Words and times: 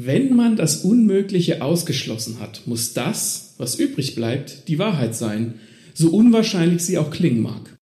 Wenn 0.00 0.36
man 0.36 0.54
das 0.54 0.84
Unmögliche 0.84 1.60
ausgeschlossen 1.60 2.38
hat, 2.38 2.62
muss 2.66 2.94
das, 2.94 3.56
was 3.58 3.80
übrig 3.80 4.14
bleibt, 4.14 4.68
die 4.68 4.78
Wahrheit 4.78 5.16
sein, 5.16 5.54
so 5.92 6.10
unwahrscheinlich 6.10 6.86
sie 6.86 6.98
auch 6.98 7.10
klingen 7.10 7.42
mag. 7.42 7.76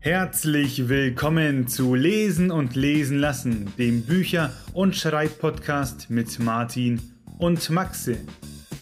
Herzlich 0.00 0.88
willkommen 0.88 1.68
zu 1.68 1.94
Lesen 1.94 2.50
und 2.50 2.76
Lesen 2.76 3.18
lassen, 3.18 3.66
dem 3.76 4.06
Bücher- 4.06 4.54
und 4.72 4.96
Schreibpodcast 4.96 6.08
mit 6.08 6.38
Martin 6.38 6.98
und 7.36 7.68
Maxe. 7.68 8.16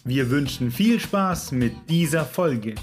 Wir 0.05 0.29
wünschen 0.29 0.71
viel 0.71 1.01
Spaß 1.01 1.51
mit 1.51 1.73
dieser 1.89 2.23
Folge. 2.23 2.75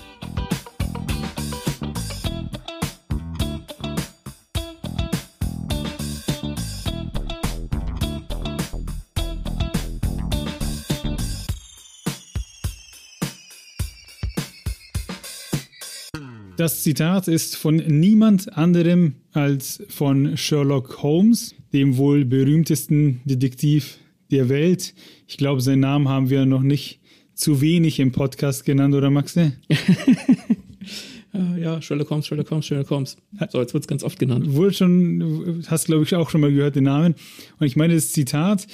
Das 16.66 16.82
Zitat 16.82 17.28
ist 17.28 17.54
von 17.54 17.76
niemand 17.76 18.56
anderem 18.56 19.14
als 19.30 19.84
von 19.88 20.36
Sherlock 20.36 21.00
Holmes, 21.00 21.54
dem 21.72 21.96
wohl 21.96 22.24
berühmtesten 22.24 23.20
Detektiv 23.24 23.98
der 24.32 24.48
Welt. 24.48 24.92
Ich 25.28 25.36
glaube, 25.36 25.60
seinen 25.60 25.78
Namen 25.78 26.08
haben 26.08 26.28
wir 26.28 26.44
noch 26.44 26.62
nicht 26.62 26.98
zu 27.34 27.60
wenig 27.60 28.00
im 28.00 28.10
Podcast 28.10 28.64
genannt, 28.64 28.96
oder 28.96 29.10
Maxe? 29.10 29.52
ja, 31.56 31.80
Sherlock 31.80 32.10
Holmes, 32.10 32.26
Sherlock 32.26 32.50
Holmes, 32.50 32.66
Sherlock 32.66 32.90
Holmes. 32.90 33.16
So, 33.48 33.60
jetzt 33.60 33.72
wird 33.72 33.84
es 33.84 33.86
ganz 33.86 34.02
oft 34.02 34.18
genannt. 34.18 34.52
Wohl 34.52 34.72
schon, 34.72 35.62
hast 35.68 35.86
glaube 35.86 36.02
ich 36.02 36.16
auch 36.16 36.30
schon 36.30 36.40
mal 36.40 36.52
gehört 36.52 36.74
den 36.74 36.82
Namen. 36.82 37.14
Und 37.60 37.66
ich 37.68 37.76
meine, 37.76 37.94
das 37.94 38.10
Zitat, 38.10 38.66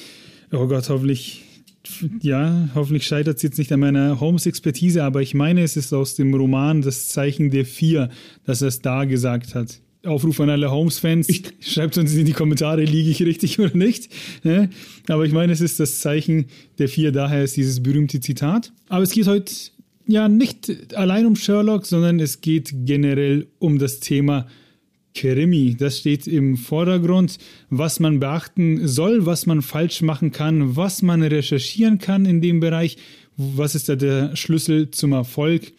oh 0.50 0.66
Gott, 0.66 0.88
hoffentlich 0.88 1.42
ja, 2.20 2.68
hoffentlich 2.74 3.06
scheitert 3.06 3.36
es 3.36 3.42
jetzt 3.42 3.58
nicht 3.58 3.72
an 3.72 3.80
meiner 3.80 4.20
Holmes-Expertise, 4.20 5.02
aber 5.02 5.22
ich 5.22 5.34
meine, 5.34 5.62
es 5.62 5.76
ist 5.76 5.92
aus 5.92 6.14
dem 6.14 6.34
Roman 6.34 6.82
Das 6.82 7.08
Zeichen 7.08 7.50
der 7.50 7.64
Vier, 7.64 8.10
dass 8.44 8.62
er 8.62 8.68
es 8.68 8.80
da 8.80 9.04
gesagt 9.04 9.54
hat. 9.54 9.80
Aufruf 10.04 10.40
an 10.40 10.50
alle 10.50 10.70
Holmes-Fans, 10.70 11.28
schreibt 11.60 11.96
uns 11.96 12.12
in 12.14 12.26
die 12.26 12.32
Kommentare, 12.32 12.84
liege 12.84 13.10
ich 13.10 13.22
richtig 13.22 13.58
oder 13.60 13.76
nicht. 13.76 14.10
Ne? 14.42 14.70
Aber 15.08 15.24
ich 15.24 15.32
meine, 15.32 15.52
es 15.52 15.60
ist 15.60 15.78
das 15.80 16.00
Zeichen 16.00 16.46
der 16.78 16.88
Vier, 16.88 17.12
daher 17.12 17.44
ist 17.44 17.56
dieses 17.56 17.82
berühmte 17.82 18.20
Zitat. 18.20 18.72
Aber 18.88 19.02
es 19.02 19.12
geht 19.12 19.26
heute 19.26 19.52
ja 20.06 20.28
nicht 20.28 20.94
allein 20.94 21.26
um 21.26 21.36
Sherlock, 21.36 21.86
sondern 21.86 22.18
es 22.20 22.40
geht 22.40 22.72
generell 22.84 23.46
um 23.58 23.78
das 23.78 24.00
Thema 24.00 24.46
Krimi, 25.14 25.76
das 25.78 25.98
steht 25.98 26.26
im 26.26 26.56
Vordergrund, 26.56 27.38
was 27.70 28.00
man 28.00 28.20
beachten 28.20 28.86
soll, 28.88 29.26
was 29.26 29.46
man 29.46 29.62
falsch 29.62 30.02
machen 30.02 30.32
kann, 30.32 30.76
was 30.76 31.02
man 31.02 31.22
recherchieren 31.22 31.98
kann 31.98 32.24
in 32.24 32.40
dem 32.40 32.60
Bereich, 32.60 32.96
was 33.36 33.74
ist 33.74 33.88
da 33.88 33.96
der 33.96 34.36
Schlüssel 34.36 34.90
zum 34.90 35.12
Erfolg. 35.12 35.72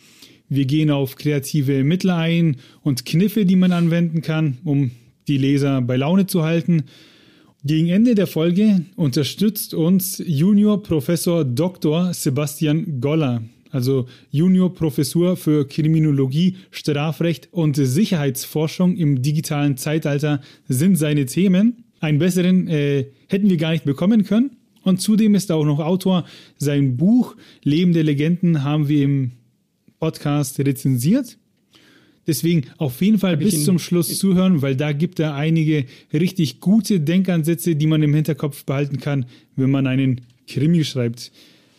Wir 0.50 0.66
gehen 0.66 0.92
auf 0.92 1.16
kreative 1.16 1.84
Mittel 1.84 2.12
ein 2.12 2.58
und 2.82 3.06
Kniffe, 3.06 3.46
die 3.46 3.56
man 3.56 3.72
anwenden 3.72 4.22
kann, 4.22 4.58
um 4.64 4.92
die 5.28 5.38
Leser 5.38 5.82
bei 5.82 5.96
Laune 5.96 6.28
zu 6.28 6.44
halten. 6.44 6.84
Gegen 7.64 7.88
Ende 7.88 8.14
der 8.14 8.28
Folge 8.28 8.86
unterstützt 8.96 9.74
uns 9.74 10.22
Junior 10.26 10.84
Professor 10.84 11.46
Dr. 11.46 12.14
Sebastian 12.14 13.00
Goller 13.00 13.42
also 13.74 14.06
Juniorprofessur 14.30 15.36
für 15.36 15.68
Kriminologie, 15.68 16.58
Strafrecht 16.70 17.50
und 17.52 17.76
Sicherheitsforschung 17.76 18.96
im 18.96 19.24
digitalen 19.24 19.78
Zeitalter 19.78 20.42
sind 20.70 20.96
seine 20.96 21.26
Themen. 21.26 21.84
Einen 22.00 22.20
besseren 22.20 22.68
äh, 22.68 23.08
hätten 23.28 23.50
wir 23.50 23.58
gar 23.58 23.72
nicht 23.72 23.84
bekommen 23.84 24.26
können. 24.26 24.52
Und 24.84 25.02
zudem 25.02 25.34
ist 25.34 25.50
er 25.50 25.56
auch 25.56 25.66
noch 25.66 25.80
Autor. 25.80 26.26
Sein 26.58 26.98
Buch 26.98 27.36
Lebende 27.64 28.04
Legenden 28.04 28.64
haben 28.64 28.90
wir 28.90 29.04
im 29.04 29.32
Podcast 30.00 30.60
rezensiert. 30.60 31.38
Deswegen 32.28 32.66
auf 32.78 33.02
jeden 33.02 33.18
Fall 33.18 33.38
bis 33.38 33.66
zum 33.66 33.80
Schluss 33.80 34.20
zuhören, 34.20 34.62
weil 34.62 34.76
da 34.76 34.94
gibt 34.94 35.20
er 35.20 35.34
einige 35.34 35.86
richtig 36.14 36.60
gute 36.60 37.00
Denkansätze, 37.00 37.76
die 37.76 37.88
man 37.88 38.04
im 38.04 38.14
Hinterkopf 38.14 38.66
behalten 38.66 39.00
kann, 39.00 39.26
wenn 39.56 39.72
man 39.72 39.88
einen 39.88 40.22
Krimi 40.48 40.84
schreibt. 40.84 41.32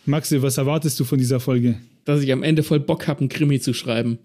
Maxi, 0.05 0.41
was 0.41 0.57
erwartest 0.57 0.99
du 0.99 1.03
von 1.03 1.17
dieser 1.17 1.39
Folge? 1.39 1.77
Dass 2.05 2.21
ich 2.21 2.31
am 2.31 2.43
Ende 2.43 2.63
voll 2.63 2.79
Bock 2.79 3.07
habe, 3.07 3.21
einen 3.21 3.29
Krimi 3.29 3.59
zu 3.59 3.73
schreiben. 3.73 4.19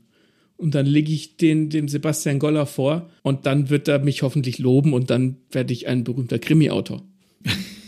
Und 0.56 0.74
dann 0.74 0.84
lege 0.84 1.10
ich 1.10 1.38
den 1.38 1.70
dem 1.70 1.88
Sebastian 1.88 2.38
Goller 2.38 2.66
vor 2.66 3.08
und 3.22 3.46
dann 3.46 3.70
wird 3.70 3.88
er 3.88 3.98
mich 4.00 4.22
hoffentlich 4.22 4.58
loben 4.58 4.92
und 4.92 5.08
dann 5.08 5.36
werde 5.50 5.72
ich 5.72 5.88
ein 5.88 6.04
berühmter 6.04 6.38
Krimi-Autor. 6.38 7.02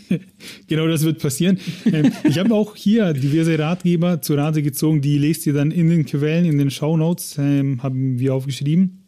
genau 0.67 0.87
das 0.87 1.03
wird 1.03 1.21
passieren. 1.21 1.59
Ähm, 1.85 2.11
ich 2.27 2.39
habe 2.39 2.53
auch 2.53 2.75
hier 2.75 3.13
diverse 3.13 3.57
Ratgeber 3.57 4.21
zu 4.21 4.33
Rate 4.33 4.63
gezogen, 4.63 5.01
die 5.01 5.17
lest 5.17 5.45
ihr 5.45 5.53
dann 5.53 5.69
in 5.69 5.89
den 5.89 6.05
Quellen, 6.05 6.45
in 6.45 6.57
den 6.57 6.71
Shownotes, 6.71 7.37
ähm, 7.37 7.83
haben 7.83 8.19
wir 8.19 8.33
aufgeschrieben. 8.33 9.03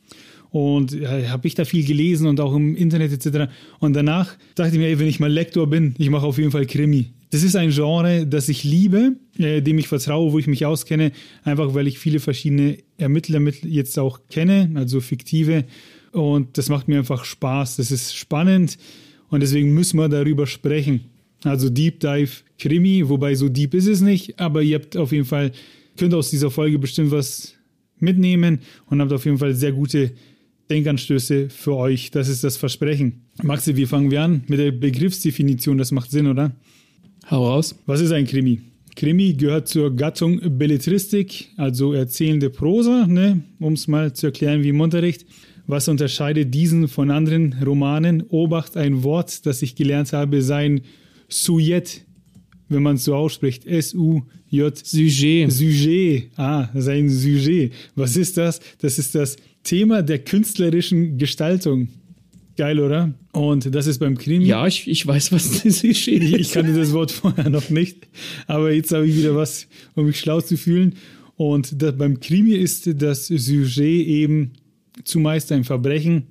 Und 0.51 0.93
äh, 0.93 1.27
habe 1.27 1.47
ich 1.47 1.55
da 1.55 1.65
viel 1.65 1.85
gelesen 1.85 2.27
und 2.27 2.39
auch 2.39 2.55
im 2.55 2.75
Internet 2.75 3.11
etc. 3.11 3.51
Und 3.79 3.93
danach 3.93 4.37
dachte 4.53 4.73
ich 4.73 4.77
mir, 4.77 4.87
ey, 4.87 4.99
wenn 4.99 5.07
ich 5.07 5.19
mal 5.19 5.31
Lektor 5.31 5.67
bin, 5.67 5.95
ich 5.97 6.09
mache 6.09 6.25
auf 6.25 6.37
jeden 6.37 6.51
Fall 6.51 6.65
Krimi. 6.65 7.13
Das 7.35 7.43
ist 7.43 7.57
ein 7.57 7.71
Genre, 7.71 8.25
das 8.25 8.47
ich 8.47 8.63
liebe, 8.63 9.17
äh, 9.37 9.61
dem 9.61 9.77
ich 9.77 9.89
vertraue, 9.89 10.31
wo 10.31 10.39
ich 10.39 10.47
mich 10.47 10.65
auskenne, 10.65 11.11
einfach 11.43 11.73
weil 11.73 11.85
ich 11.85 11.99
viele 11.99 12.21
verschiedene 12.21 12.77
Ermittler 12.97 13.41
jetzt 13.65 13.99
auch 13.99 14.21
kenne, 14.29 14.71
also 14.75 15.01
fiktive. 15.01 15.65
Und 16.13 16.57
das 16.57 16.69
macht 16.69 16.87
mir 16.87 16.99
einfach 16.99 17.25
Spaß. 17.25 17.75
Das 17.75 17.91
ist 17.91 18.15
spannend 18.15 18.77
und 19.27 19.41
deswegen 19.41 19.73
müssen 19.73 19.99
wir 19.99 20.07
darüber 20.07 20.47
sprechen. 20.47 21.09
Also 21.43 21.69
Deep 21.69 21.99
Dive 21.99 22.31
Krimi, 22.57 23.09
wobei 23.09 23.35
so 23.35 23.49
deep 23.49 23.73
ist 23.73 23.87
es 23.87 23.99
nicht, 23.99 24.39
aber 24.39 24.61
ihr 24.61 24.75
habt 24.75 24.95
auf 24.95 25.11
jeden 25.11 25.25
Fall, 25.25 25.51
könnt 25.97 26.13
aus 26.13 26.29
dieser 26.29 26.49
Folge 26.49 26.79
bestimmt 26.79 27.11
was 27.11 27.55
mitnehmen 27.99 28.59
und 28.85 29.01
habt 29.01 29.11
auf 29.11 29.25
jeden 29.25 29.39
Fall 29.39 29.53
sehr 29.55 29.73
gute 29.73 30.13
Denkanstöße 30.69 31.49
für 31.49 31.75
euch. 31.75 32.11
Das 32.11 32.29
ist 32.29 32.45
das 32.45 32.55
Versprechen. 32.55 33.25
Maxi, 33.43 33.75
wie 33.75 33.87
fangen 33.87 34.09
wir 34.09 34.21
an 34.21 34.45
mit 34.47 34.57
der 34.57 34.71
Begriffsdefinition? 34.71 35.77
Das 35.77 35.91
macht 35.91 36.11
Sinn, 36.11 36.27
oder? 36.27 36.55
Hau 37.31 37.43
raus. 37.47 37.73
Was 37.87 38.01
ist 38.01 38.11
ein 38.11 38.27
Krimi? 38.27 38.61
Krimi 38.95 39.33
gehört 39.33 39.67
zur 39.67 39.95
Gattung 39.95 40.39
Belletristik, 40.59 41.49
also 41.57 41.91
erzählende 41.91 42.51
Prosa, 42.51 43.07
ne? 43.07 43.41
um 43.59 43.73
es 43.73 43.87
mal 43.87 44.13
zu 44.13 44.27
erklären 44.27 44.61
wie 44.61 44.69
im 44.69 44.79
Unterricht. 44.79 45.25
Was 45.65 45.87
unterscheidet 45.87 46.53
diesen 46.53 46.87
von 46.87 47.09
anderen 47.09 47.55
Romanen? 47.65 48.21
Obacht, 48.29 48.77
ein 48.77 49.01
Wort, 49.01 49.47
das 49.47 49.63
ich 49.63 49.73
gelernt 49.75 50.13
habe, 50.13 50.43
sein 50.43 50.81
Sujet, 51.27 52.05
wenn 52.69 52.83
man 52.83 52.97
es 52.97 53.05
so 53.05 53.15
ausspricht. 53.15 53.65
S-U-J. 53.65 54.77
Sujet. 54.77 55.51
Sujet. 55.51 56.29
Ah, 56.35 56.69
sein 56.75 57.09
Sujet. 57.09 57.73
Was 57.95 58.17
ist 58.17 58.37
das? 58.37 58.59
Das 58.77 58.99
ist 58.99 59.15
das 59.15 59.37
Thema 59.63 60.03
der 60.03 60.19
künstlerischen 60.19 61.17
Gestaltung. 61.17 61.87
Geil, 62.57 62.79
oder? 62.79 63.13
Und 63.33 63.73
das 63.75 63.85
ist 63.85 63.99
beim 63.99 64.17
Krimi. 64.17 64.45
Ja, 64.45 64.65
ich, 64.65 64.87
ich 64.87 65.05
weiß, 65.05 65.31
was 65.31 65.51
das 65.63 65.83
ist. 65.83 66.07
Ich 66.07 66.51
kannte 66.51 66.73
das 66.73 66.93
Wort 66.93 67.11
vorher 67.11 67.49
noch 67.49 67.69
nicht, 67.69 68.07
aber 68.47 68.71
jetzt 68.71 68.91
habe 68.93 69.07
ich 69.07 69.15
wieder 69.17 69.35
was, 69.35 69.67
um 69.95 70.05
mich 70.05 70.19
schlau 70.19 70.41
zu 70.41 70.57
fühlen. 70.57 70.95
Und 71.35 71.81
das, 71.81 71.97
beim 71.97 72.19
Krimi 72.19 72.53
ist 72.53 73.01
das 73.01 73.27
Sujet 73.27 74.07
eben 74.07 74.53
zumeist 75.03 75.51
ein 75.51 75.65
Verbrechen, 75.65 76.27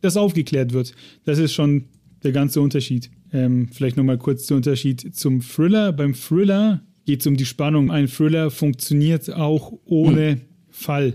das 0.00 0.16
aufgeklärt 0.16 0.72
wird. 0.72 0.94
Das 1.24 1.38
ist 1.38 1.52
schon 1.52 1.84
der 2.24 2.32
ganze 2.32 2.60
Unterschied. 2.60 3.10
Ähm, 3.32 3.68
vielleicht 3.70 3.96
nochmal 3.96 4.18
kurz 4.18 4.46
der 4.46 4.56
Unterschied 4.56 5.14
zum 5.14 5.42
Thriller. 5.42 5.92
Beim 5.92 6.14
Thriller 6.14 6.82
geht 7.04 7.20
es 7.20 7.26
um 7.26 7.36
die 7.36 7.46
Spannung. 7.46 7.90
Ein 7.90 8.08
Thriller 8.08 8.50
funktioniert 8.50 9.32
auch 9.32 9.72
ohne 9.84 10.30
hm. 10.32 10.40
Fall. 10.70 11.14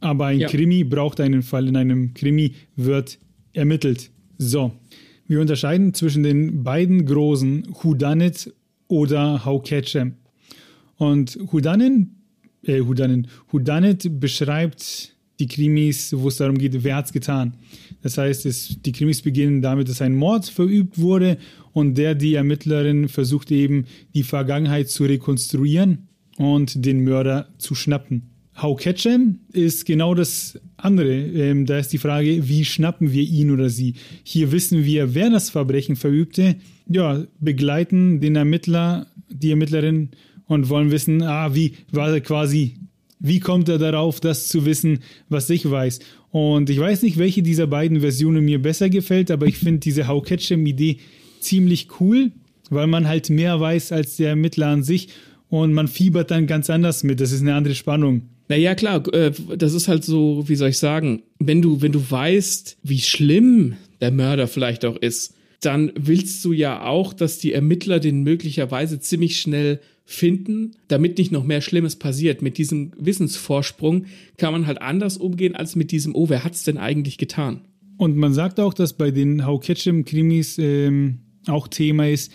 Aber 0.00 0.26
ein 0.26 0.38
ja. 0.38 0.48
Krimi 0.48 0.84
braucht 0.84 1.20
einen 1.20 1.42
Fall. 1.42 1.68
In 1.68 1.76
einem 1.76 2.14
Krimi 2.14 2.54
wird 2.76 3.18
ermittelt. 3.58 4.10
So, 4.38 4.72
wir 5.26 5.40
unterscheiden 5.40 5.92
zwischen 5.92 6.22
den 6.22 6.64
beiden 6.64 7.04
großen 7.04 7.66
Whodunit 7.82 8.54
oder 8.86 9.44
How 9.44 9.62
Catchem. 9.62 10.14
Und 10.96 11.38
Whodunit, 11.52 12.08
äh, 12.62 12.80
Whodunit, 12.80 13.28
Whodunit 13.50 14.20
beschreibt 14.20 15.14
die 15.38 15.46
Krimis, 15.46 16.12
wo 16.16 16.28
es 16.28 16.36
darum 16.36 16.58
geht, 16.58 16.82
wer 16.82 16.96
hat 16.96 17.06
es 17.06 17.12
getan. 17.12 17.54
Das 18.02 18.18
heißt, 18.18 18.46
es, 18.46 18.80
die 18.80 18.92
Krimis 18.92 19.22
beginnen 19.22 19.62
damit, 19.62 19.88
dass 19.88 20.02
ein 20.02 20.16
Mord 20.16 20.46
verübt 20.46 20.98
wurde 20.98 21.38
und 21.72 21.96
der, 21.96 22.14
die 22.14 22.34
Ermittlerin, 22.34 23.08
versucht 23.08 23.50
eben, 23.50 23.84
die 24.14 24.24
Vergangenheit 24.24 24.88
zu 24.88 25.04
rekonstruieren 25.04 26.08
und 26.38 26.84
den 26.84 27.04
Mörder 27.04 27.48
zu 27.58 27.74
schnappen. 27.74 28.22
How 28.60 28.76
catch 28.76 29.06
ist 29.52 29.86
genau 29.86 30.14
das 30.14 30.58
andere. 30.76 31.14
Ähm, 31.14 31.66
da 31.66 31.78
ist 31.78 31.92
die 31.92 31.98
Frage, 31.98 32.48
wie 32.48 32.64
schnappen 32.64 33.12
wir 33.12 33.22
ihn 33.22 33.50
oder 33.50 33.70
sie? 33.70 33.94
Hier 34.24 34.50
wissen 34.52 34.84
wir, 34.84 35.14
wer 35.14 35.30
das 35.30 35.50
Verbrechen 35.50 35.96
verübte. 35.96 36.56
Ja, 36.88 37.24
begleiten 37.40 38.20
den 38.20 38.36
Ermittler, 38.36 39.06
die 39.30 39.50
Ermittlerin 39.50 40.10
und 40.46 40.68
wollen 40.68 40.90
wissen, 40.90 41.22
ah, 41.22 41.54
wie 41.54 41.74
war 41.92 42.10
er 42.10 42.20
quasi 42.20 42.74
wie 43.20 43.40
kommt 43.40 43.68
er 43.68 43.78
darauf, 43.78 44.20
das 44.20 44.48
zu 44.48 44.64
wissen, 44.64 45.00
was 45.28 45.50
ich 45.50 45.68
weiß? 45.68 46.00
Und 46.30 46.70
ich 46.70 46.78
weiß 46.78 47.02
nicht, 47.02 47.18
welche 47.18 47.42
dieser 47.42 47.66
beiden 47.66 48.00
Versionen 48.00 48.44
mir 48.44 48.60
besser 48.60 48.88
gefällt, 48.88 49.30
aber 49.30 49.46
ich 49.46 49.58
finde 49.58 49.80
diese 49.80 50.06
How 50.06 50.22
Catchem-Idee 50.22 50.98
ziemlich 51.40 51.88
cool, 52.00 52.32
weil 52.70 52.86
man 52.86 53.08
halt 53.08 53.30
mehr 53.30 53.58
weiß 53.58 53.92
als 53.92 54.16
der 54.16 54.30
Ermittler 54.30 54.68
an 54.68 54.82
sich 54.82 55.08
und 55.48 55.72
man 55.72 55.88
fiebert 55.88 56.30
dann 56.30 56.46
ganz 56.46 56.70
anders 56.70 57.02
mit. 57.02 57.20
Das 57.20 57.32
ist 57.32 57.40
eine 57.40 57.54
andere 57.54 57.74
Spannung. 57.74 58.22
Naja, 58.48 58.74
klar, 58.74 59.06
äh, 59.12 59.32
das 59.56 59.74
ist 59.74 59.88
halt 59.88 60.04
so, 60.04 60.44
wie 60.48 60.56
soll 60.56 60.70
ich 60.70 60.78
sagen, 60.78 61.22
wenn 61.38 61.62
du, 61.62 61.82
wenn 61.82 61.92
du 61.92 62.10
weißt, 62.10 62.78
wie 62.82 63.00
schlimm 63.00 63.76
der 64.00 64.10
Mörder 64.10 64.48
vielleicht 64.48 64.84
auch 64.84 64.96
ist, 64.96 65.34
dann 65.60 65.92
willst 65.96 66.44
du 66.44 66.52
ja 66.52 66.84
auch, 66.86 67.12
dass 67.12 67.38
die 67.38 67.52
Ermittler 67.52 68.00
den 68.00 68.22
möglicherweise 68.22 69.00
ziemlich 69.00 69.40
schnell 69.40 69.80
finden, 70.04 70.72
damit 70.86 71.18
nicht 71.18 71.32
noch 71.32 71.44
mehr 71.44 71.60
Schlimmes 71.60 71.96
passiert. 71.96 72.40
Mit 72.40 72.56
diesem 72.56 72.92
Wissensvorsprung 72.98 74.06
kann 74.38 74.52
man 74.52 74.66
halt 74.66 74.80
anders 74.80 75.18
umgehen 75.18 75.54
als 75.54 75.76
mit 75.76 75.92
diesem, 75.92 76.14
oh, 76.14 76.30
wer 76.30 76.44
hat's 76.44 76.62
denn 76.62 76.78
eigentlich 76.78 77.18
getan? 77.18 77.62
Und 77.98 78.16
man 78.16 78.32
sagt 78.32 78.60
auch, 78.60 78.72
dass 78.72 78.94
bei 78.94 79.10
den 79.10 79.44
How 79.44 79.60
Ketchum-Krimis 79.60 80.58
ähm, 80.58 81.18
auch 81.46 81.68
Thema 81.68 82.08
ist, 82.08 82.32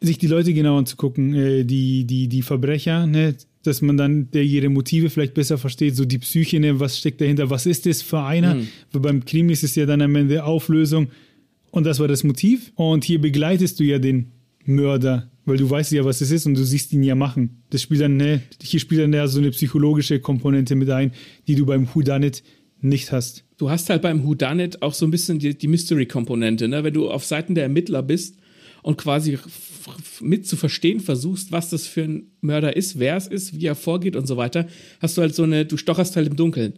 sich 0.00 0.18
die 0.18 0.26
Leute 0.26 0.52
genau 0.52 0.76
anzugucken, 0.76 1.34
äh, 1.34 1.64
die, 1.64 2.04
die, 2.04 2.28
die 2.28 2.42
Verbrecher, 2.42 3.06
ne, 3.06 3.34
dass 3.66 3.82
man 3.82 3.96
dann 3.96 4.30
der 4.30 4.42
ihre 4.42 4.68
Motive 4.68 5.10
vielleicht 5.10 5.34
besser 5.34 5.58
versteht, 5.58 5.96
so 5.96 6.04
die 6.04 6.18
Psyche, 6.18 6.60
ne, 6.60 6.80
was 6.80 6.98
steckt 6.98 7.20
dahinter, 7.20 7.50
was 7.50 7.66
ist 7.66 7.86
das 7.86 8.02
für 8.02 8.20
einer? 8.20 8.56
Mhm. 8.56 8.68
Weil 8.92 9.00
beim 9.00 9.24
Krimi 9.24 9.52
ist 9.52 9.64
es 9.64 9.74
ja 9.74 9.86
dann 9.86 10.02
am 10.02 10.14
Ende 10.14 10.44
Auflösung 10.44 11.08
und 11.70 11.84
das 11.84 11.98
war 12.00 12.08
das 12.08 12.24
Motiv. 12.24 12.72
Und 12.74 13.04
hier 13.04 13.20
begleitest 13.20 13.80
du 13.80 13.84
ja 13.84 13.98
den 13.98 14.32
Mörder, 14.64 15.30
weil 15.44 15.56
du 15.56 15.68
weißt 15.68 15.92
ja, 15.92 16.04
was 16.04 16.20
es 16.20 16.30
ist 16.30 16.46
und 16.46 16.54
du 16.54 16.64
siehst 16.64 16.92
ihn 16.92 17.02
ja 17.02 17.14
machen. 17.14 17.62
Das 17.70 17.82
spielt 17.82 18.00
dann, 18.00 18.16
ne, 18.16 18.42
hier 18.62 18.80
spielt 18.80 19.02
dann 19.02 19.12
ja 19.12 19.28
so 19.28 19.38
eine 19.38 19.50
psychologische 19.50 20.20
Komponente 20.20 20.74
mit 20.74 20.90
ein, 20.90 21.12
die 21.46 21.54
du 21.54 21.66
beim 21.66 21.88
Whodunit 21.94 22.42
nicht 22.80 23.12
hast. 23.12 23.44
Du 23.58 23.70
hast 23.70 23.88
halt 23.90 24.02
beim 24.02 24.24
Whodunit 24.24 24.82
auch 24.82 24.94
so 24.94 25.06
ein 25.06 25.10
bisschen 25.10 25.38
die, 25.38 25.56
die 25.56 25.68
Mystery-Komponente, 25.68 26.68
ne? 26.68 26.84
Wenn 26.84 26.94
du 26.94 27.10
auf 27.10 27.24
Seiten 27.24 27.54
der 27.54 27.64
Ermittler 27.64 28.02
bist 28.02 28.36
und 28.86 28.98
quasi 28.98 29.36
mit 30.20 30.46
zu 30.46 30.56
verstehen 30.56 31.00
versuchst, 31.00 31.50
was 31.50 31.70
das 31.70 31.88
für 31.88 32.04
ein 32.04 32.30
Mörder 32.40 32.76
ist, 32.76 33.00
wer 33.00 33.16
es 33.16 33.26
ist, 33.26 33.58
wie 33.58 33.66
er 33.66 33.74
vorgeht 33.74 34.14
und 34.14 34.28
so 34.28 34.36
weiter, 34.36 34.68
hast 35.00 35.16
du 35.16 35.22
halt 35.22 35.34
so 35.34 35.42
eine, 35.42 35.66
du 35.66 35.76
stocherst 35.76 36.14
halt 36.14 36.28
im 36.28 36.36
Dunkeln. 36.36 36.74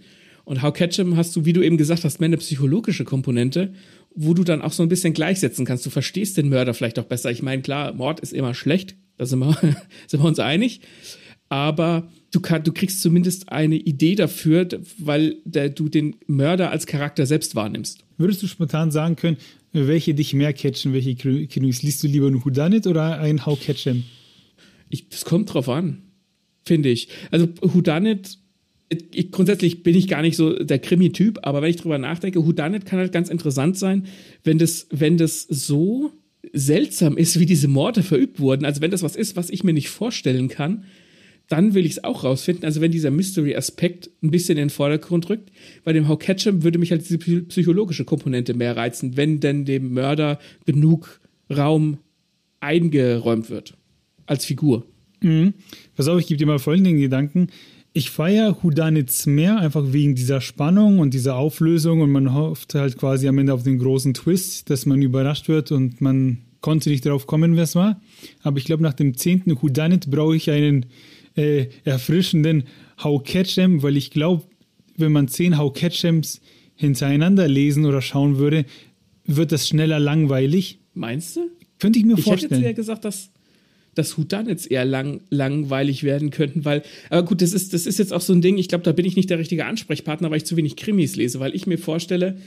Und 0.46 0.62
How 0.62 0.72
Catchem 0.72 1.18
hast 1.18 1.36
du, 1.36 1.44
wie 1.44 1.52
du 1.52 1.60
eben 1.60 1.76
gesagt 1.76 2.04
hast, 2.04 2.18
mehr 2.18 2.28
eine 2.28 2.38
psychologische 2.38 3.04
Komponente, 3.04 3.74
wo 4.14 4.32
du 4.32 4.42
dann 4.42 4.62
auch 4.62 4.72
so 4.72 4.82
ein 4.82 4.88
bisschen 4.88 5.12
gleichsetzen 5.12 5.66
kannst. 5.66 5.84
Du 5.84 5.90
verstehst 5.90 6.38
den 6.38 6.48
Mörder 6.48 6.72
vielleicht 6.72 6.98
auch 6.98 7.04
besser. 7.04 7.30
Ich 7.30 7.42
meine, 7.42 7.60
klar, 7.60 7.92
Mord 7.92 8.20
ist 8.20 8.32
immer 8.32 8.54
schlecht, 8.54 8.96
da 9.18 9.26
sind 9.26 9.40
wir, 9.40 9.54
sind 10.06 10.22
wir 10.22 10.28
uns 10.28 10.38
einig. 10.38 10.80
Aber 11.50 12.08
du, 12.30 12.40
kann, 12.40 12.62
du 12.62 12.72
kriegst 12.72 13.02
zumindest 13.02 13.52
eine 13.52 13.76
Idee 13.76 14.14
dafür, 14.14 14.66
weil 14.96 15.36
der, 15.44 15.68
du 15.68 15.90
den 15.90 16.16
Mörder 16.26 16.70
als 16.70 16.86
Charakter 16.86 17.26
selbst 17.26 17.54
wahrnimmst. 17.54 18.02
Würdest 18.16 18.42
du 18.42 18.46
spontan 18.46 18.90
sagen 18.90 19.16
können, 19.16 19.36
welche 19.72 20.14
dich 20.14 20.34
mehr 20.34 20.52
catchen, 20.52 20.92
welche 20.92 21.14
Krimis? 21.14 21.82
Liest 21.82 22.02
du 22.02 22.06
lieber 22.06 22.26
ein 22.26 22.44
Whodunit 22.44 22.86
oder 22.86 23.20
ein 23.20 23.44
How 23.44 23.58
Catchem? 23.58 24.04
Ich, 24.88 25.08
das 25.08 25.24
kommt 25.24 25.52
drauf 25.52 25.68
an, 25.68 26.02
finde 26.64 26.88
ich. 26.88 27.08
Also 27.30 27.48
Whodunit, 27.60 28.38
ich, 29.12 29.30
grundsätzlich 29.30 29.82
bin 29.82 29.94
ich 29.94 30.08
gar 30.08 30.22
nicht 30.22 30.36
so 30.36 30.52
der 30.58 30.78
Krimi-Typ, 30.78 31.40
aber 31.42 31.60
wenn 31.60 31.70
ich 31.70 31.76
drüber 31.76 31.98
nachdenke, 31.98 32.44
Whodunit 32.46 32.86
kann 32.86 32.98
halt 32.98 33.12
ganz 33.12 33.28
interessant 33.28 33.76
sein, 33.76 34.06
wenn 34.44 34.58
das, 34.58 34.86
wenn 34.90 35.18
das 35.18 35.42
so 35.42 36.12
seltsam 36.52 37.16
ist, 37.16 37.38
wie 37.38 37.46
diese 37.46 37.68
Morde 37.68 38.02
verübt 38.02 38.40
wurden. 38.40 38.64
Also 38.64 38.80
wenn 38.80 38.90
das 38.90 39.02
was 39.02 39.16
ist, 39.16 39.36
was 39.36 39.50
ich 39.50 39.64
mir 39.64 39.72
nicht 39.72 39.90
vorstellen 39.90 40.48
kann, 40.48 40.84
dann 41.48 41.74
will 41.74 41.86
ich 41.86 41.92
es 41.92 42.04
auch 42.04 42.24
rausfinden. 42.24 42.64
Also 42.64 42.80
wenn 42.80 42.92
dieser 42.92 43.10
Mystery-Aspekt 43.10 44.10
ein 44.22 44.30
bisschen 44.30 44.58
in 44.58 44.64
den 44.64 44.70
Vordergrund 44.70 45.28
rückt, 45.30 45.50
bei 45.82 45.92
dem 45.92 46.06
How 46.06 46.18
Ketchum 46.18 46.62
würde 46.62 46.78
mich 46.78 46.90
halt 46.90 47.08
diese 47.08 47.18
psychologische 47.18 48.04
Komponente 48.04 48.54
mehr 48.54 48.76
reizen, 48.76 49.16
wenn 49.16 49.40
denn 49.40 49.64
dem 49.64 49.92
Mörder 49.94 50.38
genug 50.66 51.20
Raum 51.50 51.98
eingeräumt 52.60 53.50
wird 53.50 53.74
als 54.26 54.44
Figur. 54.44 54.84
Mhm. 55.20 55.54
Pass 55.96 56.08
auf, 56.08 56.20
ich 56.20 56.26
gebe 56.26 56.38
dir 56.38 56.46
mal 56.46 56.58
folgenden 56.58 56.98
Gedanken. 56.98 57.48
Ich 57.94 58.10
feiere 58.10 58.62
Houdanits 58.62 59.26
mehr, 59.26 59.58
einfach 59.58 59.92
wegen 59.92 60.14
dieser 60.14 60.40
Spannung 60.40 60.98
und 60.98 61.14
dieser 61.14 61.36
Auflösung 61.36 62.02
und 62.02 62.10
man 62.10 62.34
hofft 62.34 62.74
halt 62.74 62.98
quasi 62.98 63.26
am 63.26 63.38
Ende 63.38 63.54
auf 63.54 63.62
den 63.62 63.78
großen 63.78 64.12
Twist, 64.14 64.68
dass 64.68 64.86
man 64.86 65.00
überrascht 65.00 65.48
wird 65.48 65.72
und 65.72 66.00
man 66.00 66.38
konnte 66.60 66.90
nicht 66.90 67.06
darauf 67.06 67.26
kommen, 67.26 67.56
wer 67.56 67.64
es 67.64 67.74
war. 67.74 68.00
Aber 68.42 68.58
ich 68.58 68.64
glaube, 68.64 68.82
nach 68.82 68.92
dem 68.92 69.16
zehnten 69.16 69.60
Houdanit 69.62 70.10
brauche 70.10 70.36
ich 70.36 70.50
einen 70.50 70.86
äh, 71.38 71.68
erfrischenden 71.84 72.64
How 73.02 73.22
Catchem, 73.22 73.82
weil 73.82 73.96
ich 73.96 74.10
glaube, 74.10 74.44
wenn 74.96 75.12
man 75.12 75.28
zehn 75.28 75.56
How 75.56 75.72
Catchems 75.72 76.40
hintereinander 76.74 77.48
lesen 77.48 77.84
oder 77.86 78.02
schauen 78.02 78.38
würde, 78.38 78.64
wird 79.24 79.52
das 79.52 79.68
schneller 79.68 79.98
langweilig. 79.98 80.78
Meinst 80.94 81.36
du? 81.36 81.50
Könnte 81.78 81.98
ich 81.98 82.04
mir 82.04 82.18
ich 82.18 82.24
vorstellen. 82.24 82.52
Ich 82.52 82.58
hätte 82.58 82.68
jetzt 82.68 82.76
ja 82.76 82.82
gesagt, 82.82 83.04
dass 83.04 83.30
dass 83.94 84.16
Houdanits 84.16 84.64
eher 84.64 84.84
lang, 84.84 85.22
langweilig 85.28 86.04
werden 86.04 86.30
könnten, 86.30 86.64
weil, 86.64 86.84
aber 87.10 87.24
gut, 87.24 87.42
das 87.42 87.52
ist, 87.52 87.74
das 87.74 87.84
ist 87.84 87.98
jetzt 87.98 88.12
auch 88.12 88.20
so 88.20 88.32
ein 88.32 88.40
Ding, 88.40 88.56
ich 88.56 88.68
glaube, 88.68 88.84
da 88.84 88.92
bin 88.92 89.04
ich 89.04 89.16
nicht 89.16 89.28
der 89.28 89.40
richtige 89.40 89.64
Ansprechpartner, 89.64 90.30
weil 90.30 90.36
ich 90.36 90.44
zu 90.44 90.56
wenig 90.56 90.76
Krimis 90.76 91.16
lese, 91.16 91.40
weil 91.40 91.52
ich 91.52 91.66
mir 91.66 91.78
vorstelle, 91.78 92.38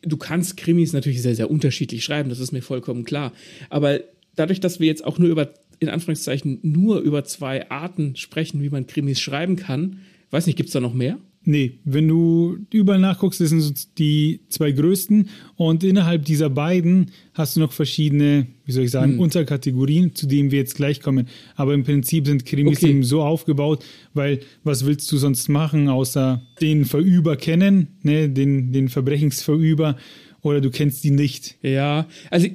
du 0.00 0.16
kannst 0.16 0.56
Krimis 0.56 0.94
natürlich 0.94 1.20
sehr, 1.20 1.34
sehr 1.34 1.50
unterschiedlich 1.50 2.02
schreiben, 2.02 2.30
das 2.30 2.40
ist 2.40 2.52
mir 2.52 2.62
vollkommen 2.62 3.04
klar. 3.04 3.34
Aber 3.68 4.00
dadurch, 4.36 4.60
dass 4.60 4.80
wir 4.80 4.86
jetzt 4.86 5.04
auch 5.04 5.18
nur 5.18 5.28
über 5.28 5.52
in 5.78 5.88
Anführungszeichen 5.88 6.58
nur 6.62 7.00
über 7.00 7.24
zwei 7.24 7.70
Arten 7.70 8.16
sprechen, 8.16 8.62
wie 8.62 8.70
man 8.70 8.86
Krimis 8.86 9.20
schreiben 9.20 9.56
kann. 9.56 9.98
Weiß 10.30 10.46
nicht, 10.46 10.56
gibt 10.56 10.68
es 10.68 10.72
da 10.72 10.80
noch 10.80 10.94
mehr? 10.94 11.18
Nee, 11.48 11.78
wenn 11.84 12.08
du 12.08 12.58
überall 12.72 12.98
nachguckst, 12.98 13.40
das 13.40 13.50
sind 13.50 13.98
die 13.98 14.40
zwei 14.48 14.72
größten 14.72 15.28
und 15.54 15.84
innerhalb 15.84 16.24
dieser 16.24 16.50
beiden 16.50 17.12
hast 17.34 17.54
du 17.54 17.60
noch 17.60 17.70
verschiedene, 17.70 18.48
wie 18.64 18.72
soll 18.72 18.82
ich 18.82 18.90
sagen, 18.90 19.12
hm. 19.12 19.20
Unterkategorien, 19.20 20.12
zu 20.16 20.26
denen 20.26 20.50
wir 20.50 20.58
jetzt 20.58 20.74
gleich 20.74 21.00
kommen. 21.00 21.28
Aber 21.54 21.72
im 21.72 21.84
Prinzip 21.84 22.26
sind 22.26 22.46
Krimis 22.46 22.78
okay. 22.78 22.90
eben 22.90 23.04
so 23.04 23.22
aufgebaut, 23.22 23.84
weil 24.12 24.40
was 24.64 24.86
willst 24.86 25.10
du 25.12 25.18
sonst 25.18 25.48
machen, 25.48 25.88
außer 25.88 26.44
den 26.60 26.84
Verüber 26.84 27.36
kennen, 27.36 27.96
ne, 28.02 28.28
den, 28.28 28.72
den 28.72 28.88
Verbrechensverüber 28.88 29.96
oder 30.42 30.60
du 30.60 30.70
kennst 30.70 31.04
die 31.04 31.12
nicht. 31.12 31.58
Ja, 31.62 32.08
also 32.28 32.48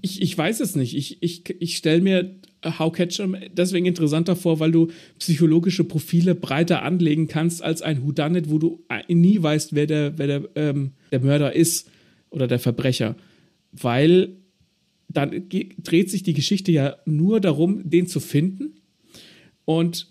ich, 0.00 0.22
ich 0.22 0.38
weiß 0.38 0.60
es 0.60 0.74
nicht. 0.74 0.96
Ich, 0.96 1.22
ich, 1.22 1.42
ich 1.60 1.76
stelle 1.76 2.00
mir 2.00 2.34
How 2.64 2.92
Ketchum 2.92 3.36
deswegen 3.52 3.86
interessanter 3.86 4.34
vor, 4.34 4.58
weil 4.58 4.72
du 4.72 4.88
psychologische 5.18 5.84
Profile 5.84 6.34
breiter 6.34 6.82
anlegen 6.82 7.28
kannst 7.28 7.62
als 7.62 7.82
ein 7.82 8.02
Whodunit, 8.02 8.50
wo 8.50 8.58
du 8.58 8.84
nie 9.08 9.40
weißt, 9.42 9.74
wer 9.74 9.86
der, 9.86 10.18
wer 10.18 10.26
der, 10.26 10.48
ähm, 10.56 10.92
der 11.12 11.20
Mörder 11.20 11.54
ist 11.54 11.88
oder 12.30 12.48
der 12.48 12.58
Verbrecher. 12.58 13.16
Weil 13.72 14.30
dann 15.08 15.48
dreht 15.48 16.10
sich 16.10 16.22
die 16.22 16.34
Geschichte 16.34 16.72
ja 16.72 16.96
nur 17.06 17.40
darum, 17.40 17.88
den 17.88 18.06
zu 18.06 18.20
finden. 18.20 18.74
Und 19.64 20.08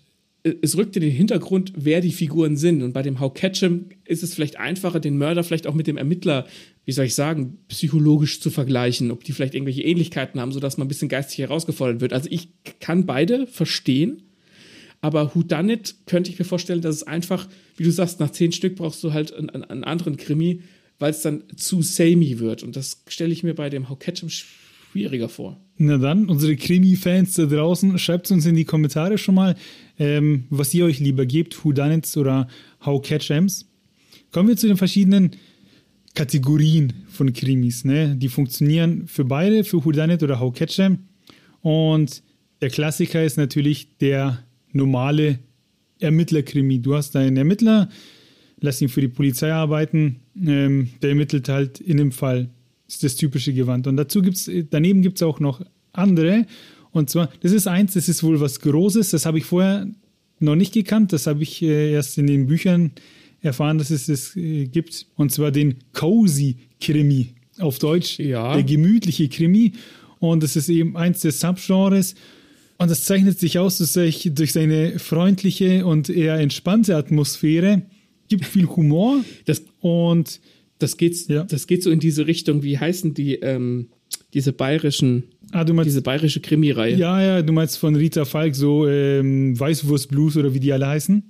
es 0.62 0.76
rückt 0.76 0.96
in 0.96 1.02
den 1.02 1.12
Hintergrund, 1.12 1.72
wer 1.76 2.00
die 2.00 2.12
Figuren 2.12 2.56
sind. 2.56 2.82
Und 2.82 2.92
bei 2.92 3.02
dem 3.02 3.20
How 3.20 3.32
Ketchum 3.32 3.86
ist 4.04 4.22
es 4.22 4.34
vielleicht 4.34 4.58
einfacher, 4.58 5.00
den 5.00 5.18
Mörder 5.18 5.44
vielleicht 5.44 5.66
auch 5.66 5.74
mit 5.74 5.86
dem 5.86 5.96
Ermittler, 5.96 6.46
wie 6.84 6.92
soll 6.92 7.06
ich 7.06 7.14
sagen, 7.14 7.58
psychologisch 7.68 8.40
zu 8.40 8.50
vergleichen, 8.50 9.10
ob 9.10 9.24
die 9.24 9.32
vielleicht 9.32 9.54
irgendwelche 9.54 9.82
Ähnlichkeiten 9.82 10.40
haben, 10.40 10.52
sodass 10.52 10.78
man 10.78 10.86
ein 10.86 10.88
bisschen 10.88 11.08
geistig 11.08 11.38
herausgefordert 11.38 12.00
wird. 12.00 12.12
Also 12.12 12.28
ich 12.30 12.48
kann 12.80 13.06
beide 13.06 13.46
verstehen, 13.46 14.22
aber 15.00 15.34
Who 15.34 15.42
Done 15.42 15.72
It 15.72 15.94
könnte 16.06 16.30
ich 16.30 16.38
mir 16.38 16.44
vorstellen, 16.44 16.80
dass 16.80 16.96
es 16.96 17.02
einfach, 17.02 17.48
wie 17.76 17.84
du 17.84 17.90
sagst, 17.90 18.20
nach 18.20 18.30
zehn 18.30 18.52
Stück 18.52 18.76
brauchst 18.76 19.02
du 19.04 19.12
halt 19.12 19.32
einen, 19.32 19.50
einen 19.50 19.84
anderen 19.84 20.16
Krimi, 20.16 20.62
weil 20.98 21.10
es 21.10 21.22
dann 21.22 21.44
zu 21.56 21.82
samey 21.82 22.38
wird. 22.38 22.62
Und 22.62 22.76
das 22.76 23.02
stelle 23.08 23.32
ich 23.32 23.42
mir 23.42 23.54
bei 23.54 23.70
dem 23.70 23.88
How 23.88 23.98
Ketchum 23.98 24.30
schwieriger 24.30 25.28
vor. 25.28 25.60
Na 25.76 25.96
dann, 25.96 26.28
unsere 26.28 26.56
Krimi-Fans 26.56 27.34
da 27.34 27.46
draußen, 27.46 27.98
schreibt 27.98 28.30
uns 28.30 28.46
in 28.46 28.56
die 28.56 28.64
Kommentare 28.64 29.18
schon 29.18 29.36
mal, 29.36 29.54
ähm, 29.98 30.44
was 30.50 30.72
ihr 30.74 30.84
euch 30.84 31.00
lieber 31.00 31.26
gebt, 31.26 31.64
Whodunits 31.64 32.16
oder 32.16 32.48
How 32.84 33.02
Catch 33.02 33.30
Ems. 33.30 33.66
Kommen 34.32 34.48
wir 34.48 34.56
zu 34.56 34.68
den 34.68 34.76
verschiedenen 34.76 35.32
Kategorien 36.14 36.92
von 37.08 37.32
Krimis. 37.32 37.84
Ne? 37.84 38.16
Die 38.16 38.28
funktionieren 38.28 39.06
für 39.06 39.24
beide, 39.24 39.64
für 39.64 39.84
Whodunit 39.84 40.22
oder 40.22 40.40
How 40.40 40.52
Catch 40.52 40.78
Em. 40.78 40.98
Und 41.62 42.22
der 42.60 42.70
Klassiker 42.70 43.24
ist 43.24 43.36
natürlich 43.36 43.96
der 43.98 44.44
normale 44.72 45.38
Ermittlerkrimi. 46.00 46.80
Du 46.80 46.94
hast 46.94 47.16
einen 47.16 47.36
Ermittler, 47.36 47.88
lass 48.60 48.80
ihn 48.80 48.88
für 48.88 49.00
die 49.00 49.08
Polizei 49.08 49.52
arbeiten, 49.52 50.20
ähm, 50.36 50.90
der 51.02 51.10
ermittelt 51.10 51.48
halt 51.48 51.80
in 51.80 51.96
dem 51.96 52.12
Fall 52.12 52.50
ist 52.88 53.04
das 53.04 53.16
typische 53.16 53.52
Gewand. 53.52 53.86
Und 53.86 53.96
dazu 53.96 54.22
gibt's, 54.22 54.50
daneben 54.70 55.02
gibt 55.02 55.18
es 55.18 55.22
auch 55.22 55.40
noch 55.40 55.60
andere. 55.92 56.46
Und 56.92 57.10
zwar, 57.10 57.30
das 57.40 57.52
ist 57.52 57.66
eins, 57.66 57.94
das 57.94 58.08
ist 58.08 58.22
wohl 58.22 58.40
was 58.40 58.60
Großes, 58.60 59.10
das 59.10 59.26
habe 59.26 59.38
ich 59.38 59.44
vorher 59.44 59.86
noch 60.40 60.56
nicht 60.56 60.72
gekannt, 60.72 61.12
das 61.12 61.26
habe 61.26 61.42
ich 61.42 61.62
äh, 61.62 61.92
erst 61.92 62.18
in 62.18 62.26
den 62.26 62.46
Büchern 62.46 62.92
erfahren, 63.40 63.78
dass 63.78 63.90
es 63.90 64.06
das 64.06 64.36
äh, 64.36 64.66
gibt. 64.66 65.06
Und 65.16 65.32
zwar 65.32 65.50
den 65.50 65.76
Cozy 65.92 66.56
Krimi. 66.80 67.34
Auf 67.58 67.78
Deutsch 67.80 68.18
ja. 68.20 68.54
der 68.54 68.62
gemütliche 68.62 69.28
Krimi. 69.28 69.72
Und 70.20 70.42
das 70.42 70.56
ist 70.56 70.68
eben 70.68 70.96
eins 70.96 71.20
des 71.20 71.40
Subgenres 71.40 72.14
Und 72.78 72.90
das 72.90 73.04
zeichnet 73.04 73.38
sich 73.38 73.58
aus 73.58 73.78
durch, 73.78 74.30
durch 74.32 74.52
seine 74.52 74.98
freundliche 74.98 75.84
und 75.84 76.08
eher 76.08 76.36
entspannte 76.36 76.96
Atmosphäre. 76.96 77.82
Gibt 78.28 78.44
viel 78.44 78.66
Humor. 78.66 79.24
Das, 79.44 79.64
und 79.80 80.40
das 80.78 80.96
geht, 80.96 81.28
Ja. 81.28 81.44
das 81.44 81.66
geht 81.66 81.82
so 81.82 81.90
in 81.90 81.98
diese 81.98 82.26
Richtung. 82.26 82.62
Wie 82.62 82.78
heißen 82.78 83.14
die, 83.14 83.34
ähm, 83.36 83.88
diese 84.34 84.52
bayerischen, 84.52 85.24
ah, 85.52 85.64
du 85.64 85.74
meinst, 85.74 85.88
diese 85.88 86.02
bayerische 86.02 86.40
Krimireihe? 86.40 86.96
ja, 86.96 87.22
ja, 87.22 87.42
du 87.42 87.52
meinst 87.52 87.78
von 87.78 87.96
Rita 87.96 88.24
Falk 88.24 88.54
so 88.54 88.88
ähm, 88.88 89.58
Weißwurst 89.58 90.08
Blues 90.08 90.36
oder 90.36 90.52
wie 90.54 90.60
die 90.60 90.72
alle 90.72 90.86
heißen. 90.86 91.22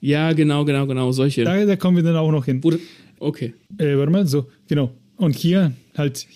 Ja, 0.00 0.32
genau, 0.32 0.64
genau, 0.64 0.86
genau, 0.86 1.12
solche. 1.12 1.44
Da, 1.44 1.64
da 1.64 1.76
kommen 1.76 1.96
wir 1.96 2.04
dann 2.04 2.16
auch 2.16 2.30
noch 2.30 2.44
hin. 2.44 2.62
Wo, 2.62 2.72
okay. 3.18 3.54
Äh, 3.78 3.96
warte 3.96 4.12
mal, 4.12 4.26
so, 4.26 4.46
genau. 4.68 4.92
Und 5.16 5.34
hier 5.36 5.72
halt 5.96 6.26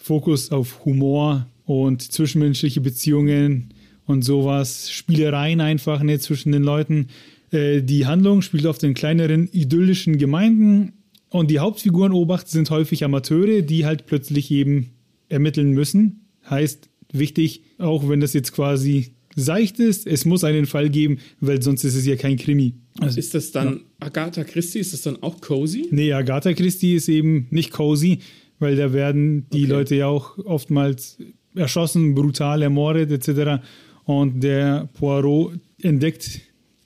Fokus 0.00 0.50
auf 0.50 0.84
Humor 0.84 1.46
und 1.66 2.02
zwischenmenschliche 2.02 2.80
Beziehungen 2.80 3.74
und 4.06 4.22
sowas, 4.22 4.90
Spielereien 4.90 5.60
einfach 5.60 6.02
ne, 6.02 6.18
zwischen 6.18 6.52
den 6.52 6.62
Leuten. 6.62 7.08
Äh, 7.50 7.82
die 7.82 8.06
Handlung 8.06 8.42
spielt 8.42 8.66
auf 8.66 8.78
den 8.78 8.94
kleineren 8.94 9.48
idyllischen 9.52 10.18
Gemeinden 10.18 10.92
und 11.28 11.50
die 11.50 11.60
Hauptfiguren 11.60 12.12
Obacht 12.12 12.48
sind 12.48 12.70
häufig 12.70 13.04
Amateure, 13.04 13.62
die 13.62 13.86
halt 13.86 14.06
plötzlich 14.06 14.50
eben 14.50 14.90
ermitteln 15.28 15.70
müssen. 15.70 16.21
Heißt, 16.48 16.88
wichtig, 17.12 17.62
auch 17.78 18.08
wenn 18.08 18.20
das 18.20 18.32
jetzt 18.32 18.52
quasi 18.52 19.12
seicht 19.34 19.78
ist, 19.78 20.06
es 20.06 20.24
muss 20.24 20.44
einen 20.44 20.66
Fall 20.66 20.90
geben, 20.90 21.18
weil 21.40 21.62
sonst 21.62 21.84
ist 21.84 21.94
es 21.94 22.04
ja 22.06 22.16
kein 22.16 22.36
Krimi. 22.36 22.74
Also, 22.98 23.18
Ist 23.18 23.34
das 23.34 23.50
dann 23.52 23.80
Agatha 24.00 24.44
Christie? 24.44 24.78
Ist 24.80 24.92
das 24.92 25.02
dann 25.02 25.22
auch 25.22 25.40
cozy? 25.40 25.86
Nee, 25.90 26.12
Agatha 26.12 26.52
Christie 26.52 26.94
ist 26.94 27.08
eben 27.08 27.46
nicht 27.50 27.70
cozy, 27.70 28.18
weil 28.58 28.76
da 28.76 28.92
werden 28.92 29.46
die 29.52 29.64
Okay. 29.64 29.72
Leute 29.72 29.94
ja 29.96 30.06
auch 30.08 30.36
oftmals 30.38 31.16
erschossen, 31.54 32.14
brutal 32.14 32.62
ermordet 32.62 33.10
etc. 33.10 33.62
Und 34.04 34.40
der 34.42 34.88
Poirot 34.94 35.54
entdeckt 35.80 36.40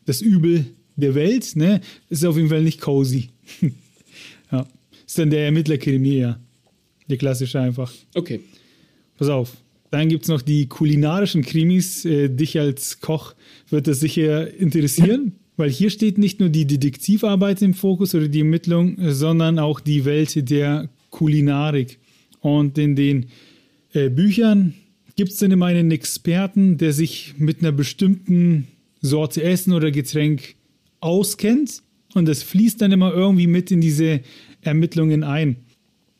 das 0.04 0.20
Übel 0.20 0.66
der 0.94 1.14
Welt, 1.14 1.56
ne? 1.56 1.80
Ist 2.08 2.24
auf 2.24 2.36
jeden 2.36 2.48
Fall 2.48 2.62
nicht 2.62 2.80
cozy. 2.80 3.30
ja. 4.52 4.66
Ist 5.06 5.18
dann 5.18 5.30
der 5.30 5.46
Ermittlerkrimi, 5.46 6.18
ja. 6.18 6.40
Der 7.08 7.16
klassische 7.16 7.60
einfach. 7.60 7.92
Okay. 8.14 8.40
Pass 9.16 9.28
auf. 9.28 9.56
Dann 9.90 10.08
gibt 10.08 10.24
es 10.24 10.28
noch 10.28 10.42
die 10.42 10.66
kulinarischen 10.66 11.42
Krimis. 11.42 12.04
Äh, 12.04 12.28
dich 12.28 12.58
als 12.58 13.00
Koch 13.00 13.34
wird 13.70 13.86
das 13.86 14.00
sicher 14.00 14.52
interessieren, 14.54 15.32
weil 15.56 15.70
hier 15.70 15.90
steht 15.90 16.18
nicht 16.18 16.40
nur 16.40 16.48
die 16.48 16.66
Detektivarbeit 16.66 17.62
im 17.62 17.74
Fokus 17.74 18.14
oder 18.14 18.28
die 18.28 18.40
Ermittlung, 18.40 18.96
sondern 18.98 19.58
auch 19.58 19.80
die 19.80 20.04
Welt 20.04 20.50
der 20.50 20.88
Kulinarik. 21.10 21.98
Und 22.40 22.78
in 22.78 22.94
den 22.94 23.26
äh, 23.92 24.10
Büchern 24.10 24.74
gibt 25.16 25.32
es 25.32 25.38
dann 25.38 25.50
immer 25.50 25.66
einen 25.66 25.90
Experten, 25.90 26.76
der 26.78 26.92
sich 26.92 27.34
mit 27.38 27.60
einer 27.60 27.72
bestimmten 27.72 28.68
Sorte 29.00 29.42
Essen 29.42 29.72
oder 29.72 29.90
Getränk 29.90 30.56
auskennt. 31.00 31.82
Und 32.14 32.26
das 32.26 32.42
fließt 32.42 32.80
dann 32.80 32.92
immer 32.92 33.12
irgendwie 33.12 33.46
mit 33.46 33.70
in 33.70 33.80
diese 33.80 34.20
Ermittlungen 34.60 35.24
ein. 35.24 35.56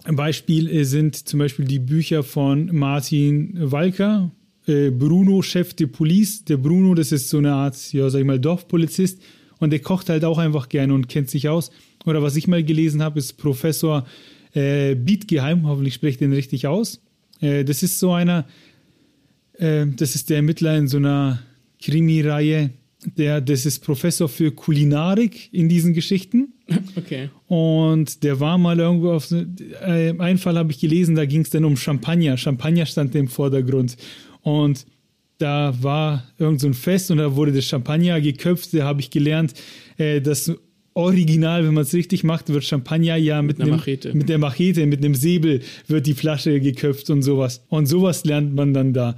Ein 0.06 0.14
Beispiel 0.14 0.68
äh, 0.68 0.84
sind 0.84 1.16
zum 1.16 1.40
Beispiel 1.40 1.64
die 1.64 1.80
Bücher 1.80 2.22
von 2.22 2.70
Martin 2.72 3.54
Walker, 3.56 4.30
äh, 4.68 4.90
Bruno, 4.90 5.42
Chef 5.42 5.74
de 5.74 5.88
Police. 5.88 6.44
Der 6.44 6.58
Bruno, 6.58 6.94
das 6.94 7.10
ist 7.10 7.28
so 7.28 7.38
eine 7.38 7.52
Art, 7.52 7.92
ja, 7.92 8.08
sag 8.08 8.20
ich 8.20 8.24
mal, 8.24 8.38
Dorfpolizist. 8.38 9.20
Und 9.58 9.70
der 9.70 9.80
kocht 9.80 10.08
halt 10.08 10.24
auch 10.24 10.38
einfach 10.38 10.68
gerne 10.68 10.94
und 10.94 11.08
kennt 11.08 11.28
sich 11.28 11.48
aus. 11.48 11.72
Oder 12.04 12.22
was 12.22 12.36
ich 12.36 12.46
mal 12.46 12.62
gelesen 12.62 13.02
habe, 13.02 13.18
ist 13.18 13.32
Professor 13.32 14.06
äh, 14.54 14.94
Bietgeheim, 14.94 15.66
hoffentlich 15.66 15.94
spreche 15.94 16.12
ich 16.12 16.18
den 16.18 16.32
richtig 16.32 16.68
aus. 16.68 17.00
Äh, 17.40 17.64
das 17.64 17.82
ist 17.82 17.98
so 17.98 18.12
einer, 18.12 18.46
äh, 19.54 19.86
das 19.88 20.14
ist 20.14 20.30
der 20.30 20.36
Ermittler 20.36 20.76
in 20.76 20.86
so 20.86 20.98
einer 20.98 21.42
Krimi-Reihe. 21.82 22.70
Der, 23.16 23.40
das 23.40 23.64
ist 23.66 23.80
Professor 23.84 24.28
für 24.28 24.50
Kulinarik 24.52 25.48
in 25.52 25.68
diesen 25.68 25.94
Geschichten. 25.94 26.52
Okay. 26.96 27.28
Und 27.46 28.24
der 28.24 28.40
war 28.40 28.58
mal 28.58 28.80
irgendwo 28.80 29.12
auf 29.12 29.30
äh, 29.30 30.12
einen 30.18 30.38
Fall 30.38 30.58
habe 30.58 30.72
ich 30.72 30.80
gelesen, 30.80 31.14
da 31.14 31.24
ging 31.24 31.42
es 31.42 31.50
dann 31.50 31.64
um 31.64 31.76
Champagner. 31.76 32.36
Champagner 32.36 32.86
stand 32.86 33.14
im 33.14 33.28
Vordergrund. 33.28 33.96
Und 34.42 34.84
da 35.38 35.74
war 35.80 36.24
irgend 36.38 36.60
so 36.60 36.66
ein 36.66 36.74
Fest 36.74 37.10
und 37.12 37.18
da 37.18 37.36
wurde 37.36 37.52
das 37.52 37.66
Champagner 37.66 38.20
geköpft. 38.20 38.74
Da 38.74 38.82
habe 38.84 39.00
ich 39.00 39.10
gelernt, 39.10 39.54
äh, 39.98 40.20
dass 40.20 40.52
original, 40.94 41.64
wenn 41.64 41.74
man 41.74 41.82
es 41.84 41.92
richtig 41.94 42.24
macht, 42.24 42.48
wird 42.48 42.64
Champagner 42.64 43.16
ja 43.16 43.42
mit, 43.42 43.56
einer 43.60 43.66
einem- 43.66 43.76
Machete. 43.76 44.14
mit 44.14 44.28
der 44.28 44.38
Machete, 44.38 44.86
mit 44.86 45.04
einem 45.04 45.14
Säbel 45.14 45.60
wird 45.86 46.06
die 46.06 46.14
Flasche 46.14 46.58
geköpft 46.58 47.10
und 47.10 47.22
sowas. 47.22 47.62
Und 47.68 47.86
sowas 47.86 48.24
lernt 48.24 48.54
man 48.54 48.72
dann 48.74 48.92
da. 48.94 49.14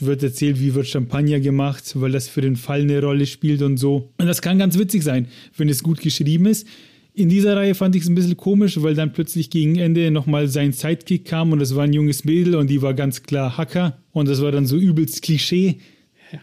Wird 0.00 0.22
erzählt, 0.22 0.60
wie 0.60 0.74
wird 0.74 0.86
Champagner 0.86 1.40
gemacht, 1.40 1.92
weil 1.94 2.12
das 2.12 2.28
für 2.28 2.40
den 2.40 2.56
Fall 2.56 2.82
eine 2.82 3.00
Rolle 3.02 3.26
spielt 3.26 3.62
und 3.62 3.76
so. 3.78 4.12
Und 4.18 4.26
das 4.26 4.42
kann 4.42 4.58
ganz 4.58 4.78
witzig 4.78 5.02
sein, 5.02 5.26
wenn 5.56 5.68
es 5.68 5.82
gut 5.82 6.00
geschrieben 6.00 6.46
ist. 6.46 6.66
In 7.14 7.28
dieser 7.28 7.56
Reihe 7.56 7.74
fand 7.74 7.96
ich 7.96 8.02
es 8.02 8.08
ein 8.08 8.14
bisschen 8.14 8.36
komisch, 8.36 8.80
weil 8.80 8.94
dann 8.94 9.12
plötzlich 9.12 9.50
gegen 9.50 9.76
Ende 9.76 10.10
nochmal 10.12 10.46
sein 10.46 10.72
Sidekick 10.72 11.24
kam 11.24 11.50
und 11.52 11.58
das 11.58 11.74
war 11.74 11.82
ein 11.84 11.92
junges 11.92 12.24
Mädel 12.24 12.54
und 12.54 12.70
die 12.70 12.80
war 12.80 12.94
ganz 12.94 13.24
klar 13.24 13.58
Hacker 13.58 13.98
und 14.12 14.28
das 14.28 14.40
war 14.40 14.52
dann 14.52 14.66
so 14.66 14.76
übelst 14.76 15.22
Klischee. 15.22 15.78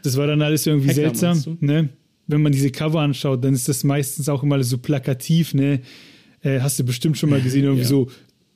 Das 0.03 0.17
war 0.17 0.27
dann 0.27 0.41
alles 0.41 0.65
irgendwie 0.65 0.89
Hacker, 0.89 1.15
seltsam. 1.15 1.57
Ne? 1.61 1.89
Wenn 2.27 2.41
man 2.41 2.51
diese 2.51 2.71
Cover 2.71 2.99
anschaut, 2.99 3.43
dann 3.45 3.53
ist 3.53 3.69
das 3.69 3.83
meistens 3.85 4.27
auch 4.27 4.43
immer 4.43 4.61
so 4.63 4.77
plakativ. 4.79 5.53
Ne? 5.53 5.79
Äh, 6.41 6.59
hast 6.59 6.77
du 6.79 6.83
bestimmt 6.83 7.17
schon 7.17 7.29
mal 7.29 7.39
gesehen, 7.41 7.63
irgendwie 7.63 7.83
Ja. 7.83 7.87
so 7.87 8.09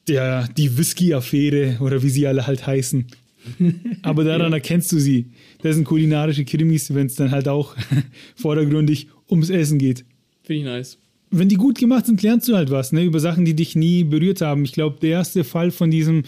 der, 0.09 0.47
die 0.57 0.77
Whisky-Affäre 0.77 1.77
oder 1.79 2.01
wie 2.03 2.09
sie 2.09 2.27
alle 2.27 2.47
halt 2.47 2.65
heißen. 2.67 3.05
Aber 4.01 4.23
daran 4.23 4.53
erkennst 4.53 4.91
du 4.91 4.99
sie. 4.99 5.27
Das 5.61 5.75
sind 5.75 5.85
kulinarische 5.85 6.45
Krimis, 6.45 6.93
wenn 6.93 7.07
es 7.07 7.15
dann 7.15 7.31
halt 7.31 7.47
auch 7.47 7.75
vordergründig 8.35 9.07
ums 9.29 9.49
Essen 9.49 9.77
geht. 9.77 10.05
Finde 10.43 10.59
ich 10.59 10.65
nice. 10.65 10.97
Wenn 11.31 11.49
die 11.49 11.55
gut 11.55 11.77
gemacht 11.77 12.07
sind, 12.07 12.21
lernst 12.23 12.47
du 12.47 12.55
halt 12.55 12.71
was, 12.71 12.91
ne? 12.91 13.03
Über 13.03 13.19
Sachen, 13.19 13.45
die 13.45 13.55
dich 13.55 13.75
nie 13.75 14.03
berührt 14.03 14.41
haben. 14.41 14.65
Ich 14.65 14.73
glaube, 14.73 14.97
der 14.99 15.11
erste 15.11 15.43
Fall 15.43 15.69
von 15.69 15.91
diesem 15.91 16.23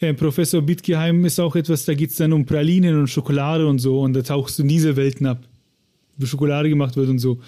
äh, 0.00 0.14
Professor 0.14 0.62
Bittgeheim 0.62 1.24
ist 1.26 1.38
auch 1.38 1.54
etwas, 1.56 1.84
da 1.84 1.94
geht 1.94 2.10
es 2.10 2.16
dann 2.16 2.32
um 2.32 2.46
Pralinen 2.46 2.98
und 2.98 3.08
Schokolade 3.08 3.66
und 3.66 3.78
so 3.78 4.00
und 4.00 4.14
da 4.14 4.22
tauchst 4.22 4.58
du 4.58 4.62
in 4.62 4.68
diese 4.68 4.96
Welten 4.96 5.26
ab, 5.26 5.46
wie 6.16 6.26
Schokolade 6.26 6.70
gemacht 6.70 6.96
wird 6.96 7.10
und 7.10 7.18
so. 7.18 7.40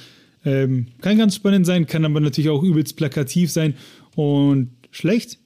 Ähm, 0.44 0.88
kann 1.00 1.16
ganz 1.16 1.35
spannend 1.35 1.66
sein, 1.66 1.87
kann 1.87 2.04
aber 2.04 2.21
natürlich 2.21 2.50
auch 2.50 2.62
übelst 2.62 2.97
plakativ 2.97 3.50
sein 3.50 3.75
und 4.16 4.71
schlecht. 4.90 5.38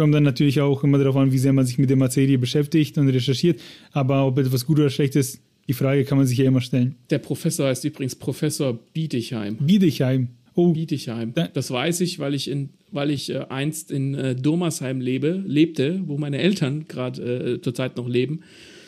Kommt 0.00 0.14
dann 0.14 0.22
natürlich 0.22 0.62
auch 0.62 0.82
immer 0.82 0.96
darauf 0.96 1.16
an, 1.16 1.30
wie 1.30 1.36
sehr 1.38 1.52
man 1.52 1.66
sich 1.66 1.76
mit 1.76 1.90
der 1.90 1.96
Materie 1.98 2.38
beschäftigt 2.38 2.96
und 2.96 3.08
recherchiert. 3.08 3.60
Aber 3.92 4.26
ob 4.26 4.38
etwas 4.38 4.64
gut 4.64 4.78
oder 4.78 4.88
schlecht 4.88 5.14
ist, 5.14 5.40
die 5.68 5.74
Frage 5.74 6.04
kann 6.04 6.16
man 6.16 6.26
sich 6.26 6.38
ja 6.38 6.46
immer 6.46 6.62
stellen. 6.62 6.94
Der 7.10 7.18
Professor 7.18 7.66
heißt 7.68 7.84
übrigens 7.84 8.14
Professor 8.14 8.78
Bietigheim. 8.94 9.56
Biedechheim. 9.58 10.28
Oh, 10.54 10.72
Bietigheim. 10.72 11.34
Da- 11.34 11.48
Das 11.52 11.70
weiß 11.70 12.00
ich, 12.00 12.18
weil 12.18 12.32
ich 12.32 12.48
in, 12.50 12.70
weil 12.90 13.10
ich 13.10 13.28
äh, 13.28 13.44
einst 13.50 13.90
in 13.90 14.14
äh, 14.14 14.34
Domersheim 14.34 15.02
lebe, 15.02 15.44
lebte, 15.46 16.00
wo 16.06 16.16
meine 16.16 16.38
Eltern 16.38 16.86
gerade 16.88 17.20
äh, 17.56 17.60
zurzeit 17.60 17.98
noch 17.98 18.08
leben. 18.08 18.40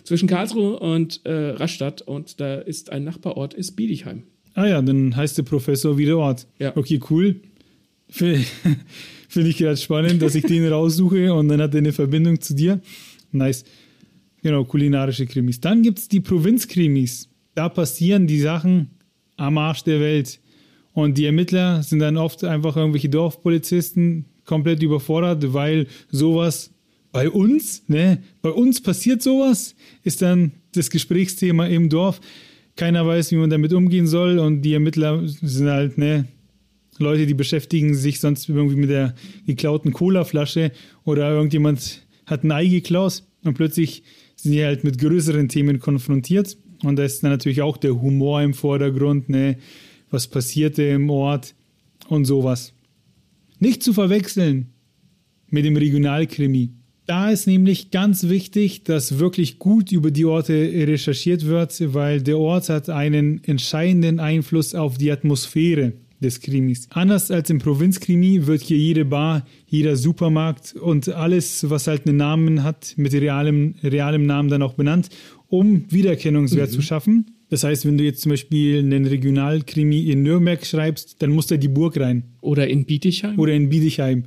Zwischen 0.04 0.28
Karlsruhe 0.28 0.78
und 0.78 1.20
äh, 1.24 1.50
Rastatt 1.50 2.00
und 2.00 2.40
da 2.40 2.54
ist 2.54 2.90
ein 2.90 3.04
Nachbarort, 3.04 3.52
ist 3.52 3.72
Bietigheim. 3.76 4.22
Ah 4.54 4.66
ja, 4.66 4.80
dann 4.80 5.14
heißt 5.14 5.36
der 5.36 5.42
Professor 5.42 5.98
wie 5.98 6.06
der 6.06 6.16
Ort. 6.16 6.46
Ja. 6.58 6.74
Okay, 6.74 6.98
cool. 7.10 7.36
Finde 9.32 9.48
ich 9.48 9.56
gerade 9.56 9.78
spannend, 9.78 10.20
dass 10.20 10.34
ich 10.34 10.44
den 10.44 10.68
raussuche 10.68 11.32
und 11.32 11.48
dann 11.48 11.62
hat 11.62 11.72
er 11.74 11.78
eine 11.78 11.94
Verbindung 11.94 12.38
zu 12.42 12.54
dir. 12.54 12.82
Nice. 13.30 13.64
Genau, 14.42 14.62
kulinarische 14.64 15.24
Krimis. 15.24 15.58
Dann 15.58 15.80
gibt 15.80 16.00
es 16.00 16.08
die 16.08 16.20
Provinzkrimis. 16.20 17.30
Da 17.54 17.70
passieren 17.70 18.26
die 18.26 18.40
Sachen 18.40 18.90
am 19.38 19.56
Arsch 19.56 19.84
der 19.84 20.00
Welt. 20.00 20.38
Und 20.92 21.16
die 21.16 21.24
Ermittler 21.24 21.82
sind 21.82 22.00
dann 22.00 22.18
oft 22.18 22.44
einfach 22.44 22.76
irgendwelche 22.76 23.08
Dorfpolizisten 23.08 24.26
komplett 24.44 24.82
überfordert, 24.82 25.54
weil 25.54 25.86
sowas 26.10 26.70
bei 27.10 27.30
uns, 27.30 27.84
ne, 27.88 28.22
bei 28.42 28.50
uns 28.50 28.82
passiert 28.82 29.22
sowas, 29.22 29.74
ist 30.02 30.20
dann 30.20 30.52
das 30.74 30.90
Gesprächsthema 30.90 31.68
im 31.68 31.88
Dorf. 31.88 32.20
Keiner 32.76 33.06
weiß, 33.06 33.32
wie 33.32 33.36
man 33.36 33.48
damit 33.48 33.72
umgehen 33.72 34.06
soll 34.06 34.38
und 34.38 34.60
die 34.60 34.74
Ermittler 34.74 35.26
sind 35.26 35.70
halt, 35.70 35.96
ne, 35.96 36.26
Leute, 36.98 37.26
die 37.26 37.34
beschäftigen 37.34 37.94
sich 37.94 38.20
sonst 38.20 38.48
irgendwie 38.48 38.76
mit 38.76 38.90
der 38.90 39.14
geklauten 39.46 39.92
Colaflasche 39.92 40.72
oder 41.04 41.30
irgendjemand 41.30 42.02
hat 42.26 42.44
ein 42.44 42.52
Ei 42.52 42.66
geklaut 42.66 43.22
und 43.44 43.54
plötzlich 43.54 44.02
sind 44.36 44.52
die 44.52 44.64
halt 44.64 44.84
mit 44.84 44.98
größeren 44.98 45.48
Themen 45.48 45.78
konfrontiert. 45.78 46.56
Und 46.82 46.96
da 46.96 47.04
ist 47.04 47.22
dann 47.22 47.30
natürlich 47.30 47.62
auch 47.62 47.76
der 47.76 48.00
Humor 48.00 48.42
im 48.42 48.54
Vordergrund, 48.54 49.28
ne? 49.28 49.56
was 50.10 50.26
passierte 50.26 50.82
im 50.82 51.08
Ort 51.10 51.54
und 52.08 52.24
sowas. 52.24 52.72
Nicht 53.58 53.82
zu 53.82 53.92
verwechseln 53.92 54.72
mit 55.48 55.64
dem 55.64 55.76
Regionalkrimi. 55.76 56.72
Da 57.06 57.30
ist 57.30 57.46
nämlich 57.46 57.90
ganz 57.90 58.28
wichtig, 58.28 58.84
dass 58.84 59.18
wirklich 59.18 59.58
gut 59.58 59.92
über 59.92 60.10
die 60.10 60.24
Orte 60.24 60.52
recherchiert 60.52 61.46
wird, 61.46 61.94
weil 61.94 62.22
der 62.22 62.38
Ort 62.38 62.68
hat 62.68 62.88
einen 62.88 63.42
entscheidenden 63.44 64.20
Einfluss 64.20 64.74
auf 64.74 64.98
die 64.98 65.10
Atmosphäre 65.10 65.94
des 66.22 66.40
Krimis. 66.40 66.88
Anders 66.90 67.30
als 67.30 67.50
im 67.50 67.58
Provinzkrimi 67.58 68.46
wird 68.46 68.62
hier 68.62 68.78
jede 68.78 69.04
Bar, 69.04 69.44
jeder 69.66 69.96
Supermarkt 69.96 70.74
und 70.74 71.08
alles, 71.08 71.68
was 71.68 71.86
halt 71.86 72.06
einen 72.06 72.16
Namen 72.16 72.62
hat, 72.62 72.94
mit 72.96 73.12
realem, 73.12 73.74
realem 73.82 74.26
Namen 74.26 74.48
dann 74.48 74.62
auch 74.62 74.74
benannt, 74.74 75.08
um 75.48 75.84
Wiedererkennungswert 75.90 76.70
mhm. 76.70 76.74
zu 76.74 76.82
schaffen. 76.82 77.26
Das 77.50 77.64
heißt, 77.64 77.84
wenn 77.84 77.98
du 77.98 78.04
jetzt 78.04 78.22
zum 78.22 78.30
Beispiel 78.30 78.78
einen 78.78 79.04
Regionalkrimi 79.04 80.10
in 80.10 80.22
Nürnberg 80.22 80.64
schreibst, 80.64 81.16
dann 81.20 81.30
muss 81.30 81.48
da 81.48 81.58
die 81.58 81.68
Burg 81.68 82.00
rein. 82.00 82.24
Oder 82.40 82.66
in 82.68 82.86
Bietigheim. 82.86 83.38
Oder 83.38 83.52
in 83.52 83.68
Bietigheim. 83.68 84.24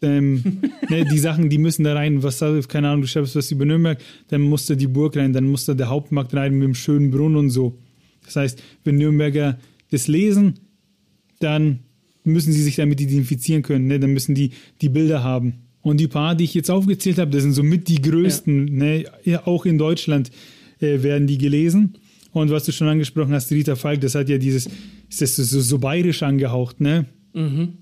Ähm, 0.00 0.42
ne, 0.88 1.04
die 1.04 1.18
Sachen, 1.18 1.50
die 1.50 1.58
müssen 1.58 1.84
da 1.84 1.92
rein. 1.92 2.22
Was, 2.22 2.40
keine 2.68 2.88
Ahnung, 2.88 3.02
du 3.02 3.08
schreibst 3.08 3.36
was 3.36 3.50
über 3.50 3.66
Nürnberg, 3.66 4.00
dann 4.28 4.40
muss 4.40 4.64
da 4.64 4.74
die 4.74 4.86
Burg 4.86 5.16
rein, 5.16 5.34
dann 5.34 5.48
muss 5.48 5.66
da 5.66 5.74
der 5.74 5.90
Hauptmarkt 5.90 6.34
rein 6.34 6.54
mit 6.54 6.62
dem 6.62 6.74
schönen 6.74 7.10
Brunnen 7.10 7.36
und 7.36 7.50
so. 7.50 7.78
Das 8.24 8.36
heißt, 8.36 8.62
wenn 8.84 8.96
Nürnberger 8.96 9.58
das 9.90 10.08
lesen, 10.08 10.54
dann 11.42 11.80
müssen 12.24 12.52
sie 12.52 12.62
sich 12.62 12.76
damit 12.76 13.00
identifizieren 13.00 13.62
können. 13.62 13.86
Ne? 13.86 13.98
Dann 13.98 14.12
müssen 14.12 14.34
die 14.34 14.50
die 14.80 14.88
Bilder 14.88 15.22
haben. 15.22 15.54
Und 15.82 15.98
die 15.98 16.06
paar, 16.06 16.34
die 16.36 16.44
ich 16.44 16.54
jetzt 16.54 16.70
aufgezählt 16.70 17.18
habe, 17.18 17.30
das 17.30 17.42
sind 17.42 17.52
somit 17.52 17.88
die 17.88 18.00
größten. 18.00 18.68
Ja. 18.68 18.74
Ne? 18.74 19.04
Ja, 19.24 19.46
auch 19.46 19.66
in 19.66 19.78
Deutschland 19.78 20.30
äh, 20.80 21.02
werden 21.02 21.26
die 21.26 21.38
gelesen. 21.38 21.94
Und 22.32 22.50
was 22.50 22.64
du 22.64 22.72
schon 22.72 22.88
angesprochen 22.88 23.32
hast, 23.32 23.50
Rita 23.50 23.76
Falk, 23.76 24.00
das 24.00 24.14
hat 24.14 24.28
ja 24.28 24.38
dieses, 24.38 24.68
ist 25.08 25.20
das 25.20 25.36
so, 25.36 25.60
so 25.60 25.78
bayerisch 25.78 26.22
angehaucht, 26.22 26.80
ne? 26.80 27.06
Mhm. 27.34 27.74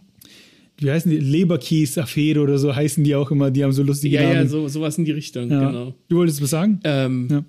Wie 0.79 0.91
heißen 0.91 1.11
die? 1.11 1.19
Leberkäse-Affäre 1.19 2.41
oder 2.41 2.59
so 2.59 2.75
heißen 2.75 3.05
die 3.05 3.15
auch 3.15 3.31
immer, 3.31 3.51
die 3.51 3.63
haben 3.63 3.73
so 3.73 3.83
lustige 3.83 4.17
ja, 4.17 4.23
Namen. 4.23 4.35
Ja, 4.35 4.47
so, 4.47 4.67
sowas 4.67 4.99
in 4.99 5.05
die 5.05 5.13
Richtung, 5.13 5.51
ja. 5.51 5.69
genau. 5.69 5.95
Du 6.09 6.17
wolltest 6.17 6.43
was 6.43 6.51
sagen? 6.51 6.81
Ähm, 6.85 7.29
ja. 7.31 7.45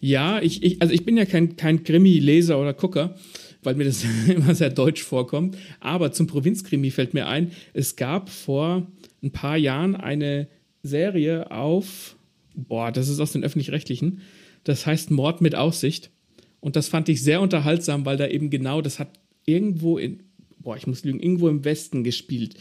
ja, 0.00 0.42
ich, 0.42 0.62
ich, 0.62 0.80
also 0.80 0.94
ich 0.94 1.04
bin 1.04 1.16
ja 1.16 1.24
kein, 1.24 1.56
kein 1.56 1.82
Krimi-Leser 1.82 2.58
oder 2.58 2.72
Gucker, 2.72 3.16
weil 3.62 3.74
mir 3.74 3.84
das 3.84 4.04
immer 4.28 4.54
sehr 4.54 4.70
deutsch 4.70 5.02
vorkommt. 5.02 5.56
Aber 5.80 6.12
zum 6.12 6.26
Provinzkrimi 6.26 6.90
fällt 6.90 7.14
mir 7.14 7.26
ein, 7.28 7.52
es 7.72 7.96
gab 7.96 8.30
vor 8.30 8.86
ein 9.22 9.30
paar 9.30 9.56
Jahren 9.56 9.94
eine 9.96 10.48
Serie 10.82 11.50
auf, 11.50 12.16
boah, 12.54 12.90
das 12.92 13.08
ist 13.08 13.20
aus 13.20 13.32
den 13.32 13.44
öffentlich-rechtlichen, 13.44 14.20
das 14.64 14.86
heißt 14.86 15.10
Mord 15.10 15.40
mit 15.40 15.54
Aussicht. 15.54 16.10
Und 16.60 16.76
das 16.76 16.88
fand 16.88 17.08
ich 17.08 17.22
sehr 17.22 17.40
unterhaltsam, 17.40 18.06
weil 18.06 18.16
da 18.16 18.28
eben 18.28 18.50
genau, 18.50 18.82
das 18.82 18.98
hat 18.98 19.08
irgendwo 19.44 19.98
in, 19.98 20.22
boah, 20.58 20.76
ich 20.76 20.86
muss 20.86 21.04
lügen, 21.04 21.20
irgendwo 21.20 21.48
im 21.48 21.64
Westen 21.64 22.04
gespielt. 22.04 22.54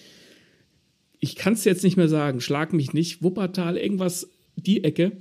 Ich 1.20 1.36
kann 1.36 1.53
es 1.53 1.65
jetzt 1.65 1.84
nicht 1.84 1.98
mehr 1.98 2.10
sagen, 2.10 2.41
schlag 2.41 2.74
mich 2.74 2.93
nicht, 2.93 3.22
Wuppertal, 3.22 3.77
irgendwas, 3.77 4.27
die 4.55 4.84
Ecke, 4.84 5.12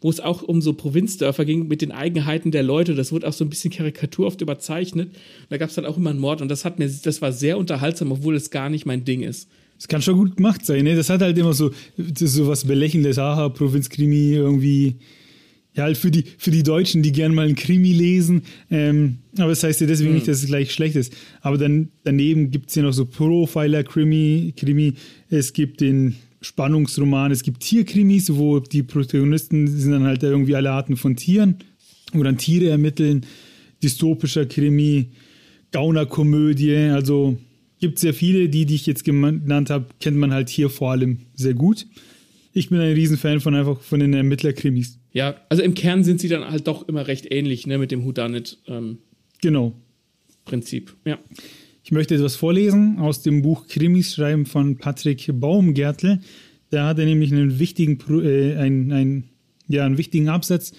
wo 0.00 0.10
es 0.10 0.20
auch 0.20 0.42
um 0.42 0.62
so 0.62 0.72
Provinzdörfer 0.72 1.44
ging 1.44 1.68
mit 1.68 1.82
den 1.82 1.92
Eigenheiten 1.92 2.50
der 2.50 2.62
Leute. 2.62 2.94
Das 2.94 3.12
wurde 3.12 3.28
auch 3.28 3.32
so 3.32 3.44
ein 3.44 3.50
bisschen 3.50 3.72
karikaturhaft 3.72 4.40
überzeichnet. 4.40 5.10
da 5.48 5.56
gab 5.58 5.68
es 5.68 5.74
dann 5.74 5.86
auch 5.86 5.96
immer 5.96 6.10
einen 6.10 6.18
Mord 6.18 6.40
und 6.42 6.48
das 6.48 6.64
hat 6.64 6.78
mir, 6.78 6.88
das 6.88 7.22
war 7.22 7.32
sehr 7.32 7.58
unterhaltsam, 7.58 8.12
obwohl 8.12 8.34
es 8.34 8.50
gar 8.50 8.70
nicht 8.70 8.86
mein 8.86 9.04
Ding 9.04 9.22
ist. 9.22 9.48
Das 9.76 9.88
kann 9.88 10.02
schon 10.02 10.16
gut 10.16 10.36
gemacht 10.36 10.66
sein, 10.66 10.84
ne? 10.84 10.94
Das 10.94 11.08
hat 11.08 11.22
halt 11.22 11.38
immer 11.38 11.54
so, 11.54 11.70
so 11.96 12.46
was 12.46 12.66
Belächelndes, 12.66 13.18
aha, 13.18 13.48
Provinzkrimi 13.48 14.34
irgendwie 14.34 14.96
ja, 15.74 15.84
halt 15.84 15.96
für 15.96 16.10
die, 16.10 16.24
für 16.36 16.50
die 16.50 16.62
Deutschen, 16.62 17.02
die 17.02 17.12
gerne 17.12 17.34
mal 17.34 17.46
einen 17.46 17.54
Krimi 17.54 17.92
lesen. 17.92 18.42
Ähm, 18.70 19.18
aber 19.38 19.50
das 19.50 19.62
heißt 19.62 19.80
ja 19.80 19.86
deswegen 19.86 20.10
mhm. 20.10 20.16
nicht, 20.16 20.28
dass 20.28 20.42
es 20.42 20.46
gleich 20.46 20.72
schlecht 20.72 20.96
ist. 20.96 21.14
Aber 21.42 21.58
dann 21.58 21.88
daneben 22.02 22.50
gibt 22.50 22.70
es 22.70 22.74
ja 22.74 22.82
noch 22.82 22.92
so 22.92 23.06
Profiler-Krimi. 23.06 24.54
Krimi. 24.56 24.94
Es 25.28 25.52
gibt 25.52 25.80
den 25.80 26.16
Spannungsroman, 26.40 27.32
es 27.32 27.42
gibt 27.42 27.60
Tierkrimis, 27.60 28.34
wo 28.34 28.60
die 28.60 28.82
Protagonisten 28.82 29.68
sind 29.68 29.92
dann 29.92 30.04
halt 30.04 30.22
irgendwie 30.22 30.54
alle 30.54 30.70
Arten 30.70 30.96
von 30.96 31.16
Tieren, 31.16 31.56
wo 32.12 32.22
dann 32.22 32.38
Tiere 32.38 32.70
ermitteln. 32.70 33.26
Dystopischer 33.82 34.46
Krimi, 34.46 35.10
Gaunerkomödie. 35.72 36.74
Also 36.92 37.38
gibt 37.80 37.98
sehr 37.98 38.14
viele, 38.14 38.48
die, 38.48 38.66
die 38.66 38.74
ich 38.74 38.86
jetzt 38.86 39.04
genannt 39.04 39.70
habe, 39.70 39.86
kennt 40.00 40.16
man 40.16 40.32
halt 40.32 40.48
hier 40.48 40.70
vor 40.70 40.92
allem 40.92 41.18
sehr 41.34 41.54
gut. 41.54 41.86
Ich 42.52 42.68
bin 42.68 42.80
ein 42.80 42.92
Riesenfan 42.92 43.40
von 43.40 43.54
einfach 43.54 43.80
von 43.80 44.00
den 44.00 44.12
Ermittlerkrimis. 44.12 44.98
Ja, 45.12 45.36
also 45.48 45.62
im 45.62 45.74
Kern 45.74 46.04
sind 46.04 46.20
sie 46.20 46.28
dann 46.28 46.44
halt 46.50 46.66
doch 46.66 46.88
immer 46.88 47.06
recht 47.06 47.30
ähnlich, 47.30 47.66
ne, 47.66 47.78
mit 47.78 47.90
dem 47.90 48.04
Whodunit. 48.04 48.58
Ähm, 48.66 48.98
genau. 49.40 49.74
Prinzip, 50.44 50.94
ja. 51.04 51.18
Ich 51.82 51.92
möchte 51.92 52.14
etwas 52.14 52.36
vorlesen 52.36 52.98
aus 52.98 53.22
dem 53.22 53.42
Buch 53.42 53.66
Krimis 53.66 54.14
schreiben 54.14 54.44
von 54.44 54.76
Patrick 54.76 55.30
Baumgärtel. 55.32 56.20
Da 56.68 56.86
hat 56.86 56.98
er 56.98 57.06
nämlich 57.06 57.32
einen 57.32 57.58
wichtigen, 57.58 57.98
äh, 58.22 58.56
ein, 58.56 58.92
ein, 58.92 59.24
ja, 59.66 59.86
einen 59.86 59.96
wichtigen 59.96 60.28
Absatz 60.28 60.72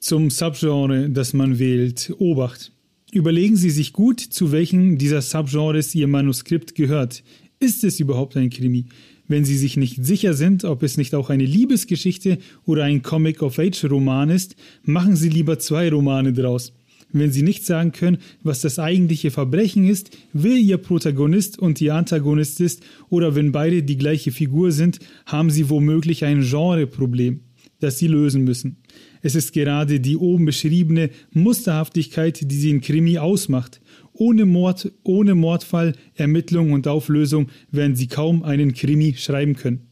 zum 0.00 0.28
Subgenre, 0.28 1.08
das 1.08 1.34
man 1.34 1.58
wählt. 1.58 2.12
Obacht. 2.18 2.72
Überlegen 3.12 3.56
Sie 3.56 3.70
sich 3.70 3.92
gut, 3.92 4.20
zu 4.20 4.50
welchen 4.50 4.98
dieser 4.98 5.22
Subgenres 5.22 5.94
Ihr 5.94 6.08
Manuskript 6.08 6.74
gehört. 6.74 7.22
Ist 7.60 7.84
es 7.84 8.00
überhaupt 8.00 8.36
ein 8.36 8.50
Krimi? 8.50 8.86
Wenn 9.28 9.44
Sie 9.44 9.56
sich 9.56 9.76
nicht 9.76 10.04
sicher 10.04 10.34
sind, 10.34 10.64
ob 10.64 10.82
es 10.82 10.96
nicht 10.96 11.14
auch 11.14 11.30
eine 11.30 11.44
Liebesgeschichte 11.44 12.38
oder 12.66 12.84
ein 12.84 13.02
Comic-of-Age-Roman 13.02 14.30
ist, 14.30 14.56
machen 14.82 15.14
Sie 15.14 15.28
lieber 15.28 15.60
zwei 15.60 15.88
Romane 15.90 16.32
draus. 16.32 16.72
Wenn 17.12 17.32
Sie 17.32 17.42
nicht 17.42 17.66
sagen 17.66 17.92
können, 17.92 18.18
was 18.42 18.60
das 18.60 18.78
eigentliche 18.78 19.30
Verbrechen 19.30 19.86
ist, 19.86 20.16
wer 20.32 20.56
Ihr 20.56 20.78
Protagonist 20.78 21.58
und 21.58 21.80
Ihr 21.80 21.94
Antagonist 21.94 22.60
ist, 22.60 22.82
oder 23.08 23.34
wenn 23.34 23.52
beide 23.52 23.82
die 23.82 23.96
gleiche 23.96 24.32
Figur 24.32 24.72
sind, 24.72 24.98
haben 25.26 25.50
Sie 25.50 25.70
womöglich 25.70 26.24
ein 26.24 26.42
Genreproblem, 26.42 27.40
das 27.80 27.98
Sie 27.98 28.06
lösen 28.06 28.44
müssen. 28.44 28.76
Es 29.22 29.34
ist 29.34 29.52
gerade 29.52 30.00
die 30.00 30.16
oben 30.16 30.46
beschriebene 30.46 31.10
Musterhaftigkeit, 31.32 32.50
die 32.50 32.56
sie 32.56 32.70
in 32.70 32.80
Krimi 32.80 33.18
ausmacht. 33.18 33.80
Ohne 34.12 34.46
Mord, 34.46 34.92
ohne 35.02 35.34
Mordfall, 35.34 35.94
Ermittlung 36.14 36.72
und 36.72 36.88
Auflösung 36.88 37.48
werden 37.70 37.96
sie 37.96 38.06
kaum 38.06 38.42
einen 38.42 38.74
Krimi 38.74 39.14
schreiben 39.16 39.56
können. 39.56 39.86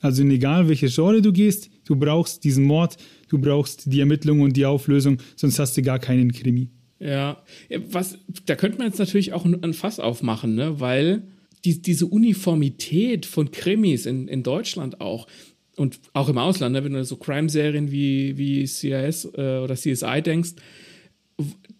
Also 0.00 0.24
egal 0.24 0.68
welche 0.68 0.88
Genre 0.88 1.22
du 1.22 1.32
gehst, 1.32 1.70
du 1.84 1.94
brauchst 1.94 2.42
diesen 2.42 2.64
Mord, 2.64 2.96
du 3.32 3.38
brauchst 3.38 3.90
die 3.90 4.00
Ermittlung 4.00 4.42
und 4.42 4.56
die 4.56 4.66
Auflösung, 4.66 5.16
sonst 5.36 5.58
hast 5.58 5.76
du 5.76 5.82
gar 5.82 5.98
keinen 5.98 6.32
Krimi. 6.32 6.68
Ja, 7.00 7.42
was, 7.88 8.18
da 8.46 8.54
könnte 8.54 8.78
man 8.78 8.86
jetzt 8.86 8.98
natürlich 8.98 9.32
auch 9.32 9.44
ein 9.44 9.74
Fass 9.74 9.98
aufmachen, 9.98 10.54
ne? 10.54 10.78
weil 10.78 11.22
die, 11.64 11.80
diese 11.80 12.06
Uniformität 12.06 13.26
von 13.26 13.50
Krimis 13.50 14.06
in, 14.06 14.28
in 14.28 14.42
Deutschland 14.42 15.00
auch 15.00 15.26
und 15.76 15.98
auch 16.12 16.28
im 16.28 16.36
Ausland, 16.36 16.74
ne? 16.74 16.84
wenn 16.84 16.92
du 16.92 17.04
so 17.04 17.16
Crime-Serien 17.16 17.90
wie, 17.90 18.36
wie 18.36 18.66
CIS 18.66 19.24
äh, 19.34 19.58
oder 19.58 19.74
CSI 19.74 20.20
denkst, 20.22 20.52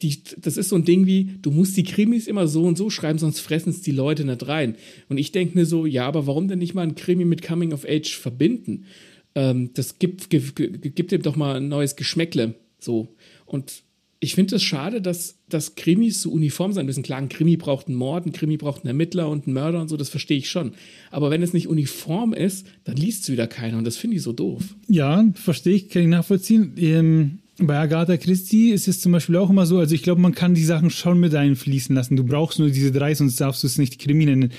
die, 0.00 0.22
das 0.38 0.56
ist 0.56 0.70
so 0.70 0.76
ein 0.76 0.84
Ding 0.84 1.06
wie, 1.06 1.34
du 1.42 1.50
musst 1.50 1.76
die 1.76 1.84
Krimis 1.84 2.26
immer 2.26 2.48
so 2.48 2.64
und 2.64 2.78
so 2.78 2.88
schreiben, 2.88 3.18
sonst 3.18 3.40
fressen 3.40 3.68
es 3.70 3.82
die 3.82 3.92
Leute 3.92 4.24
nicht 4.24 4.48
rein. 4.48 4.76
Und 5.10 5.18
ich 5.18 5.30
denke 5.30 5.56
mir 5.56 5.66
so, 5.66 5.84
ja, 5.84 6.06
aber 6.06 6.26
warum 6.26 6.48
denn 6.48 6.58
nicht 6.58 6.74
mal 6.74 6.82
ein 6.82 6.94
Krimi 6.94 7.26
mit 7.26 7.42
Coming 7.42 7.72
of 7.72 7.84
Age 7.86 8.16
verbinden? 8.16 8.86
Ähm, 9.34 9.70
das 9.74 9.98
gibt, 9.98 10.30
gibt, 10.30 10.56
gibt 10.56 11.12
dem 11.12 11.22
doch 11.22 11.36
mal 11.36 11.56
ein 11.56 11.68
neues 11.68 11.96
Geschmäckle. 11.96 12.54
So. 12.78 13.14
Und 13.46 13.82
ich 14.22 14.36
finde 14.36 14.54
es 14.54 14.62
das 14.62 14.62
schade, 14.62 15.02
dass, 15.02 15.38
dass 15.48 15.74
Krimis 15.74 16.22
so 16.22 16.30
uniform 16.30 16.72
sein 16.72 16.86
müssen. 16.86 17.02
Klar, 17.02 17.18
ein 17.18 17.28
Krimi 17.28 17.56
braucht 17.56 17.88
einen 17.88 17.96
Mord, 17.96 18.24
ein 18.24 18.32
Krimi 18.32 18.56
braucht 18.56 18.82
einen 18.82 18.88
Ermittler 18.88 19.28
und 19.28 19.46
einen 19.46 19.54
Mörder 19.54 19.80
und 19.80 19.88
so, 19.88 19.96
das 19.96 20.10
verstehe 20.10 20.38
ich 20.38 20.48
schon. 20.48 20.74
Aber 21.10 21.30
wenn 21.30 21.42
es 21.42 21.52
nicht 21.52 21.66
uniform 21.66 22.32
ist, 22.32 22.66
dann 22.84 22.96
liest 22.96 23.24
es 23.24 23.32
wieder 23.32 23.48
keiner 23.48 23.78
und 23.78 23.84
das 23.84 23.96
finde 23.96 24.16
ich 24.16 24.22
so 24.22 24.32
doof. 24.32 24.62
Ja, 24.88 25.24
verstehe 25.34 25.74
ich, 25.74 25.88
kann 25.88 26.02
ich 26.02 26.08
nachvollziehen. 26.08 26.74
Ähm, 26.76 27.38
bei 27.58 27.76
Agatha 27.76 28.16
Christie 28.16 28.70
ist 28.70 28.86
es 28.86 29.00
zum 29.00 29.10
Beispiel 29.10 29.36
auch 29.36 29.50
immer 29.50 29.66
so, 29.66 29.78
also 29.78 29.92
ich 29.92 30.04
glaube, 30.04 30.20
man 30.20 30.36
kann 30.36 30.54
die 30.54 30.64
Sachen 30.64 30.90
schon 30.90 31.18
mit 31.18 31.34
einfließen 31.34 31.94
lassen. 31.94 32.16
Du 32.16 32.22
brauchst 32.22 32.60
nur 32.60 32.70
diese 32.70 32.92
drei, 32.92 33.14
sonst 33.16 33.40
darfst 33.40 33.64
du 33.64 33.66
es 33.66 33.76
nicht 33.76 33.98
Krimi 33.98 34.24
nennen. 34.26 34.52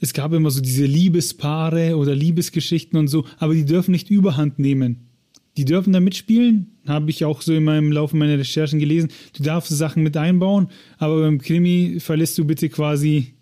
Es 0.00 0.14
gab 0.14 0.32
immer 0.32 0.50
so 0.50 0.62
diese 0.62 0.86
Liebespaare 0.86 1.96
oder 1.96 2.14
Liebesgeschichten 2.14 2.98
und 2.98 3.08
so, 3.08 3.26
aber 3.38 3.54
die 3.54 3.66
dürfen 3.66 3.92
nicht 3.92 4.10
überhand 4.10 4.58
nehmen. 4.58 5.10
Die 5.56 5.66
dürfen 5.66 5.92
da 5.92 6.00
mitspielen, 6.00 6.78
habe 6.86 7.10
ich 7.10 7.24
auch 7.24 7.42
so 7.42 7.52
in 7.52 7.64
meinem 7.64 7.92
Laufe 7.92 8.16
meiner 8.16 8.38
Recherchen 8.38 8.78
gelesen. 8.78 9.10
Du 9.36 9.42
darfst 9.42 9.70
Sachen 9.70 10.02
mit 10.02 10.16
einbauen, 10.16 10.68
aber 10.96 11.20
beim 11.20 11.38
Krimi 11.38 11.98
verlässt 12.00 12.38
du 12.38 12.46
bitte 12.46 12.70
quasi 12.70 13.34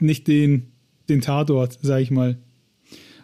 nicht 0.00 0.26
den, 0.26 0.72
den 1.08 1.20
Tatort, 1.20 1.78
sag 1.82 2.00
ich 2.00 2.10
mal. 2.10 2.38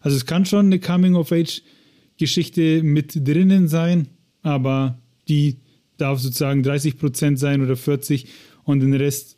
Also 0.00 0.16
es 0.16 0.26
kann 0.26 0.46
schon 0.46 0.66
eine 0.66 0.78
Coming-of-Age-Geschichte 0.78 2.84
mit 2.84 3.26
drinnen 3.26 3.66
sein, 3.66 4.06
aber 4.42 5.02
die 5.28 5.56
darf 5.96 6.20
sozusagen 6.20 6.62
30 6.62 6.96
Prozent 6.96 7.40
sein 7.40 7.60
oder 7.60 7.76
40 7.76 8.26
und 8.62 8.80
den 8.80 8.94
Rest, 8.94 9.36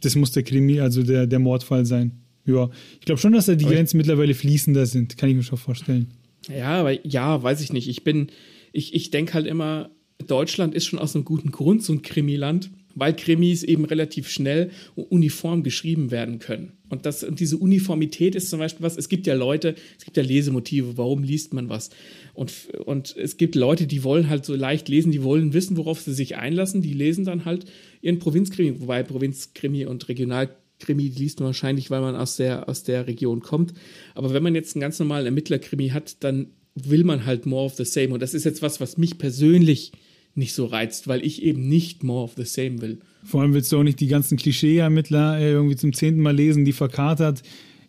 das 0.00 0.16
muss 0.16 0.32
der 0.32 0.42
Krimi, 0.42 0.80
also 0.80 1.04
der, 1.04 1.28
der 1.28 1.38
Mordfall 1.38 1.86
sein. 1.86 2.21
Ja, 2.44 2.70
ich 2.98 3.06
glaube 3.06 3.20
schon, 3.20 3.32
dass 3.32 3.46
da 3.46 3.54
die 3.54 3.64
aber 3.64 3.74
Grenzen 3.74 3.96
mittlerweile 3.96 4.34
fließender 4.34 4.86
sind, 4.86 5.16
kann 5.16 5.28
ich 5.28 5.36
mir 5.36 5.42
schon 5.42 5.58
vorstellen. 5.58 6.08
Ja, 6.48 6.80
aber 6.80 7.06
ja, 7.06 7.42
weiß 7.42 7.60
ich 7.60 7.72
nicht. 7.72 7.88
Ich 7.88 8.02
bin, 8.04 8.28
ich, 8.72 8.94
ich 8.94 9.10
denke 9.10 9.34
halt 9.34 9.46
immer, 9.46 9.90
Deutschland 10.26 10.74
ist 10.74 10.86
schon 10.86 10.98
aus 10.98 11.14
einem 11.14 11.24
guten 11.24 11.50
Grund 11.50 11.82
so 11.82 11.92
ein 11.92 12.02
Krimiland, 12.02 12.70
weil 12.94 13.14
Krimis 13.14 13.62
eben 13.62 13.84
relativ 13.84 14.28
schnell 14.28 14.70
und 14.94 15.10
uniform 15.10 15.62
geschrieben 15.62 16.10
werden 16.10 16.38
können. 16.38 16.72
Und, 16.88 17.06
das, 17.06 17.24
und 17.24 17.40
diese 17.40 17.56
Uniformität 17.56 18.34
ist 18.34 18.50
zum 18.50 18.58
Beispiel 18.58 18.84
was, 18.84 18.98
es 18.98 19.08
gibt 19.08 19.26
ja 19.26 19.34
Leute, 19.34 19.74
es 19.98 20.04
gibt 20.04 20.16
ja 20.16 20.22
Lesemotive, 20.22 20.98
warum 20.98 21.22
liest 21.22 21.54
man 21.54 21.68
was? 21.68 21.90
Und, 22.34 22.52
und 22.84 23.16
es 23.16 23.38
gibt 23.38 23.54
Leute, 23.54 23.86
die 23.86 24.04
wollen 24.04 24.28
halt 24.28 24.44
so 24.44 24.54
leicht 24.54 24.88
lesen, 24.88 25.10
die 25.10 25.22
wollen 25.22 25.54
wissen, 25.54 25.76
worauf 25.76 26.00
sie 26.00 26.12
sich 26.12 26.36
einlassen, 26.36 26.82
die 26.82 26.92
lesen 26.92 27.24
dann 27.24 27.44
halt 27.44 27.64
ihren 28.02 28.18
Provinzkrimi, 28.18 28.80
wobei 28.80 29.02
Provinzkrimi 29.02 29.86
und 29.86 30.08
Regional 30.08 30.50
Krimi, 30.82 31.10
die 31.10 31.22
liest 31.22 31.40
man 31.40 31.46
wahrscheinlich, 31.46 31.90
weil 31.90 32.00
man 32.00 32.16
aus 32.16 32.36
der, 32.36 32.68
aus 32.68 32.82
der 32.82 33.06
Region 33.06 33.40
kommt. 33.40 33.72
Aber 34.14 34.34
wenn 34.34 34.42
man 34.42 34.54
jetzt 34.54 34.76
einen 34.76 34.80
ganz 34.80 34.98
normalen 34.98 35.26
Ermittlerkrimi 35.26 35.88
hat, 35.88 36.22
dann 36.24 36.48
will 36.74 37.04
man 37.04 37.24
halt 37.26 37.46
more 37.46 37.64
of 37.64 37.74
the 37.74 37.84
same. 37.84 38.08
Und 38.08 38.20
das 38.20 38.34
ist 38.34 38.44
jetzt 38.44 38.62
was, 38.62 38.80
was 38.80 38.98
mich 38.98 39.18
persönlich 39.18 39.92
nicht 40.34 40.54
so 40.54 40.66
reizt, 40.66 41.08
weil 41.08 41.24
ich 41.24 41.42
eben 41.42 41.68
nicht 41.68 42.02
more 42.02 42.24
of 42.24 42.32
the 42.36 42.44
same 42.44 42.80
will. 42.80 42.98
Vor 43.24 43.42
allem 43.42 43.54
willst 43.54 43.70
du 43.70 43.78
auch 43.78 43.82
nicht 43.82 44.00
die 44.00 44.08
ganzen 44.08 44.36
Klischee-Ermittler 44.36 45.38
äh, 45.38 45.52
irgendwie 45.52 45.76
zum 45.76 45.92
zehnten 45.92 46.20
Mal 46.20 46.34
lesen, 46.34 46.64
die 46.64 46.72
verkatert 46.72 47.42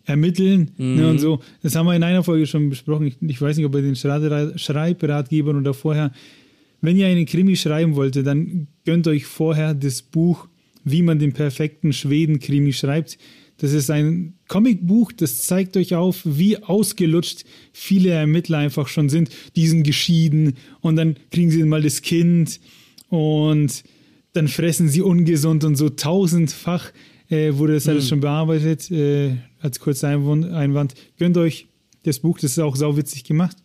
ermitteln 0.04 0.70
mhm. 0.76 0.96
ne, 0.96 1.08
und 1.08 1.18
so. 1.18 1.40
Das 1.62 1.74
haben 1.74 1.86
wir 1.86 1.94
in 1.94 2.02
einer 2.02 2.22
Folge 2.22 2.46
schon 2.46 2.68
besprochen. 2.68 3.06
Ich, 3.06 3.16
ich 3.20 3.40
weiß 3.40 3.56
nicht, 3.56 3.66
ob 3.66 3.72
bei 3.72 3.80
den 3.80 3.96
Schreibratgebern 3.96 5.56
oder 5.56 5.74
vorher. 5.74 6.12
Wenn 6.82 6.96
ihr 6.98 7.06
einen 7.06 7.24
Krimi 7.24 7.56
schreiben 7.56 7.96
wollt, 7.96 8.14
dann 8.16 8.68
gönnt 8.84 9.08
euch 9.08 9.24
vorher 9.24 9.72
das 9.72 10.02
Buch, 10.02 10.48
wie 10.84 11.02
man 11.02 11.18
den 11.18 11.32
perfekten 11.32 11.92
Schweden-Krimi 11.92 12.72
schreibt. 12.72 13.18
Das 13.58 13.72
ist 13.72 13.90
ein 13.90 14.34
Comicbuch, 14.48 15.12
das 15.12 15.46
zeigt 15.46 15.76
euch 15.76 15.94
auf, 15.94 16.22
wie 16.24 16.58
ausgelutscht 16.62 17.44
viele 17.72 18.10
Ermittler 18.10 18.58
einfach 18.58 18.88
schon 18.88 19.08
sind. 19.08 19.30
Die 19.54 19.68
sind 19.68 19.84
geschieden 19.84 20.54
und 20.80 20.96
dann 20.96 21.16
kriegen 21.30 21.50
sie 21.50 21.62
mal 21.62 21.82
das 21.82 22.02
Kind 22.02 22.60
und 23.08 23.84
dann 24.32 24.48
fressen 24.48 24.88
sie 24.88 25.02
ungesund 25.02 25.62
und 25.64 25.76
so 25.76 25.88
tausendfach 25.88 26.92
äh, 27.30 27.54
wurde 27.54 27.74
das 27.74 27.88
alles 27.88 28.04
mhm. 28.04 28.08
schon 28.08 28.20
bearbeitet. 28.20 28.90
Äh, 28.90 29.36
als 29.60 29.80
kurzer 29.80 30.08
Einwand, 30.08 30.94
gönnt 31.18 31.36
euch 31.38 31.68
das 32.02 32.18
Buch, 32.18 32.38
das 32.38 32.52
ist 32.52 32.58
auch 32.58 32.76
sauwitzig 32.76 33.24
gemacht. 33.24 33.56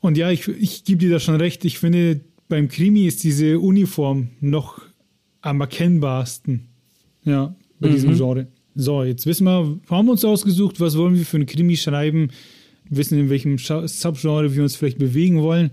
Und 0.00 0.16
ja, 0.16 0.30
ich, 0.30 0.48
ich 0.48 0.84
gebe 0.84 0.98
dir 0.98 1.10
da 1.10 1.20
schon 1.20 1.36
recht. 1.36 1.64
Ich 1.64 1.78
finde, 1.78 2.20
beim 2.48 2.68
Krimi 2.68 3.06
ist 3.06 3.22
diese 3.24 3.58
Uniform 3.58 4.30
noch 4.40 4.80
am 5.46 5.60
erkennbarsten. 5.60 6.68
Ja, 7.24 7.54
bei 7.80 7.88
mhm. 7.88 7.92
diesem 7.92 8.16
Genre. 8.16 8.46
So, 8.74 9.02
jetzt 9.04 9.26
wissen 9.26 9.44
wir, 9.44 9.78
haben 9.88 10.06
wir 10.06 10.12
uns 10.12 10.24
ausgesucht, 10.24 10.80
was 10.80 10.96
wollen 10.98 11.16
wir 11.16 11.24
für 11.24 11.38
ein 11.38 11.46
Krimi 11.46 11.76
schreiben, 11.76 12.28
wissen, 12.90 13.18
in 13.18 13.30
welchem 13.30 13.56
Subgenre 13.58 14.54
wir 14.54 14.62
uns 14.62 14.76
vielleicht 14.76 14.98
bewegen 14.98 15.40
wollen. 15.40 15.70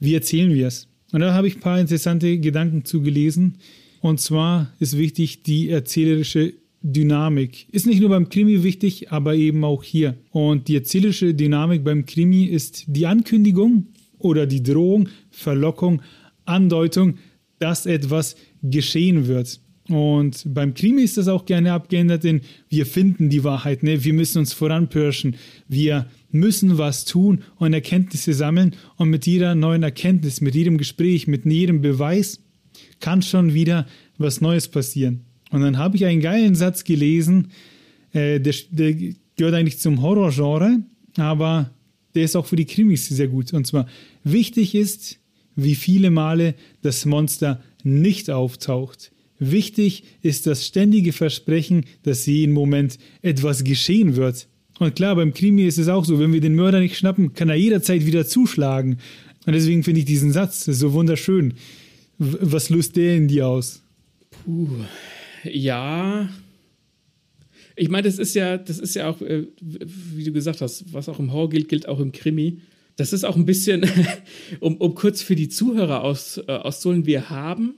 Wie 0.00 0.14
erzählen 0.14 0.52
wir 0.52 0.66
es? 0.66 0.88
Und 1.12 1.20
da 1.20 1.34
habe 1.34 1.46
ich 1.46 1.56
ein 1.56 1.60
paar 1.60 1.78
interessante 1.78 2.38
Gedanken 2.38 2.84
zugelesen. 2.84 3.58
Und 4.00 4.20
zwar 4.20 4.72
ist 4.80 4.98
wichtig 4.98 5.44
die 5.44 5.68
erzählerische 5.68 6.54
Dynamik. 6.82 7.68
Ist 7.70 7.86
nicht 7.86 8.00
nur 8.00 8.10
beim 8.10 8.28
Krimi 8.28 8.64
wichtig, 8.64 9.12
aber 9.12 9.36
eben 9.36 9.62
auch 9.62 9.84
hier. 9.84 10.16
Und 10.32 10.66
die 10.66 10.74
erzählerische 10.74 11.34
Dynamik 11.34 11.84
beim 11.84 12.06
Krimi 12.06 12.44
ist 12.44 12.84
die 12.88 13.06
Ankündigung 13.06 13.86
oder 14.18 14.46
die 14.46 14.62
Drohung, 14.62 15.08
Verlockung, 15.30 16.02
Andeutung, 16.44 17.18
dass 17.62 17.86
etwas 17.86 18.36
geschehen 18.62 19.28
wird. 19.28 19.60
Und 19.88 20.42
beim 20.46 20.74
Krimi 20.74 21.02
ist 21.02 21.16
das 21.16 21.28
auch 21.28 21.44
gerne 21.44 21.72
abgeändert 21.72 22.24
in 22.24 22.40
wir 22.68 22.86
finden 22.86 23.30
die 23.30 23.44
Wahrheit, 23.44 23.82
ne? 23.82 24.04
wir 24.04 24.12
müssen 24.12 24.38
uns 24.38 24.52
voranpirschen, 24.52 25.36
wir 25.68 26.06
müssen 26.30 26.78
was 26.78 27.04
tun 27.04 27.42
und 27.56 27.72
Erkenntnisse 27.72 28.32
sammeln 28.32 28.74
und 28.96 29.10
mit 29.10 29.26
jeder 29.26 29.54
neuen 29.54 29.82
Erkenntnis, 29.82 30.40
mit 30.40 30.54
jedem 30.54 30.78
Gespräch, 30.78 31.26
mit 31.26 31.44
jedem 31.44 31.82
Beweis 31.82 32.40
kann 33.00 33.22
schon 33.22 33.54
wieder 33.54 33.86
was 34.18 34.40
Neues 34.40 34.68
passieren. 34.68 35.24
Und 35.50 35.60
dann 35.60 35.78
habe 35.78 35.96
ich 35.96 36.06
einen 36.06 36.20
geilen 36.20 36.54
Satz 36.54 36.84
gelesen, 36.84 37.50
äh, 38.12 38.40
der, 38.40 38.54
der 38.70 38.94
gehört 39.36 39.54
eigentlich 39.54 39.78
zum 39.78 40.00
Horrorgenre, 40.00 40.78
aber 41.16 41.70
der 42.14 42.24
ist 42.24 42.36
auch 42.36 42.46
für 42.46 42.56
die 42.56 42.66
Krimis 42.66 43.08
sehr 43.08 43.28
gut. 43.28 43.52
Und 43.52 43.66
zwar, 43.66 43.86
wichtig 44.24 44.74
ist, 44.74 45.18
wie 45.56 45.74
viele 45.74 46.10
Male 46.10 46.54
das 46.82 47.04
Monster 47.04 47.62
nicht 47.84 48.30
auftaucht. 48.30 49.12
Wichtig 49.38 50.04
ist 50.22 50.46
das 50.46 50.66
ständige 50.66 51.12
Versprechen, 51.12 51.84
dass 52.04 52.26
jeden 52.26 52.52
Moment 52.52 52.98
etwas 53.22 53.64
geschehen 53.64 54.16
wird. 54.16 54.46
Und 54.78 54.94
klar, 54.94 55.16
beim 55.16 55.34
Krimi 55.34 55.64
ist 55.64 55.78
es 55.78 55.88
auch 55.88 56.04
so, 56.04 56.18
wenn 56.18 56.32
wir 56.32 56.40
den 56.40 56.54
Mörder 56.54 56.80
nicht 56.80 56.96
schnappen, 56.96 57.34
kann 57.34 57.48
er 57.48 57.56
jederzeit 57.56 58.06
wieder 58.06 58.26
zuschlagen. 58.26 58.98
Und 59.46 59.52
deswegen 59.52 59.82
finde 59.82 60.00
ich 60.00 60.06
diesen 60.06 60.32
Satz 60.32 60.64
so 60.64 60.92
wunderschön. 60.92 61.54
Was 62.18 62.70
löst 62.70 62.96
der 62.96 63.16
in 63.16 63.26
dir 63.26 63.48
aus? 63.48 63.82
Puh, 64.30 64.68
ja. 65.44 66.28
Ich 67.74 67.88
meine, 67.88 68.06
das 68.06 68.18
ist 68.18 68.34
ja, 68.34 68.58
das 68.58 68.78
ist 68.78 68.94
ja 68.94 69.08
auch, 69.10 69.20
äh, 69.22 69.46
wie 69.60 70.24
du 70.24 70.32
gesagt 70.32 70.60
hast, 70.60 70.92
was 70.92 71.08
auch 71.08 71.18
im 71.18 71.32
Horror 71.32 71.50
gilt, 71.50 71.68
gilt 71.68 71.88
auch 71.88 72.00
im 72.00 72.12
Krimi. 72.12 72.58
Das 73.02 73.12
ist 73.12 73.24
auch 73.24 73.34
ein 73.34 73.46
bisschen, 73.46 73.84
um, 74.60 74.76
um 74.76 74.94
kurz 74.94 75.22
für 75.22 75.34
die 75.34 75.48
Zuhörer 75.48 76.04
aus, 76.04 76.38
äh, 76.38 76.52
auszuholen, 76.52 77.04
wir 77.04 77.30
haben 77.30 77.74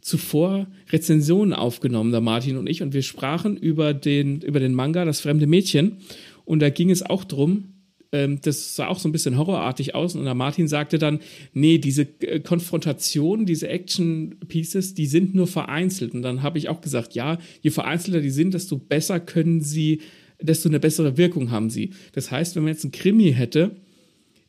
zuvor 0.00 0.68
Rezensionen 0.90 1.52
aufgenommen, 1.52 2.12
der 2.12 2.22
Martin 2.22 2.56
und 2.56 2.66
ich, 2.66 2.80
und 2.80 2.94
wir 2.94 3.02
sprachen 3.02 3.58
über 3.58 3.92
den, 3.92 4.40
über 4.40 4.58
den 4.58 4.72
Manga 4.72 5.04
Das 5.04 5.20
fremde 5.20 5.46
Mädchen. 5.46 5.98
Und 6.46 6.60
da 6.60 6.70
ging 6.70 6.90
es 6.90 7.02
auch 7.02 7.24
darum, 7.24 7.74
ähm, 8.10 8.40
das 8.40 8.74
sah 8.74 8.86
auch 8.86 8.98
so 8.98 9.10
ein 9.10 9.12
bisschen 9.12 9.36
horrorartig 9.36 9.94
aus. 9.94 10.14
Und 10.14 10.24
der 10.24 10.32
Martin 10.32 10.66
sagte 10.66 10.98
dann, 10.98 11.20
nee, 11.52 11.76
diese 11.76 12.08
äh, 12.20 12.40
Konfrontation, 12.40 13.44
diese 13.44 13.68
Action-Pieces, 13.68 14.94
die 14.94 15.04
sind 15.04 15.34
nur 15.34 15.46
vereinzelt. 15.46 16.14
Und 16.14 16.22
dann 16.22 16.42
habe 16.42 16.56
ich 16.56 16.70
auch 16.70 16.80
gesagt, 16.80 17.14
ja, 17.14 17.36
je 17.60 17.68
vereinzelter 17.70 18.22
die 18.22 18.30
sind, 18.30 18.54
desto 18.54 18.78
besser 18.78 19.20
können 19.20 19.60
sie, 19.60 20.00
desto 20.40 20.70
eine 20.70 20.80
bessere 20.80 21.18
Wirkung 21.18 21.50
haben 21.50 21.68
sie. 21.68 21.90
Das 22.12 22.30
heißt, 22.30 22.56
wenn 22.56 22.62
man 22.62 22.72
jetzt 22.72 22.84
einen 22.84 22.92
Krimi 22.92 23.34
hätte, 23.34 23.76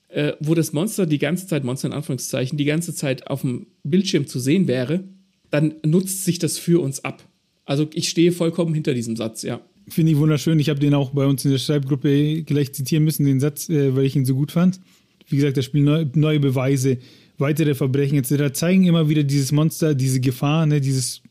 äh, 0.09 0.33
wo 0.39 0.55
das 0.55 0.73
Monster 0.73 1.05
die 1.05 1.19
ganze 1.19 1.47
Zeit, 1.47 1.63
Monster 1.63 1.87
in 1.87 1.93
Anführungszeichen, 1.93 2.57
die 2.57 2.65
ganze 2.65 2.93
Zeit 2.93 3.27
auf 3.27 3.41
dem 3.41 3.67
Bildschirm 3.83 4.27
zu 4.27 4.39
sehen 4.39 4.67
wäre, 4.67 5.03
dann 5.51 5.75
nutzt 5.85 6.25
sich 6.25 6.39
das 6.39 6.57
für 6.57 6.81
uns 6.81 7.03
ab. 7.03 7.23
Also 7.65 7.87
ich 7.93 8.09
stehe 8.09 8.31
vollkommen 8.31 8.73
hinter 8.73 8.93
diesem 8.93 9.15
Satz, 9.15 9.43
ja. 9.43 9.61
Finde 9.87 10.11
ich 10.11 10.17
wunderschön. 10.17 10.59
Ich 10.59 10.69
habe 10.69 10.79
den 10.79 10.93
auch 10.93 11.11
bei 11.11 11.25
uns 11.25 11.45
in 11.45 11.51
der 11.51 11.57
Schreibgruppe 11.57 12.43
gleich 12.43 12.73
zitieren 12.73 13.03
müssen, 13.03 13.25
den 13.25 13.39
Satz, 13.39 13.69
äh, 13.69 13.95
weil 13.95 14.05
ich 14.05 14.15
ihn 14.15 14.25
so 14.25 14.35
gut 14.35 14.51
fand. 14.51 14.79
Wie 15.27 15.35
gesagt, 15.35 15.57
das 15.57 15.65
Spiel 15.65 15.81
neu, 15.81 16.05
neue 16.15 16.39
Beweise, 16.39 16.97
weitere 17.37 17.75
Verbrechen 17.75 18.17
etc. 18.17 18.53
zeigen 18.53 18.85
immer 18.85 19.09
wieder 19.09 19.23
dieses 19.23 19.51
Monster, 19.51 19.95
diese 19.95 20.19
Gefahr, 20.19 20.65
ne, 20.65 20.81
dieses 20.81 21.21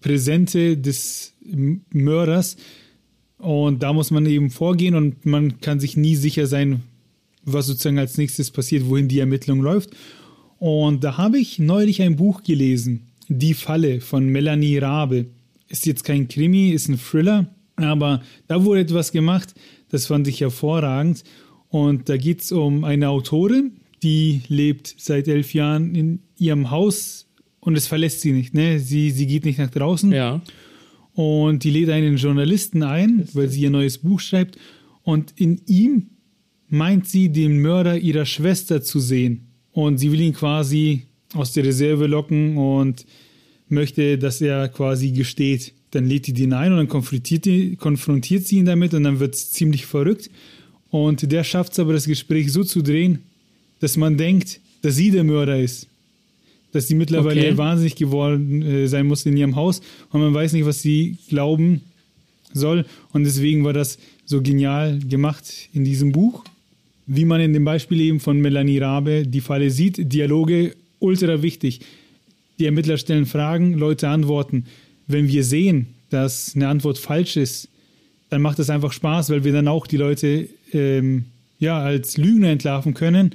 Präsente 0.00 0.76
des 0.76 1.34
Mörders. 1.92 2.56
Und 3.38 3.82
da 3.82 3.92
muss 3.92 4.10
man 4.10 4.26
eben 4.26 4.50
vorgehen 4.50 4.94
und 4.94 5.26
man 5.26 5.60
kann 5.60 5.78
sich 5.78 5.96
nie 5.96 6.16
sicher 6.16 6.46
sein, 6.46 6.82
was 7.46 7.66
sozusagen 7.66 7.98
als 7.98 8.18
nächstes 8.18 8.50
passiert, 8.50 8.88
wohin 8.88 9.08
die 9.08 9.20
Ermittlung 9.20 9.60
läuft. 9.62 9.90
Und 10.58 11.04
da 11.04 11.16
habe 11.16 11.38
ich 11.38 11.58
neulich 11.58 12.02
ein 12.02 12.16
Buch 12.16 12.42
gelesen, 12.42 13.06
Die 13.28 13.54
Falle 13.54 14.00
von 14.00 14.28
Melanie 14.28 14.78
Rabe. 14.78 15.26
Ist 15.68 15.86
jetzt 15.86 16.04
kein 16.04 16.28
Krimi, 16.28 16.70
ist 16.70 16.88
ein 16.88 16.98
Thriller, 16.98 17.46
aber 17.74 18.22
da 18.46 18.64
wurde 18.64 18.82
etwas 18.82 19.10
gemacht, 19.10 19.54
das 19.88 20.06
fand 20.06 20.28
ich 20.28 20.40
hervorragend. 20.40 21.24
Und 21.68 22.08
da 22.08 22.16
geht 22.16 22.42
es 22.42 22.52
um 22.52 22.84
eine 22.84 23.08
Autorin, 23.08 23.72
die 24.02 24.42
lebt 24.48 24.94
seit 24.98 25.26
elf 25.26 25.54
Jahren 25.54 25.94
in 25.94 26.20
ihrem 26.38 26.70
Haus 26.70 27.26
und 27.60 27.76
es 27.76 27.88
verlässt 27.88 28.20
sie 28.20 28.32
nicht. 28.32 28.54
Ne? 28.54 28.78
Sie, 28.78 29.10
sie 29.10 29.26
geht 29.26 29.44
nicht 29.44 29.58
nach 29.58 29.70
draußen. 29.70 30.12
Ja. 30.12 30.40
Und 31.14 31.64
die 31.64 31.70
lädt 31.70 31.88
einen 31.90 32.16
Journalisten 32.16 32.82
ein, 32.82 33.26
weil 33.32 33.48
sie 33.48 33.62
ihr 33.62 33.70
neues 33.70 33.98
Buch 33.98 34.20
schreibt. 34.20 34.58
Und 35.02 35.32
in 35.36 35.60
ihm 35.66 36.10
meint 36.68 37.08
sie, 37.08 37.28
den 37.28 37.60
Mörder 37.60 37.98
ihrer 37.98 38.26
Schwester 38.26 38.82
zu 38.82 39.00
sehen. 39.00 39.46
Und 39.72 39.98
sie 39.98 40.10
will 40.10 40.20
ihn 40.20 40.32
quasi 40.32 41.02
aus 41.34 41.52
der 41.52 41.64
Reserve 41.64 42.06
locken 42.06 42.56
und 42.56 43.04
möchte, 43.68 44.18
dass 44.18 44.40
er 44.40 44.68
quasi 44.68 45.10
gesteht. 45.10 45.72
Dann 45.90 46.06
lädt 46.06 46.26
die 46.26 46.32
den 46.32 46.52
ein 46.52 46.72
und 46.72 46.78
dann 46.78 46.88
konfrontiert, 46.88 47.44
die, 47.44 47.76
konfrontiert 47.76 48.46
sie 48.46 48.58
ihn 48.58 48.66
damit 48.66 48.94
und 48.94 49.04
dann 49.04 49.20
wird 49.20 49.34
es 49.34 49.52
ziemlich 49.52 49.86
verrückt. 49.86 50.30
Und 50.90 51.30
der 51.30 51.44
schafft 51.44 51.72
es 51.72 51.78
aber, 51.78 51.92
das 51.92 52.06
Gespräch 52.06 52.52
so 52.52 52.64
zu 52.64 52.82
drehen, 52.82 53.20
dass 53.80 53.96
man 53.96 54.16
denkt, 54.16 54.60
dass 54.82 54.96
sie 54.96 55.10
der 55.10 55.24
Mörder 55.24 55.60
ist. 55.60 55.88
Dass 56.72 56.88
sie 56.88 56.94
mittlerweile 56.94 57.40
okay. 57.40 57.56
wahnsinnig 57.56 57.96
geworden 57.96 58.62
äh, 58.62 58.88
sein 58.88 59.06
muss 59.06 59.24
in 59.26 59.36
ihrem 59.36 59.56
Haus 59.56 59.80
und 60.10 60.20
man 60.20 60.34
weiß 60.34 60.52
nicht, 60.52 60.66
was 60.66 60.82
sie 60.82 61.18
glauben 61.28 61.82
soll. 62.52 62.84
Und 63.12 63.24
deswegen 63.24 63.64
war 63.64 63.72
das 63.72 63.98
so 64.24 64.42
genial 64.42 64.98
gemacht 64.98 65.68
in 65.72 65.84
diesem 65.84 66.12
Buch. 66.12 66.44
Wie 67.06 67.24
man 67.24 67.40
in 67.40 67.52
dem 67.52 67.64
Beispiel 67.64 68.00
eben 68.00 68.20
von 68.20 68.40
Melanie 68.40 68.78
Rabe 68.78 69.26
die 69.26 69.40
Falle 69.40 69.70
sieht, 69.70 70.12
Dialoge 70.12 70.74
ultra 70.98 71.42
wichtig. 71.42 71.80
Die 72.58 72.66
Ermittler 72.66 72.98
stellen 72.98 73.26
Fragen, 73.26 73.74
Leute 73.74 74.08
antworten. 74.08 74.66
Wenn 75.06 75.28
wir 75.28 75.44
sehen, 75.44 75.86
dass 76.10 76.54
eine 76.54 76.68
Antwort 76.68 76.98
falsch 76.98 77.36
ist, 77.36 77.68
dann 78.28 78.42
macht 78.42 78.58
es 78.58 78.70
einfach 78.70 78.92
Spaß, 78.92 79.30
weil 79.30 79.44
wir 79.44 79.52
dann 79.52 79.68
auch 79.68 79.86
die 79.86 79.98
Leute 79.98 80.48
ähm, 80.72 81.26
ja, 81.58 81.78
als 81.78 82.16
Lügner 82.16 82.48
entlarven 82.48 82.94
können 82.94 83.30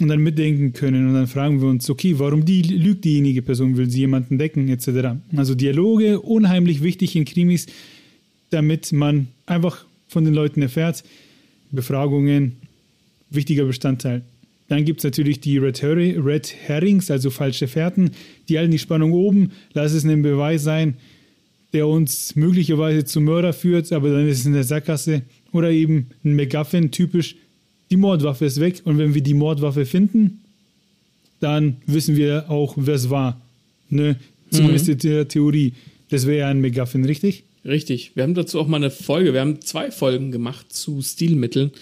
und 0.00 0.08
dann 0.08 0.20
mitdenken 0.20 0.72
können. 0.72 1.08
Und 1.08 1.14
dann 1.14 1.26
fragen 1.26 1.60
wir 1.60 1.68
uns, 1.68 1.88
okay, 1.88 2.18
warum 2.18 2.44
die, 2.44 2.62
lügt 2.62 3.04
diejenige 3.04 3.42
Person? 3.42 3.76
Will 3.76 3.88
sie 3.88 4.00
jemanden 4.00 4.38
decken, 4.38 4.68
etc. 4.68 5.16
Also 5.36 5.54
Dialoge, 5.54 6.20
unheimlich 6.20 6.82
wichtig 6.82 7.16
in 7.16 7.24
Krimis, 7.24 7.66
damit 8.50 8.92
man 8.92 9.28
einfach 9.46 9.84
von 10.08 10.24
den 10.24 10.34
Leuten 10.34 10.62
erfährt. 10.62 11.04
Befragungen, 11.70 12.56
wichtiger 13.30 13.64
Bestandteil. 13.64 14.22
Dann 14.68 14.84
gibt 14.84 15.00
es 15.00 15.04
natürlich 15.04 15.40
die 15.40 15.58
Red, 15.58 15.82
Red, 15.82 16.54
Herrings, 16.66 17.10
also 17.10 17.30
falsche 17.30 17.68
Fährten. 17.68 18.10
Die 18.48 18.58
halten 18.58 18.72
die 18.72 18.78
Spannung 18.78 19.12
oben, 19.12 19.52
lass 19.74 19.92
es 19.92 20.04
ein 20.04 20.22
Beweis 20.22 20.64
sein, 20.64 20.96
der 21.72 21.86
uns 21.86 22.34
möglicherweise 22.34 23.04
zum 23.04 23.24
Mörder 23.24 23.52
führt, 23.52 23.92
aber 23.92 24.10
dann 24.10 24.28
ist 24.28 24.40
es 24.40 24.46
in 24.46 24.54
der 24.54 24.64
Sackgasse. 24.64 25.22
Oder 25.52 25.70
eben 25.70 26.08
ein 26.24 26.34
MacGuffin, 26.34 26.90
typisch, 26.90 27.36
die 27.90 27.96
Mordwaffe 27.96 28.46
ist 28.46 28.60
weg 28.60 28.82
und 28.84 28.98
wenn 28.98 29.14
wir 29.14 29.22
die 29.22 29.34
Mordwaffe 29.34 29.86
finden, 29.86 30.40
dann 31.38 31.76
wissen 31.86 32.16
wir 32.16 32.50
auch, 32.50 32.74
wer 32.76 32.94
es 32.94 33.10
war. 33.10 33.40
Ne? 33.88 34.16
Zumindest 34.50 34.86
mhm. 34.86 34.92
in 34.92 34.98
der 34.98 35.28
Theorie. 35.28 35.74
Das 36.08 36.26
wäre 36.26 36.38
ja 36.38 36.48
ein 36.48 36.60
MacGuffin, 36.60 37.04
richtig? 37.04 37.44
Richtig. 37.64 38.12
Wir 38.14 38.22
haben 38.22 38.34
dazu 38.34 38.60
auch 38.60 38.68
mal 38.68 38.76
eine 38.76 38.90
Folge, 38.90 39.32
wir 39.32 39.40
haben 39.40 39.60
zwei 39.60 39.90
Folgen 39.90 40.30
gemacht 40.30 40.72
zu 40.72 41.02
Stilmitteln. 41.02 41.72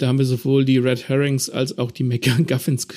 Da 0.00 0.08
haben 0.08 0.16
wir 0.16 0.24
sowohl 0.24 0.64
die 0.64 0.78
Red 0.78 1.10
Herrings 1.10 1.50
als 1.50 1.76
auch 1.76 1.90
die 1.90 2.04
MacGuffins 2.04 2.88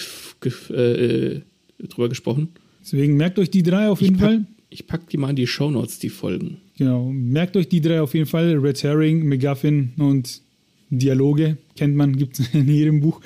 äh, 0.69 1.41
drüber 1.89 2.07
gesprochen. 2.07 2.47
Deswegen 2.81 3.17
merkt 3.17 3.37
euch 3.39 3.51
die 3.51 3.61
drei 3.61 3.89
auf 3.89 4.01
jeden 4.01 4.15
ich 4.15 4.21
pack, 4.21 4.29
Fall. 4.29 4.45
Ich 4.69 4.87
packe 4.87 5.03
die 5.11 5.17
mal 5.17 5.31
in 5.31 5.35
die 5.35 5.45
Shownotes, 5.45 5.99
die 5.99 6.07
Folgen. 6.07 6.61
Genau. 6.77 7.11
Merkt 7.11 7.57
euch 7.57 7.67
die 7.67 7.81
drei 7.81 8.01
auf 8.01 8.13
jeden 8.13 8.25
Fall. 8.25 8.55
Red 8.57 8.81
Herring, 8.83 9.27
MacGuffin 9.27 9.91
und 9.97 10.41
Dialoge. 10.89 11.57
Kennt 11.75 11.97
man, 11.97 12.15
gibt 12.15 12.39
es 12.39 12.47
in 12.53 12.69
jedem 12.69 13.01
Buch. 13.01 13.19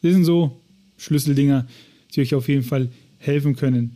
Das 0.00 0.14
sind 0.14 0.24
so 0.24 0.58
Schlüsseldinger, 0.96 1.68
die 2.14 2.22
euch 2.22 2.34
auf 2.34 2.48
jeden 2.48 2.62
Fall 2.62 2.88
helfen 3.18 3.56
können. 3.56 3.90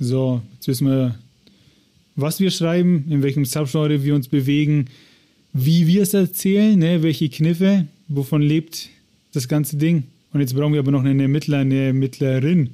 So, 0.00 0.40
jetzt 0.54 0.68
wissen 0.68 0.86
wir, 0.86 1.18
was 2.16 2.40
wir 2.40 2.50
schreiben, 2.50 3.04
in 3.10 3.22
welchem 3.22 3.44
Subgenre 3.44 4.04
wir 4.04 4.14
uns 4.14 4.28
bewegen, 4.28 4.86
wie 5.52 5.86
wir 5.86 6.02
es 6.02 6.14
erzählen, 6.14 6.78
ne, 6.78 7.02
welche 7.02 7.28
Kniffe, 7.28 7.88
wovon 8.08 8.42
lebt 8.42 8.88
das 9.32 9.48
ganze 9.48 9.76
Ding. 9.76 10.04
Und 10.32 10.40
jetzt 10.40 10.54
brauchen 10.54 10.72
wir 10.72 10.80
aber 10.80 10.90
noch 10.90 11.04
einen 11.04 11.20
Ermittler, 11.20 11.58
eine 11.58 11.86
Ermittlerin. 11.86 12.70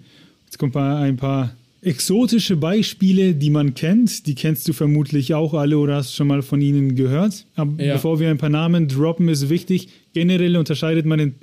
Jetzt 0.46 0.58
kommt 0.58 0.74
mal 0.74 1.02
ein 1.02 1.16
paar 1.16 1.54
exotische 1.82 2.56
Beispiele, 2.56 3.34
die 3.34 3.50
man 3.50 3.74
kennt. 3.74 4.26
Die 4.26 4.34
kennst 4.34 4.68
du 4.68 4.72
vermutlich 4.72 5.34
auch 5.34 5.54
alle 5.54 5.78
oder 5.78 5.96
hast 5.96 6.14
schon 6.14 6.26
mal 6.26 6.42
von 6.42 6.60
ihnen 6.60 6.94
gehört. 6.94 7.46
Aber 7.56 7.82
ja. 7.82 7.94
bevor 7.94 8.20
wir 8.20 8.30
ein 8.30 8.38
paar 8.38 8.50
Namen 8.50 8.88
droppen, 8.88 9.28
ist 9.28 9.48
wichtig, 9.48 9.88
generell 10.12 10.56
unterscheidet 10.56 11.06
man 11.06 11.20
in, 11.20 11.34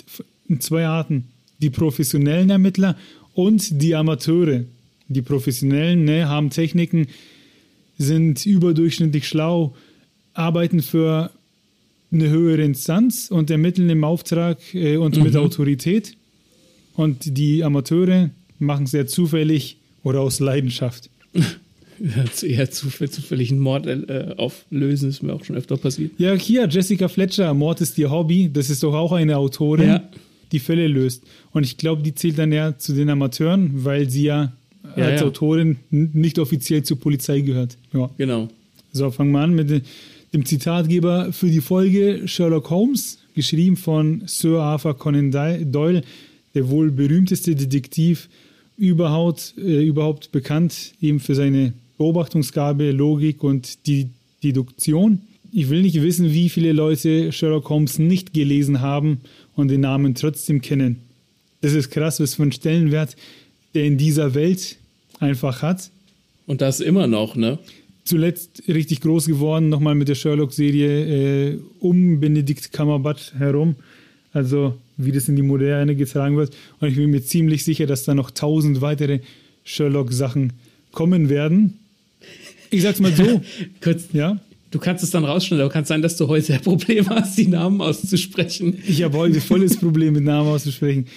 in 0.47 0.59
zwei 0.61 0.85
Arten. 0.85 1.25
Die 1.59 1.69
professionellen 1.69 2.49
Ermittler 2.49 2.97
und 3.33 3.81
die 3.81 3.95
Amateure. 3.95 4.65
Die 5.07 5.21
Professionellen 5.21 6.03
ne, 6.03 6.27
haben 6.27 6.49
Techniken, 6.49 7.07
sind 7.97 8.45
überdurchschnittlich 8.45 9.27
schlau, 9.27 9.75
arbeiten 10.33 10.81
für 10.81 11.31
eine 12.11 12.29
höhere 12.29 12.63
Instanz 12.63 13.29
und 13.29 13.49
ermitteln 13.49 13.89
im 13.89 14.03
Auftrag 14.03 14.57
äh, 14.73 14.97
und 14.97 15.17
mhm. 15.17 15.23
mit 15.23 15.35
Autorität. 15.35 16.15
Und 16.95 17.37
die 17.37 17.63
Amateure 17.63 18.29
machen 18.59 18.85
es 18.85 18.91
sehr 18.91 19.07
zufällig 19.07 19.77
oder 20.03 20.21
aus 20.21 20.39
Leidenschaft. 20.39 21.09
eher 22.41 22.69
zufällig 22.69 23.51
einen 23.51 23.59
Mord 23.59 23.87
äh, 23.87 24.35
auflösen, 24.37 25.09
ist 25.09 25.23
mir 25.23 25.33
auch 25.33 25.43
schon 25.43 25.55
öfter 25.55 25.77
passiert. 25.77 26.11
Ja, 26.17 26.33
hier, 26.33 26.67
Jessica 26.67 27.07
Fletcher, 27.07 27.53
Mord 27.53 27.81
ist 27.81 27.97
ihr 27.97 28.09
Hobby. 28.09 28.49
Das 28.51 28.69
ist 28.69 28.83
doch 28.83 28.93
auch 28.93 29.11
eine 29.11 29.37
Autorin, 29.37 29.87
ja. 29.87 30.09
die 30.51 30.59
Fälle 30.59 30.87
löst. 30.87 31.23
Und 31.51 31.63
ich 31.63 31.77
glaube, 31.77 32.03
die 32.03 32.13
zählt 32.13 32.37
dann 32.37 32.51
ja 32.51 32.77
zu 32.77 32.93
den 32.93 33.09
Amateuren, 33.09 33.83
weil 33.83 34.09
sie 34.09 34.23
ja, 34.23 34.53
ja 34.95 35.05
als 35.05 35.21
ja. 35.21 35.27
Autorin 35.27 35.77
nicht 35.89 36.39
offiziell 36.39 36.83
zur 36.83 36.99
Polizei 36.99 37.41
gehört. 37.41 37.77
Ja. 37.93 38.09
Genau. 38.17 38.47
So, 38.91 39.11
fangen 39.11 39.31
wir 39.31 39.39
an 39.39 39.53
mit 39.53 39.83
dem 40.37 40.45
Zitatgeber 40.45 41.33
für 41.33 41.49
die 41.49 41.61
Folge 41.61 42.27
Sherlock 42.27 42.69
Holmes, 42.69 43.17
geschrieben 43.33 43.75
von 43.75 44.21
Sir 44.27 44.59
Arthur 44.59 44.95
Conan 44.95 45.31
Doyle, 45.31 46.03
der 46.53 46.69
wohl 46.69 46.91
berühmteste 46.91 47.55
Detektiv 47.55 48.29
überhaupt, 48.77 49.55
äh, 49.57 49.83
überhaupt 49.83 50.31
bekannt, 50.31 50.93
eben 51.01 51.19
für 51.19 51.33
seine 51.33 51.73
Beobachtungsgabe, 51.97 52.91
Logik 52.91 53.43
und 53.43 53.87
die 53.87 54.09
Deduktion. 54.43 55.21
Ich 55.51 55.71
will 55.71 55.81
nicht 55.81 55.99
wissen, 56.03 56.31
wie 56.31 56.49
viele 56.49 56.71
Leute 56.71 57.31
Sherlock 57.31 57.67
Holmes 57.69 57.97
nicht 57.97 58.31
gelesen 58.31 58.81
haben 58.81 59.21
und 59.55 59.69
den 59.69 59.81
Namen 59.81 60.13
trotzdem 60.13 60.61
kennen. 60.61 60.97
Das 61.61 61.73
ist 61.73 61.89
krass, 61.89 62.19
was 62.19 62.35
für 62.35 62.43
einen 62.43 62.51
Stellenwert 62.51 63.15
der 63.73 63.85
in 63.85 63.97
dieser 63.97 64.35
Welt 64.35 64.77
einfach 65.19 65.63
hat. 65.63 65.89
Und 66.45 66.61
das 66.61 66.79
immer 66.79 67.07
noch, 67.07 67.35
ne? 67.35 67.57
Zuletzt 68.07 68.63
richtig 68.69 69.01
groß 69.01 69.27
geworden, 69.27 69.67
nochmal 69.67 69.93
mit 69.93 70.07
der 70.07 70.15
Sherlock-Serie 70.15 71.49
äh, 71.49 71.59
um 71.79 72.21
Benedict 72.21 72.71
Cumberbatch 72.71 73.33
herum. 73.37 73.75
Also 74.31 74.77
wie 74.95 75.11
das 75.11 75.27
in 75.27 75.35
die 75.35 75.41
Moderne 75.41 75.93
getragen 75.93 76.37
wird. 76.37 76.55
Und 76.79 76.87
ich 76.87 76.95
bin 76.95 77.09
mir 77.09 77.21
ziemlich 77.21 77.65
sicher, 77.65 77.85
dass 77.85 78.05
da 78.05 78.13
noch 78.13 78.31
tausend 78.31 78.79
weitere 78.79 79.19
Sherlock-Sachen 79.65 80.53
kommen 80.93 81.27
werden. 81.27 81.79
Ich 82.69 82.81
sag's 82.81 83.01
mal 83.01 83.13
so. 83.13 83.41
Kurz, 83.81 84.05
ja? 84.13 84.39
Du 84.71 84.79
kannst 84.79 85.03
es 85.03 85.11
dann 85.11 85.25
rausschneiden, 85.25 85.65
aber 85.65 85.73
kann 85.73 85.83
sein, 85.83 86.01
dass 86.01 86.15
du 86.15 86.29
heute 86.29 86.53
ein 86.53 86.61
Problem 86.61 87.09
hast, 87.09 87.37
die 87.37 87.47
Namen 87.47 87.81
auszusprechen. 87.81 88.81
Ich 88.87 89.03
habe 89.03 89.17
heute 89.17 89.41
volles 89.41 89.77
Problem 89.77 90.13
mit 90.13 90.23
Namen 90.23 90.49
auszusprechen. 90.49 91.07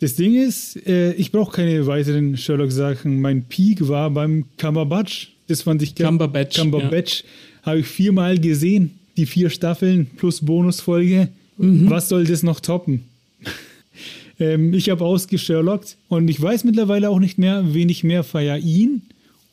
Das 0.00 0.14
Ding 0.14 0.34
ist, 0.34 0.86
äh, 0.86 1.12
ich 1.14 1.32
brauche 1.32 1.56
keine 1.56 1.86
weiteren 1.86 2.36
Sherlock-Sachen. 2.36 3.18
Mein 3.20 3.44
Peak 3.44 3.88
war 3.88 4.10
beim 4.10 4.44
Cumberbatch. 4.58 5.33
Das 5.48 5.62
fand 5.62 5.82
ich 5.82 5.94
geil. 5.94 6.06
Cumberbatch. 6.06 6.56
Cumberbatch 6.56 7.22
ja. 7.22 7.66
habe 7.66 7.80
ich 7.80 7.86
viermal 7.86 8.38
gesehen. 8.38 8.98
Die 9.16 9.26
vier 9.26 9.50
Staffeln 9.50 10.06
plus 10.16 10.40
Bonusfolge. 10.40 11.28
Mhm. 11.58 11.88
Was 11.88 12.08
soll 12.08 12.24
das 12.24 12.42
noch 12.42 12.60
toppen? 12.60 13.04
ähm, 14.40 14.74
ich 14.74 14.90
habe 14.90 15.04
ausgesherlockt 15.04 15.96
und 16.08 16.28
ich 16.28 16.40
weiß 16.40 16.64
mittlerweile 16.64 17.10
auch 17.10 17.20
nicht 17.20 17.38
mehr, 17.38 17.74
wen 17.74 17.88
ich 17.88 18.02
mehr 18.02 18.24
feier. 18.24 18.58
Ihn 18.58 19.02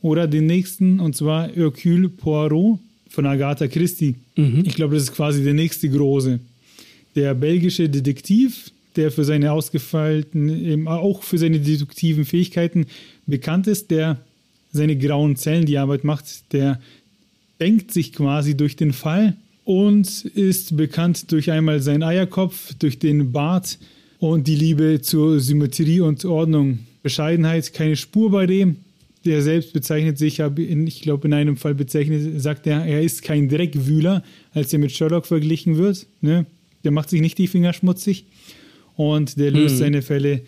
oder 0.02 0.28
den 0.28 0.48
nächsten, 0.48 1.00
und 1.00 1.16
zwar 1.16 1.50
Hercule 1.50 2.10
Poirot 2.10 2.80
von 3.10 3.26
Agatha 3.26 3.68
Christie. 3.68 4.16
Mhm. 4.36 4.64
Ich 4.66 4.76
glaube, 4.76 4.96
das 4.96 5.04
ist 5.04 5.14
quasi 5.14 5.44
der 5.44 5.54
nächste 5.54 5.90
große. 5.90 6.40
Der 7.16 7.36
belgische 7.36 7.90
Detektiv, 7.90 8.72
der 8.96 9.12
für 9.12 9.26
seine 9.26 9.52
ausgefeilten, 9.52 10.88
auch 10.88 11.24
für 11.24 11.38
seine 11.38 11.60
deduktiven 11.60 12.26
Fähigkeiten 12.26 12.88
bekannt 13.28 13.68
ist, 13.68 13.92
der 13.92 14.18
seine 14.72 14.98
grauen 14.98 15.36
Zellen 15.36 15.66
die 15.66 15.78
Arbeit 15.78 16.04
macht, 16.04 16.54
der 16.54 16.80
denkt 17.60 17.92
sich 17.92 18.14
quasi 18.14 18.56
durch 18.56 18.76
den 18.76 18.94
Fall 18.94 19.36
und 19.64 20.26
ist 20.26 20.76
bekannt 20.76 21.32
durch 21.32 21.52
einmal 21.52 21.82
seinen 21.82 22.04
Eierkopf, 22.04 22.74
durch 22.80 23.00
den 23.00 23.32
Bart 23.32 23.78
und 24.20 24.48
die 24.48 24.56
Liebe 24.56 25.02
zur 25.02 25.40
Symmetrie 25.40 26.02
und 26.02 26.26
Ordnung. 26.26 26.80
Bescheidenheit, 27.04 27.74
keine 27.74 27.96
Spur 27.96 28.32
bei 28.32 28.46
dem. 28.46 28.78
Der 29.26 29.44
selbst 29.44 29.74
bezeichnet 29.74 30.18
sich, 30.18 30.40
ich 30.40 31.02
glaube, 31.02 31.28
in 31.28 31.34
einem 31.34 31.56
Fall 31.56 31.76
bezeichnet, 31.76 32.42
sagt 32.42 32.66
er, 32.66 32.84
er 32.86 33.04
ist 33.04 33.22
kein 33.22 33.50
Dreckwühler, 33.50 34.24
als 34.52 34.74
er 34.74 34.80
mit 34.80 34.92
Sherlock 34.92 35.28
verglichen 35.28 35.78
wird. 35.78 36.08
Ne? 36.22 36.48
Der 36.84 36.92
macht 36.92 37.10
sich 37.10 37.22
nicht 37.22 37.38
die 37.38 37.48
Finger 37.48 37.74
schmutzig 37.74 38.26
und 38.96 39.38
der 39.38 39.52
löst 39.52 39.74
hm. 39.74 39.80
seine 39.80 40.02
Fälle 40.02 40.42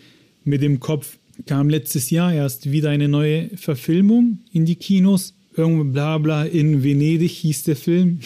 mit 0.44 0.60
dem 0.60 0.80
Kopf. 0.80 1.18
Kam 1.46 1.68
letztes 1.68 2.10
Jahr 2.10 2.32
erst 2.32 2.70
wieder 2.70 2.90
eine 2.90 3.08
neue 3.08 3.50
Verfilmung 3.56 4.38
in 4.52 4.64
die 4.64 4.76
Kinos. 4.76 5.34
Irgendwo 5.56 5.84
bla 5.84 6.18
bla 6.18 6.44
in 6.44 6.82
Venedig 6.82 7.32
hieß 7.32 7.64
der 7.64 7.76
Film. 7.76 8.20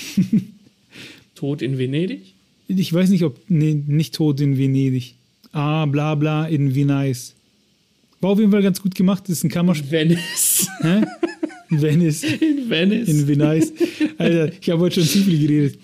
Tod 1.35 1.63
in 1.63 1.79
Venedig? 1.79 2.35
Ich 2.69 2.93
weiß 2.93 3.11
nicht, 3.11 3.25
ob. 3.25 3.39
Nee, 3.49 3.83
nicht 3.87 4.15
Tod 4.15 4.41
in 4.41 4.59
Venedig. 4.59 5.15
Ah, 5.53 5.87
bla 5.87 6.15
bla 6.15 6.47
in 6.47 6.75
Venice. 6.75 7.35
War 8.21 8.31
auf 8.31 8.39
jeden 8.39 8.51
Fall 8.51 8.63
ganz 8.63 8.83
gut 8.83 8.95
gemacht. 8.95 9.25
Das 9.25 9.39
ist 9.39 9.45
ein 9.45 9.51
Kammerspiel. 9.51 9.91
Venice. 9.91 10.69
Hä? 10.81 11.03
Venice. 11.71 12.25
In 12.25 12.69
Venice. 12.69 13.09
In 13.09 13.29
Venice. 13.29 13.73
Alter, 14.19 14.53
ich 14.61 14.71
habe 14.71 14.83
heute 14.83 14.97
schon 14.97 15.05
zu 15.05 15.19
viel 15.23 15.39
geredet. 15.39 15.79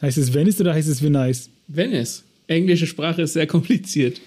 Heißt 0.00 0.18
es 0.18 0.32
Venice 0.32 0.60
oder 0.60 0.74
heißt 0.74 0.88
es 0.88 1.02
Venice? 1.02 1.50
Venice. 1.68 2.24
Englische 2.46 2.86
Sprache 2.86 3.22
ist 3.22 3.32
sehr 3.32 3.46
kompliziert. 3.46 4.20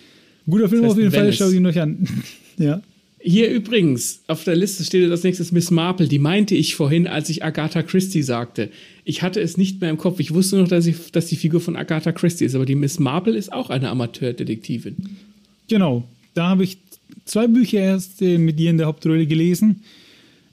Guter 0.50 0.70
Film 0.70 0.84
das 0.84 0.92
heißt 0.92 0.98
auf 0.98 0.98
jeden 0.98 1.12
Venice. 1.12 1.38
Fall, 1.38 1.48
schau 1.48 1.56
ihn 1.56 1.66
euch 1.66 1.80
an. 1.80 2.08
ja. 2.58 2.82
Hier 3.22 3.52
übrigens, 3.52 4.22
auf 4.28 4.46
der 4.46 4.56
Liste 4.56 4.84
steht 4.86 5.12
als 5.12 5.24
nächstes 5.24 5.52
Miss 5.52 5.72
Marple. 5.72 6.08
Die 6.08 6.20
meinte 6.20 6.56
ich 6.56 6.76
vorhin, 6.76 7.06
als 7.06 7.30
ich 7.30 7.44
Agatha 7.44 7.84
Christie 7.84 8.24
sagte. 8.24 8.70
Ich 9.04 9.22
hatte 9.22 9.42
es 9.42 9.58
nicht 9.58 9.82
mehr 9.82 9.90
im 9.90 9.98
Kopf. 9.98 10.22
Ich 10.22 10.34
wusste 10.34 10.56
noch, 10.58 10.70
dass, 10.70 10.86
ich, 10.86 11.12
dass 11.12 11.26
die 11.26 11.36
Figur 11.36 11.60
von 11.60 11.76
Agatha 11.76 12.14
Christie 12.14 12.46
ist. 12.46 12.56
Aber 12.56 12.66
die 12.66 12.76
Miss 12.76 12.98
Marple 12.98 13.36
ist 13.36 13.52
auch 13.52 13.70
eine 13.70 13.90
Amateurdetektivin. 13.90 14.96
Genau. 15.68 16.08
Da 16.34 16.48
habe 16.48 16.64
ich 16.64 16.78
zwei 17.26 17.48
Bücher 17.48 17.80
erst 17.80 18.22
äh, 18.22 18.38
mit 18.38 18.58
ihr 18.58 18.70
in 18.70 18.78
der 18.78 18.88
Hauptrolle 18.88 19.28
gelesen. 19.28 19.84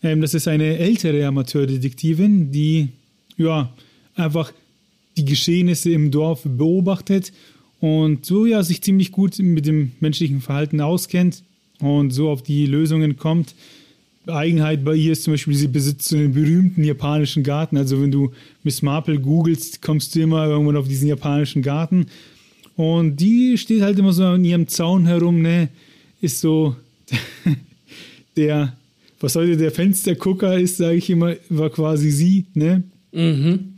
Ähm, 0.02 0.20
das 0.20 0.34
ist 0.34 0.48
eine 0.48 0.78
ältere 0.78 1.24
Amateurdetektivin, 1.24 2.50
die 2.50 2.88
ja 3.36 3.72
einfach 4.16 4.52
die 5.16 5.24
Geschehnisse 5.24 5.90
im 5.90 6.10
Dorf 6.10 6.42
beobachtet 6.44 7.32
und 7.80 8.24
so 8.24 8.46
ja 8.46 8.62
sich 8.62 8.82
ziemlich 8.82 9.12
gut 9.12 9.38
mit 9.38 9.66
dem 9.66 9.92
menschlichen 10.00 10.40
Verhalten 10.40 10.80
auskennt 10.80 11.42
und 11.80 12.10
so 12.10 12.30
auf 12.30 12.42
die 12.42 12.66
Lösungen 12.66 13.16
kommt. 13.16 13.54
Eigenheit 14.26 14.84
bei 14.84 14.94
ihr 14.94 15.12
ist 15.12 15.22
zum 15.22 15.34
Beispiel, 15.34 15.54
sie 15.54 15.68
besitzt 15.68 16.08
so 16.08 16.16
einen 16.16 16.32
berühmten 16.32 16.82
japanischen 16.82 17.44
Garten. 17.44 17.76
Also 17.76 18.00
wenn 18.02 18.10
du 18.10 18.32
Miss 18.64 18.82
Marple 18.82 19.20
googelst, 19.20 19.82
kommst 19.82 20.14
du 20.14 20.20
immer 20.20 20.46
irgendwann 20.46 20.76
auf 20.76 20.88
diesen 20.88 21.08
japanischen 21.08 21.62
Garten. 21.62 22.06
Und 22.74 23.16
die 23.16 23.56
steht 23.56 23.82
halt 23.82 23.98
immer 23.98 24.12
so 24.12 24.24
an 24.24 24.44
ihrem 24.44 24.66
Zaun 24.66 25.06
herum, 25.06 25.42
ne? 25.42 25.68
Ist 26.20 26.40
so 26.40 26.74
der 28.36 28.76
was 29.20 29.34
heute 29.34 29.56
der 29.56 29.70
Fenstergucker 29.70 30.58
ist, 30.58 30.76
sage 30.76 30.96
ich 30.96 31.08
immer, 31.10 31.34
war 31.48 31.70
quasi 31.70 32.10
sie, 32.10 32.46
ne? 32.54 32.82
Mhm. 33.12 33.75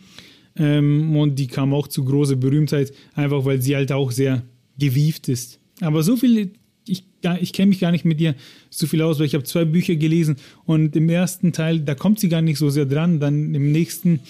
Ähm, 0.58 1.16
und 1.16 1.38
die 1.38 1.46
kam 1.46 1.72
auch 1.72 1.88
zu 1.88 2.04
großer 2.04 2.36
Berühmtheit, 2.36 2.92
einfach 3.14 3.44
weil 3.44 3.62
sie 3.62 3.76
halt 3.76 3.92
auch 3.92 4.10
sehr 4.10 4.42
gewieft 4.78 5.28
ist. 5.28 5.60
Aber 5.80 6.02
so 6.02 6.16
viel, 6.16 6.52
ich, 6.86 7.04
ich 7.40 7.52
kenne 7.52 7.68
mich 7.68 7.80
gar 7.80 7.92
nicht 7.92 8.04
mit 8.04 8.20
ihr 8.20 8.34
so 8.70 8.86
viel 8.86 9.02
aus, 9.02 9.18
weil 9.18 9.26
ich 9.26 9.34
habe 9.34 9.44
zwei 9.44 9.64
Bücher 9.64 9.96
gelesen 9.96 10.36
und 10.64 10.96
im 10.96 11.08
ersten 11.08 11.52
Teil, 11.52 11.80
da 11.80 11.94
kommt 11.94 12.20
sie 12.20 12.28
gar 12.28 12.42
nicht 12.42 12.58
so 12.58 12.70
sehr 12.70 12.86
dran, 12.86 13.20
dann 13.20 13.54
im 13.54 13.72
nächsten, 13.72 14.20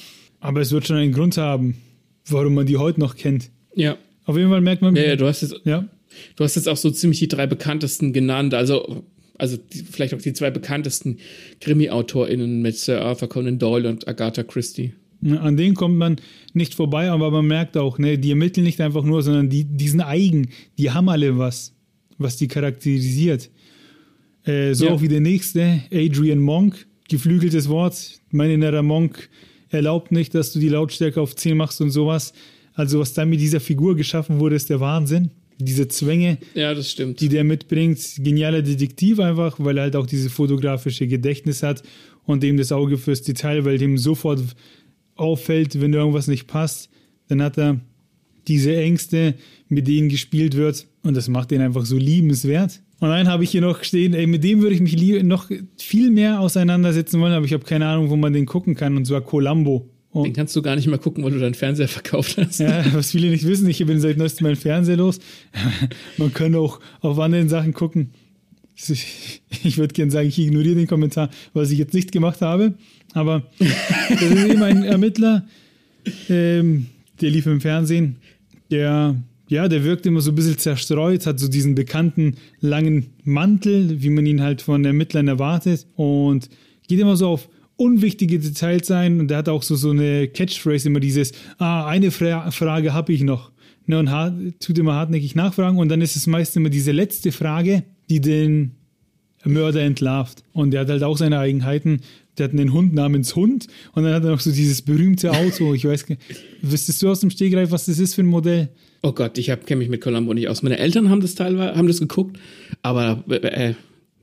aber 0.41 0.61
es 0.61 0.73
wird 0.73 0.87
schon 0.87 0.97
einen 0.97 1.12
Grund 1.12 1.37
haben, 1.37 1.79
warum 2.27 2.55
man 2.55 2.67
die 2.67 2.77
heute 2.77 3.01
noch 3.01 3.17
kennt. 3.17 3.51
Ja. 3.75 3.97
Auf 4.25 4.37
jeden 4.37 4.51
Fall 4.51 4.61
merkt 4.61 4.83
man. 4.83 4.95
Ja, 4.95 5.05
ja 5.05 5.17
du 5.17 5.27
hast 5.27 5.41
jetzt, 5.41 5.61
ja. 5.64 5.88
du 6.37 6.45
hast 6.45 6.57
jetzt 6.57 6.69
auch 6.69 6.77
so 6.77 6.91
ziemlich 6.91 7.19
die 7.21 7.29
drei 7.29 7.47
bekanntesten 7.47 8.12
genannt, 8.12 8.53
also 8.53 9.05
also 9.38 9.57
die, 9.57 9.85
vielleicht 9.85 10.14
auch 10.14 10.21
die 10.21 10.33
zwei 10.33 10.51
bekanntesten 10.51 11.19
Krimi-AutorInnen 11.61 12.61
mit 12.61 12.77
Sir 12.77 13.03
Arthur 13.03 13.29
Conan 13.29 13.59
Doyle 13.59 13.88
und 13.88 14.07
Agatha 14.09 14.43
Christie. 14.43 14.93
An 15.22 15.57
denen 15.57 15.74
kommt 15.74 15.96
man 15.96 16.16
nicht 16.54 16.74
vorbei, 16.74 17.11
aber 17.11 17.31
man 17.31 17.46
merkt 17.46 17.76
auch, 17.76 17.98
ne, 17.98 18.18
die 18.18 18.31
ermitteln 18.31 18.64
nicht 18.64 18.81
einfach 18.81 19.02
nur, 19.04 19.22
sondern 19.22 19.48
die, 19.50 19.64
die 19.64 19.88
sind 19.88 20.00
eigen, 20.00 20.48
die 20.78 20.90
haben 20.92 21.09
alle 21.09 21.37
was, 21.38 21.74
was 22.18 22.37
die 22.37 22.46
charakterisiert. 22.48 23.50
Äh, 24.44 24.74
so 24.74 24.87
Ja. 24.87 24.92
auch 24.92 25.00
wie 25.02 25.09
der 25.09 25.20
nächste, 25.20 25.83
Adrian 25.92 26.38
Monk, 26.38 26.87
geflügeltes 27.09 27.68
Wort. 27.68 28.20
Mein 28.31 28.50
innerer 28.50 28.83
Monk 28.83 29.28
erlaubt 29.70 30.12
nicht, 30.12 30.35
dass 30.35 30.52
du 30.52 30.61
die 30.61 30.68
Lautstärke 30.68 31.20
auf 31.20 31.35
10 31.35 31.57
machst 31.57 31.81
und 31.81 31.90
sowas. 31.90 32.33
Also, 32.74 33.00
was 33.00 33.12
da 33.12 33.24
mit 33.24 33.40
dieser 33.40 33.61
Figur 33.61 33.96
geschaffen 33.96 34.38
wurde, 34.38 34.54
ist 34.54 34.70
der 34.70 34.78
Wahnsinn. 34.81 35.31
Diese 35.61 35.88
Zwänge, 35.88 36.38
Ja, 36.54 36.72
das 36.72 36.92
stimmt. 36.92 37.20
die 37.20 37.28
der 37.28 37.42
mitbringt. 37.42 37.98
Genialer 38.18 38.62
Detektiv 38.62 39.18
einfach, 39.18 39.57
weil 39.59 39.76
er 39.78 39.83
halt 39.85 39.96
auch 39.96 40.07
diese 40.07 40.31
fotografische 40.31 41.09
Gedächtnis 41.09 41.64
hat 41.64 41.83
und 42.24 42.44
dem 42.44 42.57
das 42.57 42.70
Auge 42.70 42.96
fürs 42.98 43.22
Detail, 43.22 43.64
weil 43.64 43.78
dem 43.78 43.98
sofort 43.98 44.40
auffällt, 45.18 45.81
wenn 45.81 45.92
irgendwas 45.92 46.28
nicht 46.28 46.46
passt, 46.46 46.90
dann 47.28 47.42
hat 47.42 47.59
er 47.59 47.81
diese 48.46 48.76
Ängste, 48.76 49.35
mit 49.68 49.87
denen 49.87 50.09
gespielt 50.09 50.57
wird 50.57 50.87
und 51.02 51.16
das 51.16 51.28
macht 51.28 51.52
ihn 51.52 51.61
einfach 51.61 51.85
so 51.85 51.96
liebenswert. 51.96 52.81
Und 53.00 53.11
einen 53.11 53.28
habe 53.28 53.44
ich 53.44 53.50
hier 53.50 53.61
noch 53.61 53.85
stehen, 53.85 54.14
ey, 54.14 54.26
mit 54.26 54.42
dem 54.42 54.61
würde 54.61 54.74
ich 54.74 54.81
mich 54.81 55.22
noch 55.22 55.50
viel 55.76 56.11
mehr 56.11 56.40
auseinandersetzen 56.40 57.20
wollen, 57.20 57.33
aber 57.33 57.44
ich 57.44 57.52
habe 57.52 57.64
keine 57.64 57.87
Ahnung, 57.87 58.11
wo 58.11 58.16
man 58.16 58.33
den 58.33 58.46
gucken 58.46 58.74
kann, 58.74 58.96
und 58.96 59.07
zwar 59.07 59.20
Columbo. 59.20 59.88
Und 60.11 60.24
Den 60.24 60.33
kannst 60.33 60.57
du 60.57 60.62
gar 60.62 60.74
nicht 60.74 60.87
mehr 60.88 60.98
gucken, 60.98 61.22
weil 61.22 61.31
du 61.31 61.38
deinen 61.38 61.54
Fernseher 61.54 61.87
verkauft 61.87 62.38
hast. 62.38 62.59
ja, 62.59 62.85
was 62.94 63.12
viele 63.12 63.31
nicht 63.31 63.46
wissen, 63.46 63.68
ich 63.68 63.85
bin 63.85 64.00
seit 64.00 64.16
neuestem 64.16 64.46
mein 64.46 64.57
Fernseher 64.57 64.96
los. 64.96 65.20
Man 66.16 66.33
kann 66.33 66.54
auch 66.54 66.81
auf 67.00 67.18
anderen 67.18 67.48
Sachen 67.48 67.72
gucken. 67.72 68.11
Ich 69.64 69.76
würde 69.76 69.92
gerne 69.92 70.12
sagen, 70.12 70.28
ich 70.28 70.38
ignoriere 70.38 70.76
den 70.76 70.87
Kommentar, 70.87 71.31
was 71.52 71.72
ich 71.72 71.78
jetzt 71.78 71.94
nicht 71.94 72.12
gemacht 72.12 72.42
habe. 72.42 72.74
Aber 73.14 73.44
das 74.09 74.23
ist 74.23 74.44
eben 74.44 74.62
ein 74.62 74.85
Ermittler, 74.85 75.47
ähm, 76.29 76.87
der 77.21 77.31
lief 77.31 77.47
im 77.47 77.61
Fernsehen. 77.61 78.16
Der, 78.71 79.16
ja, 79.49 79.68
der 79.68 79.85
wirkt 79.85 80.07
immer 80.07 80.21
so 80.21 80.31
ein 80.31 80.35
bisschen 80.35 80.59
zerstreut, 80.59 81.27
hat 81.27 81.40
so 81.40 81.49
diesen 81.49 81.75
bekannten 81.75 82.37
langen 82.61 83.11
Mantel, 83.25 84.03
wie 84.03 84.11
man 84.11 84.27
ihn 84.27 84.42
halt 84.42 84.62
von 84.62 84.85
Ermittlern 84.85 85.29
erwartet. 85.29 85.87
Und 85.97 86.49
geht 86.87 87.01
immer 87.01 87.16
so 87.16 87.29
auf 87.29 87.49
unwichtige 87.77 88.38
Details 88.38 88.90
ein. 88.90 89.21
Und 89.21 89.29
der 89.29 89.38
hat 89.38 89.49
auch 89.49 89.62
so, 89.62 89.75
so 89.75 89.90
eine 89.90 90.29
Catchphrase, 90.29 90.88
immer 90.88 91.01
dieses, 91.01 91.33
ah, 91.59 91.87
eine 91.87 92.11
Fra 92.11 92.51
Frage 92.51 92.92
habe 92.92 93.12
ich 93.12 93.23
noch. 93.23 93.53
Ne, 93.87 93.99
und 93.99 94.11
hart, 94.11 94.35
tut 94.61 94.79
immer 94.79 94.94
hartnäckig 94.94 95.35
nachfragen. 95.35 95.79
Und 95.79 95.88
dann 95.88 96.03
ist 96.03 96.14
es 96.14 96.27
meist 96.27 96.57
immer 96.57 96.68
diese 96.68 96.92
letzte 96.92 97.33
Frage, 97.33 97.85
die 98.11 98.21
den 98.21 98.73
Mörder 99.44 99.81
entlarvt. 99.83 100.42
Und 100.53 100.73
der 100.73 100.83
hat 100.83 100.90
halt 100.90 101.03
auch 101.03 101.16
seine 101.16 101.38
Eigenheiten. 101.38 102.03
Der 102.38 102.44
hat 102.44 102.53
einen 102.53 102.72
Hund 102.72 102.94
namens 102.94 103.35
Hund 103.37 103.66
und 103.94 104.05
dann 104.05 104.14
hat 104.14 104.24
er 104.24 104.31
noch 104.31 104.40
so 104.40 104.51
dieses 104.53 104.83
berühmte 104.83 105.31
Auto. 105.33 105.74
Ich 105.74 105.85
weiß, 105.85 106.07
gar- 106.07 106.16
wüsstest 106.62 107.03
du 107.03 107.11
aus 107.11 107.20
dem 107.20 107.31
Stegreif, 107.31 107.70
was 107.70 107.87
das 107.87 107.98
ist 107.98 108.14
für 108.14 108.22
ein 108.22 108.27
Modell? 108.27 108.68
Oh 109.03 109.12
Gott, 109.12 109.38
ich 109.38 109.46
kenne 109.46 109.79
mich 109.79 109.88
mit 109.88 110.01
Columbo 110.01 110.35
nicht 110.35 110.48
aus. 110.48 110.62
Meine 110.62 110.79
Eltern 110.79 111.09
haben 111.11 111.20
das 111.20 111.35
teilweise, 111.35 111.77
haben 111.77 111.87
das 111.88 112.01
geguckt, 112.01 112.38
aber 112.83 113.24
äh, 113.29 113.74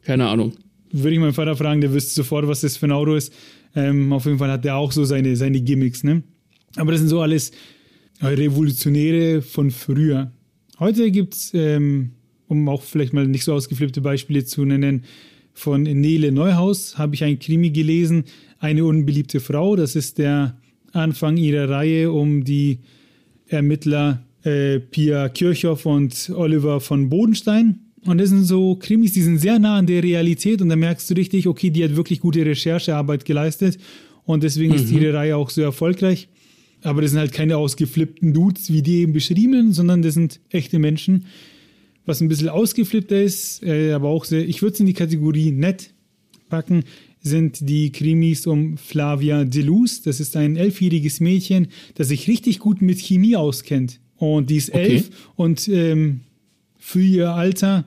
keine 0.04 0.28
Ahnung. 0.28 0.54
Würde 0.92 1.14
ich 1.14 1.20
meinen 1.20 1.34
Vater 1.34 1.56
fragen, 1.56 1.82
der 1.82 1.94
wüsste 1.94 2.14
sofort, 2.14 2.48
was 2.48 2.62
das 2.62 2.78
für 2.78 2.88
ein 2.88 2.92
Auto 2.92 3.16
ist. 3.16 3.34
Ähm, 3.76 4.14
auf 4.14 4.26
jeden 4.26 4.38
Fall 4.38 4.50
hat 4.52 4.64
der 4.64 4.76
auch 4.78 4.92
so 4.92 5.04
seine, 5.04 5.36
seine 5.36 5.60
Gimmicks, 5.62 6.04
ne? 6.04 6.24
Aber 6.78 6.92
das 6.92 7.02
sind 7.02 7.10
so 7.10 7.22
alles 7.22 7.52
Revolutionäre 8.22 9.42
von 9.42 9.72
früher. 9.72 10.32
Heute 10.80 11.12
gibt 11.12 11.34
es, 11.36 11.52
ähm, 11.54 12.12
um 12.48 12.68
auch 12.70 12.82
vielleicht 12.82 13.14
mal 13.14 13.28
nicht 13.28 13.44
so 13.44 13.54
ausgeflippte 13.54 14.02
Beispiele 14.02 14.46
zu 14.46 14.66
nennen, 14.66 15.04
von 15.56 15.84
Nele 15.84 16.32
Neuhaus 16.32 16.98
habe 16.98 17.16
ich 17.16 17.24
ein 17.24 17.40
Krimi 17.40 17.72
gelesen, 17.72 18.26
Eine 18.60 18.86
unbeliebte 18.86 19.40
Frau. 19.40 19.76
Das 19.76 19.96
ist 19.96 20.18
der 20.18 20.58
Anfang 20.92 21.38
ihrer 21.38 21.70
Reihe 21.70 22.12
um 22.12 22.44
die 22.44 22.80
Ermittler 23.48 24.24
äh, 24.44 24.80
Pia 24.80 25.30
Kirchhoff 25.30 25.86
und 25.86 26.32
Oliver 26.36 26.80
von 26.82 27.10
Bodenstein. 27.10 27.80
Und 28.06 28.20
das 28.20 28.30
sind 28.30 28.44
so 28.44 28.76
Krimis, 28.76 29.14
die 29.14 29.22
sind 29.22 29.40
sehr 29.40 29.58
nah 29.58 29.78
an 29.78 29.88
der 29.88 30.04
Realität 30.04 30.62
und 30.62 30.70
da 30.70 30.76
merkst 30.76 31.10
du 31.10 31.16
richtig, 31.16 31.48
okay, 31.48 31.72
die 31.72 31.84
hat 31.84 31.96
wirklich 31.96 32.20
gute 32.20 32.46
Recherchearbeit 32.46 33.26
geleistet 33.26 33.80
und 34.26 34.44
deswegen 34.44 34.74
ist 34.74 34.92
ihre 34.92 35.14
Reihe 35.14 35.38
auch 35.38 35.50
so 35.50 35.62
erfolgreich. 35.62 36.28
Aber 36.84 37.02
das 37.02 37.12
sind 37.12 37.20
halt 37.20 37.32
keine 37.32 37.58
ausgeflippten 37.58 38.34
Dudes, 38.34 38.72
wie 38.72 38.84
die 38.84 38.98
eben 38.98 39.14
beschrieben, 39.14 39.74
sondern 39.74 40.04
das 40.04 40.14
sind 40.14 40.40
echte 40.50 40.78
Menschen. 40.78 41.26
Was 42.06 42.22
ein 42.22 42.28
bisschen 42.28 42.50
ausgeflippter 42.50 43.22
ist, 43.22 43.64
äh, 43.64 43.92
aber 43.92 44.10
auch 44.10 44.26
sehr, 44.26 44.48
ich 44.48 44.62
würde 44.62 44.74
es 44.74 44.80
in 44.80 44.86
die 44.86 44.94
Kategorie 44.94 45.52
nett 45.52 45.92
packen, 46.50 46.84
sind 47.22 47.68
die 47.68 47.92
Krimis 47.92 48.46
um 48.46 48.78
Flavia 48.78 49.44
Deluz. 49.46 50.04
Das 50.04 50.20
ist 50.20 50.36
ein 50.38 50.56
elfjähriges 50.56 51.20
Mädchen, 51.20 51.68
das 51.96 52.10
sich 52.10 52.28
richtig 52.28 52.60
gut 52.60 52.82
mit 52.84 53.00
Chemie 53.00 53.36
auskennt. 53.36 54.00
Und 54.18 54.50
die 54.50 54.58
ist 54.58 54.70
Okay. 54.70 54.96
elf 54.96 55.10
und 55.36 55.68
ähm, 55.68 56.22
für 56.78 57.02
ihr 57.02 57.32
Alter 57.32 57.86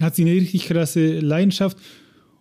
hat 0.00 0.14
sie 0.14 0.22
eine 0.22 0.32
richtig 0.32 0.66
krasse 0.66 1.18
Leidenschaft. 1.18 1.76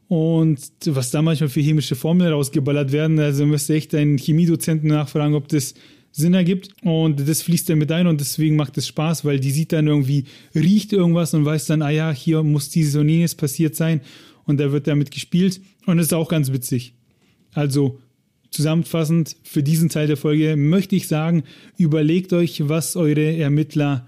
Und 0.08 0.60
was 0.86 1.10
da 1.10 1.22
manchmal 1.22 1.50
für 1.50 1.62
chemische 1.62 1.96
Formeln 1.96 2.32
rausgeballert 2.32 2.92
werden, 2.92 3.18
also 3.20 3.46
müsste 3.46 3.74
echt 3.74 3.96
einen 3.96 4.18
Chemiedozenten 4.18 4.90
nachfragen, 4.90 5.34
ob 5.36 5.48
das 5.48 5.74
Sinn 6.12 6.34
ergibt. 6.34 6.69
Und 6.84 7.28
das 7.28 7.41
fließt 7.41 7.69
dann 7.69 7.78
mit 7.78 7.91
ein 7.91 8.08
und 8.08 8.19
deswegen 8.19 8.56
macht 8.56 8.78
es 8.78 8.88
Spaß, 8.88 9.26
weil 9.26 9.39
die 9.39 9.52
sieht 9.52 9.71
dann 9.71 9.88
irgendwie, 9.88 10.26
riecht 10.54 10.93
irgendwas 10.93 11.34
und 11.34 11.45
weiß 11.45 11.65
dann, 11.67 11.82
ah 11.82 11.89
ja, 11.89 12.12
hier 12.12 12.43
muss 12.43 12.69
dieses 12.69 12.95
und 12.95 13.10
jenes 13.10 13.36
passiert 13.36 13.76
sein. 13.76 14.02
Und 14.45 14.60
da 14.60 14.71
wird 14.71 14.88
damit 14.88 15.12
gespielt. 15.12 15.62
Und 15.86 15.97
das 15.97 16.08
ist 16.08 16.13
auch 16.13 16.30
ganz 16.30 16.52
witzig. 16.52 16.93
Also 17.54 18.00
zusammenfassend 18.50 19.38
für 19.43 19.63
diesen 19.63 19.89
Teil 19.89 20.08
der 20.08 20.17
Folge 20.17 20.56
möchte 20.56 20.95
ich 20.95 21.08
sagen, 21.08 21.43
überlegt 21.78 22.34
euch, 22.34 22.67
was 22.67 22.95
eure 22.95 23.38
Ermittler 23.38 24.08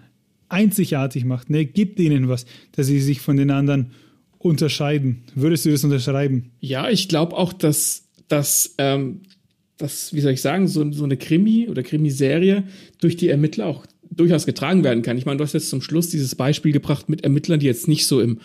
einzigartig 0.50 1.26
macht. 1.26 1.50
Ne? 1.50 1.66
Gebt 1.66 2.00
ihnen 2.00 2.28
was, 2.28 2.46
dass 2.74 2.88
sie 2.88 3.00
sich 3.00 3.22
von 3.22 3.38
den 3.38 3.52
anderen 3.52 3.92
unterscheiden. 4.38 5.24
Würdest 5.34 5.66
du 5.66 5.72
das 5.72 5.84
unterschreiben? 5.84 6.52
Ja, 6.60 6.90
ich 6.90 7.08
glaube 7.08 7.36
auch, 7.38 7.54
dass, 7.54 8.10
dass, 8.28 8.76
ähm, 8.78 9.22
dass, 9.78 10.14
wie 10.14 10.22
soll 10.22 10.34
ich 10.34 10.42
sagen, 10.42 10.68
so, 10.68 10.92
so 10.92 11.04
eine 11.04 11.18
Krimi 11.18 11.68
oder 11.70 11.84
Krimiserie 11.84 12.64
durch 13.02 13.18
die 13.18 13.30
Ermittler 13.30 13.68
auch 13.68 13.86
durchaus 14.10 14.46
getragen 14.46 14.84
werden 14.84 15.02
kann. 15.02 15.18
Ich 15.18 15.26
meine, 15.26 15.38
du 15.38 15.44
hast 15.44 15.54
jetzt 15.54 15.70
zum 15.70 15.82
Schluss 15.82 16.10
dieses 16.10 16.36
Beispiel 16.36 16.72
gebracht 16.72 17.10
mit 17.10 17.24
Ermittlern, 17.24 17.60
die 17.60 17.66
jetzt 17.66 17.88
nicht 17.88 18.06
so 18.06 18.22
im 18.22 18.40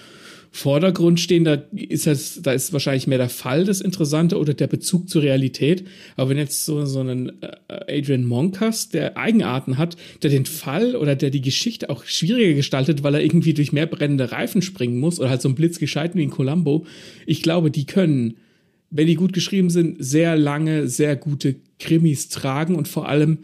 Vordergrund 0.50 1.20
stehen, 1.20 1.44
da 1.44 1.62
ist 1.72 2.06
das, 2.06 2.40
da 2.42 2.52
ist 2.52 2.72
wahrscheinlich 2.72 3.06
mehr 3.06 3.18
der 3.18 3.28
Fall 3.28 3.64
das 3.64 3.80
Interessante 3.80 4.38
oder 4.38 4.54
der 4.54 4.66
Bezug 4.66 5.08
zur 5.08 5.22
Realität. 5.22 5.86
Aber 6.16 6.30
wenn 6.30 6.38
jetzt 6.38 6.64
so, 6.64 6.86
so 6.86 7.00
einen 7.00 7.42
äh, 7.42 7.98
Adrian 7.98 8.24
Monk 8.24 8.60
hast, 8.60 8.94
der 8.94 9.18
Eigenarten 9.18 9.76
hat, 9.76 9.96
der 10.22 10.30
den 10.30 10.46
Fall 10.46 10.96
oder 10.96 11.16
der 11.16 11.30
die 11.30 11.42
Geschichte 11.42 11.90
auch 11.90 12.04
schwieriger 12.04 12.54
gestaltet, 12.54 13.02
weil 13.02 13.14
er 13.14 13.22
irgendwie 13.22 13.52
durch 13.52 13.72
mehr 13.72 13.86
brennende 13.86 14.32
Reifen 14.32 14.62
springen 14.62 14.98
muss 14.98 15.20
oder 15.20 15.28
halt 15.28 15.42
so 15.42 15.50
ein 15.50 15.54
Blitz 15.54 15.78
gescheit 15.78 16.14
wie 16.14 16.22
in 16.22 16.30
Columbo, 16.30 16.86
ich 17.26 17.42
glaube, 17.42 17.70
die 17.70 17.84
können, 17.84 18.38
wenn 18.90 19.06
die 19.06 19.14
gut 19.14 19.32
geschrieben 19.32 19.70
sind, 19.70 19.96
sehr 19.98 20.36
lange, 20.36 20.88
sehr 20.88 21.16
gute 21.16 21.56
Krimis 21.78 22.28
tragen 22.28 22.74
und 22.74 22.88
vor 22.88 23.08
allem 23.08 23.38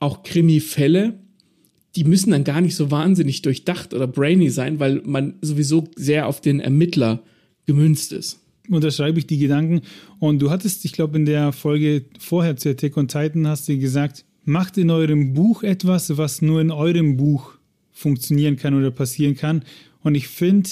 auch 0.00 0.22
Krimi-Fälle, 0.22 1.18
die 1.96 2.04
müssen 2.04 2.30
dann 2.30 2.44
gar 2.44 2.60
nicht 2.60 2.76
so 2.76 2.90
wahnsinnig 2.90 3.42
durchdacht 3.42 3.94
oder 3.94 4.06
brainy 4.06 4.50
sein, 4.50 4.78
weil 4.78 5.02
man 5.04 5.34
sowieso 5.40 5.88
sehr 5.96 6.26
auf 6.26 6.40
den 6.40 6.60
Ermittler 6.60 7.22
gemünzt 7.66 8.12
ist. 8.12 8.40
Unterschreibe 8.68 9.18
ich 9.18 9.26
die 9.26 9.38
Gedanken. 9.38 9.80
Und 10.18 10.40
du 10.40 10.50
hattest, 10.50 10.84
ich 10.84 10.92
glaube, 10.92 11.16
in 11.16 11.24
der 11.24 11.52
Folge 11.52 12.04
vorher 12.18 12.56
zu 12.56 12.68
Attack 12.68 12.96
on 12.96 13.08
Titan 13.08 13.46
hast 13.46 13.68
du 13.68 13.78
gesagt, 13.78 14.24
macht 14.44 14.78
in 14.78 14.90
eurem 14.90 15.32
Buch 15.32 15.62
etwas, 15.62 16.16
was 16.16 16.42
nur 16.42 16.60
in 16.60 16.70
eurem 16.70 17.16
Buch 17.16 17.54
funktionieren 17.92 18.56
kann 18.56 18.74
oder 18.74 18.90
passieren 18.90 19.36
kann. 19.36 19.62
Und 20.08 20.14
ich 20.14 20.26
finde, 20.28 20.70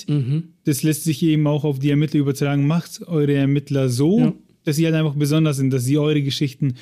das 0.65 0.83
lässt 0.83 1.05
sich 1.05 1.23
eben 1.23 1.47
auch 1.47 1.65
auf 1.65 1.79
die 1.79 1.91
Ermittler 1.91 2.21
übertragen. 2.21 2.67
Macht 2.67 3.07
eure 3.07 3.35
Ermittler 3.35 3.91
so, 3.91 4.19
Ja. 4.19 4.33
dass 4.65 4.77
sie 4.77 4.87
halt 4.87 4.95
einfach 4.95 5.15
besonders 5.15 5.59
sind, 5.59 5.71
dass 5.71 5.85
sie 5.85 5.99
eure 5.99 6.23
Geschichten 6.23 6.75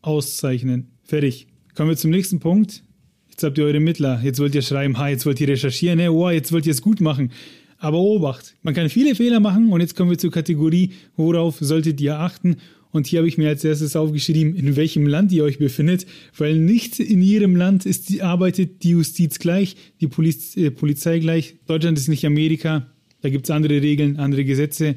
auszeichnen. 0.00 0.88
Fertig. 1.02 1.46
Kommen 1.74 1.90
wir 1.90 1.96
zum 1.96 2.10
nächsten 2.10 2.40
Punkt. 2.40 2.82
Jetzt 3.28 3.42
habt 3.42 3.58
ihr 3.58 3.64
eure 3.64 3.74
Ermittler. 3.74 4.20
Jetzt 4.22 4.38
wollt 4.40 4.54
ihr 4.54 4.62
schreiben, 4.62 4.96
ha, 4.98 5.08
jetzt 5.08 5.26
wollt 5.26 5.40
ihr 5.42 5.48
recherchieren, 5.48 5.98
ne? 5.98 6.10
oh, 6.10 6.30
jetzt 6.30 6.52
wollt 6.52 6.66
ihr 6.66 6.72
es 6.72 6.80
gut 6.82 7.00
machen. 7.02 7.32
Aber 7.78 7.98
Obacht, 7.98 8.54
man 8.62 8.72
kann 8.72 8.88
viele 8.88 9.14
Fehler 9.14 9.40
machen 9.40 9.70
und 9.70 9.80
jetzt 9.82 9.94
kommen 9.94 10.08
wir 10.10 10.16
zur 10.16 10.30
Kategorie, 10.30 10.92
worauf 11.16 11.58
solltet 11.60 12.00
ihr 12.00 12.18
achten? 12.18 12.56
Und 12.94 13.08
hier 13.08 13.18
habe 13.18 13.28
ich 13.28 13.38
mir 13.38 13.48
als 13.48 13.64
erstes 13.64 13.96
aufgeschrieben, 13.96 14.54
in 14.54 14.76
welchem 14.76 15.04
Land 15.08 15.32
ihr 15.32 15.42
euch 15.42 15.58
befindet, 15.58 16.06
weil 16.38 16.54
nicht 16.60 17.00
in 17.00 17.20
jedem 17.22 17.56
Land 17.56 17.86
ist 17.86 18.20
arbeitet 18.20 18.84
die 18.84 18.90
Justiz 18.90 19.40
gleich, 19.40 19.74
die 20.00 20.06
Poliz, 20.06 20.56
äh, 20.56 20.70
Polizei 20.70 21.18
gleich. 21.18 21.56
Deutschland 21.66 21.98
ist 21.98 22.06
nicht 22.06 22.24
Amerika, 22.24 22.86
da 23.20 23.30
gibt 23.30 23.46
es 23.46 23.50
andere 23.50 23.82
Regeln, 23.82 24.18
andere 24.18 24.44
Gesetze. 24.44 24.94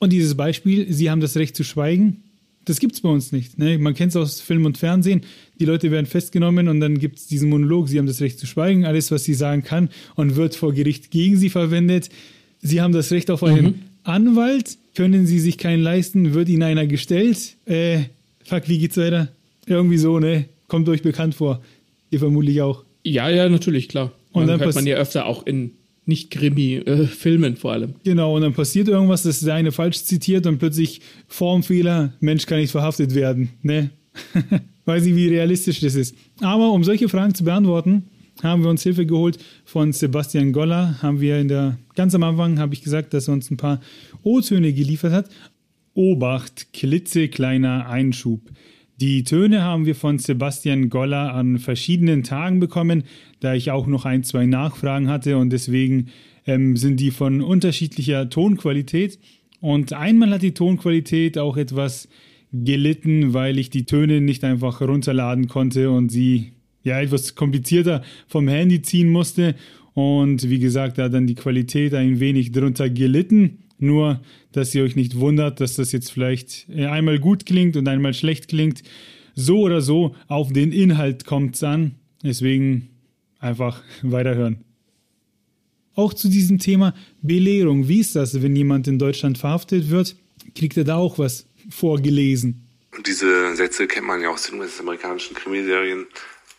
Und 0.00 0.12
dieses 0.12 0.34
Beispiel, 0.34 0.92
sie 0.92 1.08
haben 1.08 1.20
das 1.20 1.36
Recht 1.36 1.54
zu 1.54 1.62
schweigen, 1.62 2.24
das 2.64 2.80
gibt 2.80 2.94
es 2.94 3.00
bei 3.00 3.10
uns 3.10 3.30
nicht. 3.30 3.58
Ne? 3.58 3.78
Man 3.78 3.94
kennt 3.94 4.10
es 4.10 4.16
aus 4.16 4.40
Film 4.40 4.66
und 4.66 4.76
Fernsehen. 4.76 5.20
Die 5.60 5.66
Leute 5.66 5.92
werden 5.92 6.06
festgenommen 6.06 6.66
und 6.66 6.80
dann 6.80 6.98
gibt 6.98 7.18
es 7.18 7.28
diesen 7.28 7.48
Monolog, 7.48 7.88
sie 7.88 8.00
haben 8.00 8.08
das 8.08 8.20
Recht 8.20 8.40
zu 8.40 8.46
schweigen, 8.46 8.84
alles, 8.84 9.12
was 9.12 9.22
sie 9.22 9.34
sagen 9.34 9.62
kann, 9.62 9.88
und 10.16 10.34
wird 10.34 10.56
vor 10.56 10.72
Gericht 10.72 11.12
gegen 11.12 11.36
sie 11.36 11.48
verwendet. 11.48 12.10
Sie 12.60 12.80
haben 12.80 12.92
das 12.92 13.12
Recht 13.12 13.30
auf 13.30 13.44
einen 13.44 13.64
mhm. 13.66 13.74
Anwalt, 14.06 14.78
können 14.94 15.26
sie 15.26 15.40
sich 15.40 15.58
keinen 15.58 15.82
leisten, 15.82 16.34
wird 16.34 16.48
ihnen 16.48 16.62
einer 16.62 16.86
gestellt. 16.86 17.56
Äh, 17.66 18.04
fuck, 18.44 18.68
wie 18.68 18.78
geht's 18.78 18.96
weiter? 18.96 19.28
Irgendwie 19.66 19.98
so, 19.98 20.18
ne? 20.18 20.46
Kommt 20.68 20.88
euch 20.88 21.02
bekannt 21.02 21.34
vor. 21.34 21.62
Ihr 22.10 22.18
vermutlich 22.18 22.62
auch. 22.62 22.84
Ja, 23.02 23.28
ja, 23.28 23.48
natürlich, 23.48 23.88
klar. 23.88 24.12
Und 24.32 24.46
dann, 24.46 24.58
dann 24.58 24.66
hört 24.66 24.74
man 24.74 24.86
ja 24.86 24.96
öfter 24.96 25.26
auch 25.26 25.46
in 25.46 25.72
nicht-Krimi-Filmen 26.06 27.54
äh, 27.54 27.56
vor 27.56 27.72
allem. 27.72 27.94
Genau, 28.04 28.36
und 28.36 28.42
dann 28.42 28.54
passiert 28.54 28.88
irgendwas, 28.88 29.24
das 29.24 29.38
ist 29.38 29.46
der 29.46 29.54
eine 29.54 29.72
falsch 29.72 30.04
zitiert 30.04 30.46
und 30.46 30.58
plötzlich 30.58 31.00
Formfehler, 31.26 32.12
Mensch 32.20 32.46
kann 32.46 32.58
nicht 32.58 32.70
verhaftet 32.70 33.14
werden. 33.14 33.50
Ne? 33.62 33.90
Weiß 34.84 35.04
nicht, 35.04 35.16
wie 35.16 35.28
realistisch 35.28 35.80
das 35.80 35.96
ist. 35.96 36.14
Aber 36.40 36.70
um 36.70 36.84
solche 36.84 37.08
Fragen 37.08 37.34
zu 37.34 37.44
beantworten, 37.44 38.04
haben 38.42 38.62
wir 38.62 38.70
uns 38.70 38.82
Hilfe 38.82 39.04
geholt 39.04 39.38
von 39.64 39.92
Sebastian 39.92 40.52
Goller. 40.52 41.02
Haben 41.02 41.20
wir 41.20 41.38
in 41.38 41.48
der, 41.48 41.78
ganz 41.96 42.14
am 42.14 42.22
Anfang 42.22 42.58
habe 42.58 42.74
ich 42.74 42.82
gesagt, 42.82 43.12
dass 43.14 43.28
er 43.28 43.34
uns 43.34 43.50
ein 43.50 43.56
paar 43.56 43.80
O-Töne 44.22 44.72
geliefert 44.72 45.12
hat. 45.12 45.28
Obacht, 45.94 46.72
klitzekleiner 46.72 47.88
Einschub. 47.88 48.40
Die 49.00 49.24
Töne 49.24 49.62
haben 49.62 49.84
wir 49.84 49.94
von 49.94 50.18
Sebastian 50.18 50.88
Goller 50.88 51.34
an 51.34 51.58
verschiedenen 51.58 52.22
Tagen 52.22 52.60
bekommen, 52.60 53.04
da 53.40 53.54
ich 53.54 53.70
auch 53.70 53.86
noch 53.86 54.04
ein, 54.04 54.22
zwei 54.22 54.46
Nachfragen 54.46 55.08
hatte 55.08 55.36
und 55.36 55.50
deswegen 55.50 56.08
ähm, 56.46 56.76
sind 56.76 57.00
die 57.00 57.10
von 57.10 57.42
unterschiedlicher 57.42 58.30
Tonqualität. 58.30 59.18
Und 59.60 59.92
einmal 59.92 60.30
hat 60.30 60.42
die 60.42 60.54
Tonqualität 60.54 61.38
auch 61.38 61.56
etwas 61.56 62.08
gelitten, 62.52 63.34
weil 63.34 63.58
ich 63.58 63.68
die 63.68 63.84
Töne 63.84 64.20
nicht 64.20 64.44
einfach 64.44 64.80
runterladen 64.80 65.48
konnte 65.48 65.90
und 65.90 66.10
sie 66.10 66.52
ja 66.82 67.00
etwas 67.00 67.34
komplizierter 67.34 68.02
vom 68.28 68.48
Handy 68.48 68.80
ziehen 68.80 69.10
musste. 69.10 69.56
Und 69.96 70.50
wie 70.50 70.58
gesagt, 70.58 70.98
da 70.98 71.04
hat 71.04 71.14
dann 71.14 71.26
die 71.26 71.34
Qualität 71.34 71.94
ein 71.94 72.20
wenig 72.20 72.52
drunter 72.52 72.90
gelitten. 72.90 73.64
Nur, 73.78 74.20
dass 74.52 74.74
ihr 74.74 74.84
euch 74.84 74.94
nicht 74.94 75.16
wundert, 75.16 75.58
dass 75.58 75.76
das 75.76 75.90
jetzt 75.90 76.12
vielleicht 76.12 76.66
einmal 76.68 77.18
gut 77.18 77.46
klingt 77.46 77.78
und 77.78 77.88
einmal 77.88 78.12
schlecht 78.12 78.48
klingt. 78.48 78.82
So 79.34 79.60
oder 79.60 79.80
so, 79.80 80.14
auf 80.28 80.52
den 80.52 80.70
Inhalt 80.70 81.24
kommt 81.24 81.54
es 81.54 81.62
an. 81.62 81.94
Deswegen 82.22 82.90
einfach 83.38 83.82
weiterhören. 84.02 84.66
Auch 85.94 86.12
zu 86.12 86.28
diesem 86.28 86.58
Thema 86.58 86.92
Belehrung. 87.22 87.88
Wie 87.88 88.00
ist 88.00 88.16
das, 88.16 88.42
wenn 88.42 88.54
jemand 88.54 88.86
in 88.88 88.98
Deutschland 88.98 89.38
verhaftet 89.38 89.88
wird? 89.88 90.14
Kriegt 90.54 90.76
er 90.76 90.84
da 90.84 90.96
auch 90.96 91.18
was 91.18 91.46
vorgelesen? 91.70 92.68
Diese 93.06 93.56
Sätze 93.56 93.86
kennt 93.86 94.06
man 94.06 94.20
ja 94.20 94.28
aus 94.28 94.42
den 94.42 94.60
US-amerikanischen 94.60 95.34
Krimiserien. 95.34 96.06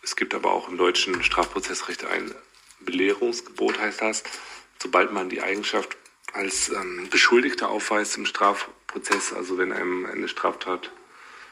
Es 0.02 0.16
gibt 0.16 0.34
aber 0.34 0.52
auch 0.52 0.68
im 0.68 0.76
deutschen 0.76 1.22
Strafprozessrecht 1.22 2.04
ein 2.04 2.32
Belehrungsgebot, 2.80 3.78
heißt 3.78 4.02
das. 4.02 4.22
Sobald 4.80 5.12
man 5.12 5.28
die 5.28 5.42
Eigenschaft 5.42 5.96
als 6.32 6.68
ähm, 6.68 7.08
Beschuldigter 7.10 7.68
aufweist 7.68 8.16
im 8.16 8.26
Strafprozess, 8.26 9.32
also 9.32 9.58
wenn 9.58 9.72
einem 9.72 10.06
eine 10.06 10.28
Straftat 10.28 10.90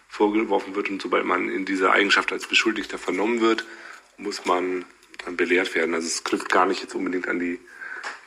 vorgeworfen 0.08 0.74
wird 0.74 0.88
und 0.88 1.02
sobald 1.02 1.24
man 1.24 1.48
in 1.48 1.64
dieser 1.64 1.92
Eigenschaft 1.92 2.32
als 2.32 2.46
Beschuldigter 2.46 2.98
vernommen 2.98 3.40
wird, 3.40 3.66
muss 4.16 4.44
man 4.44 4.84
dann 5.24 5.36
belehrt 5.36 5.74
werden. 5.74 5.94
Also 5.94 6.06
es 6.06 6.24
knüpft 6.24 6.48
gar 6.48 6.66
nicht 6.66 6.82
jetzt 6.82 6.94
unbedingt 6.94 7.28
an 7.28 7.38
die 7.38 7.58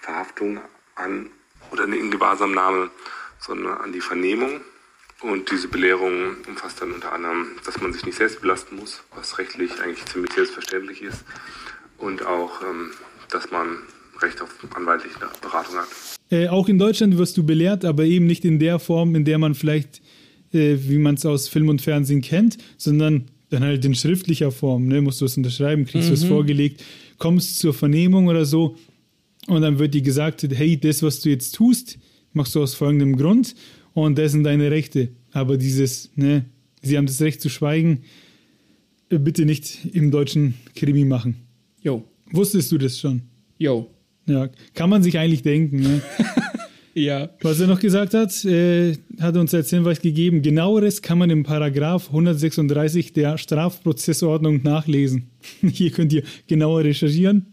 Verhaftung 0.01 0.61
an 0.95 1.31
oder 1.71 1.83
eine 1.83 1.97
Ingewahrsamnahme, 1.97 2.91
sondern 3.39 3.77
an 3.77 3.93
die 3.93 4.01
Vernehmung. 4.01 4.61
Und 5.21 5.51
diese 5.51 5.67
Belehrung 5.67 6.37
umfasst 6.47 6.81
dann 6.81 6.93
unter 6.93 7.11
anderem, 7.11 7.57
dass 7.65 7.81
man 7.81 7.91
sich 7.91 8.05
nicht 8.05 8.17
selbst 8.17 8.39
belasten 8.39 8.77
muss, 8.77 9.03
was 9.13 9.37
rechtlich 9.37 9.81
eigentlich 9.81 10.05
ziemlich 10.05 10.31
selbstverständlich 10.33 11.01
ist. 11.01 11.25
Und 11.99 12.25
auch, 12.25 12.61
ähm, 12.61 12.91
dass 13.29 13.51
man 13.51 13.77
Recht 14.21 14.41
auf 14.41 14.49
anwaltliche 14.75 15.17
Beratung 15.41 15.75
hat. 15.75 15.87
Äh, 16.29 16.47
auch 16.47 16.67
in 16.67 16.77
Deutschland 16.77 17.17
wirst 17.17 17.37
du 17.37 17.43
belehrt, 17.43 17.85
aber 17.85 18.03
eben 18.03 18.27
nicht 18.27 18.45
in 18.45 18.59
der 18.59 18.79
Form, 18.79 19.15
in 19.15 19.25
der 19.25 19.37
man 19.37 19.55
vielleicht, 19.55 20.01
äh, 20.53 20.77
wie 20.77 20.97
man 20.97 21.15
es 21.15 21.25
aus 21.25 21.47
Film 21.47 21.69
und 21.69 21.81
Fernsehen 21.81 22.21
kennt, 22.21 22.57
sondern 22.77 23.25
dann 23.49 23.63
halt 23.63 23.83
in 23.85 23.95
schriftlicher 23.95 24.51
Form. 24.51 24.87
Ne? 24.87 25.01
Musst 25.01 25.21
du 25.21 25.25
es 25.25 25.37
unterschreiben, 25.37 25.85
kriegst 25.85 26.09
du 26.09 26.11
mhm. 26.11 26.17
es 26.17 26.23
vorgelegt, 26.25 26.83
kommst 27.17 27.59
zur 27.59 27.73
Vernehmung 27.73 28.27
oder 28.27 28.45
so 28.45 28.75
und 29.47 29.61
dann 29.61 29.79
wird 29.79 29.93
dir 29.93 30.01
gesagt, 30.01 30.45
hey, 30.49 30.79
das, 30.79 31.01
was 31.01 31.21
du 31.21 31.29
jetzt 31.29 31.55
tust, 31.55 31.97
machst 32.33 32.53
du 32.55 32.61
aus 32.61 32.75
folgendem 32.75 33.17
Grund 33.17 33.55
und 33.93 34.17
das 34.17 34.33
sind 34.33 34.43
deine 34.43 34.69
Rechte. 34.69 35.09
Aber 35.31 35.57
dieses, 35.57 36.11
ne, 36.15 36.45
sie 36.81 36.97
haben 36.97 37.07
das 37.07 37.21
Recht 37.21 37.41
zu 37.41 37.49
schweigen, 37.49 38.03
äh, 39.09 39.17
bitte 39.17 39.45
nicht 39.45 39.95
im 39.95 40.11
deutschen 40.11 40.53
Krimi 40.75 41.05
machen. 41.05 41.48
Jo. 41.81 42.03
Wusstest 42.31 42.71
du 42.71 42.77
das 42.77 42.99
schon? 42.99 43.21
Jo. 43.57 43.89
Ja, 44.27 44.49
kann 44.73 44.89
man 44.89 45.01
sich 45.01 45.17
eigentlich 45.17 45.41
denken. 45.41 45.79
Ne? 45.81 46.01
ja. 46.93 47.29
Was 47.41 47.59
er 47.59 47.67
noch 47.67 47.79
gesagt 47.79 48.13
hat, 48.13 48.45
äh, 48.45 48.95
hat 49.19 49.35
uns 49.37 49.53
als 49.53 49.71
Hinweis 49.71 50.01
gegeben, 50.01 50.41
genaueres 50.41 51.01
kann 51.01 51.17
man 51.17 51.29
im 51.29 51.43
Paragraph 51.43 52.07
136 52.07 53.13
der 53.13 53.37
Strafprozessordnung 53.37 54.61
nachlesen. 54.63 55.29
Hier 55.61 55.91
könnt 55.91 56.13
ihr 56.13 56.23
genauer 56.47 56.83
recherchieren. 56.83 57.47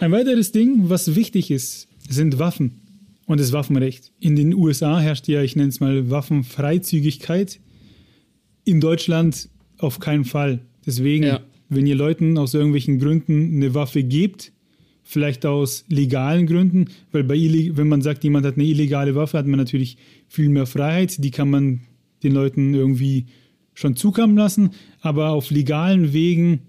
Ein 0.00 0.12
weiteres 0.12 0.52
Ding, 0.52 0.90
was 0.90 1.14
wichtig 1.14 1.50
ist, 1.50 1.88
sind 2.08 2.38
Waffen 2.38 2.82
und 3.26 3.40
das 3.40 3.52
Waffenrecht. 3.52 4.12
In 4.20 4.36
den 4.36 4.54
USA 4.54 5.00
herrscht 5.00 5.28
ja, 5.28 5.42
ich 5.42 5.56
nenne 5.56 5.70
es 5.70 5.80
mal, 5.80 6.10
Waffenfreizügigkeit. 6.10 7.58
In 8.64 8.80
Deutschland 8.80 9.48
auf 9.78 9.98
keinen 9.98 10.24
Fall. 10.24 10.60
Deswegen, 10.84 11.24
ja. 11.24 11.40
Wenn 11.68 11.86
ihr 11.86 11.94
Leuten 11.94 12.38
aus 12.38 12.54
irgendwelchen 12.54 12.98
Gründen 12.98 13.56
eine 13.56 13.74
Waffe 13.74 14.02
gebt, 14.02 14.52
vielleicht 15.02 15.46
aus 15.46 15.84
legalen 15.88 16.46
Gründen, 16.46 16.86
weil 17.12 17.24
bei 17.24 17.36
wenn 17.36 17.88
man 17.88 18.02
sagt, 18.02 18.24
jemand 18.24 18.46
hat 18.46 18.56
eine 18.56 18.64
illegale 18.64 19.14
Waffe, 19.14 19.38
hat 19.38 19.46
man 19.46 19.58
natürlich 19.58 19.96
viel 20.28 20.48
mehr 20.48 20.66
Freiheit, 20.66 21.22
die 21.24 21.30
kann 21.30 21.50
man 21.50 21.80
den 22.22 22.32
Leuten 22.32 22.74
irgendwie 22.74 23.26
schon 23.74 23.96
zukommen 23.96 24.36
lassen, 24.36 24.70
aber 25.00 25.30
auf 25.30 25.50
legalen 25.50 26.12
Wegen 26.12 26.60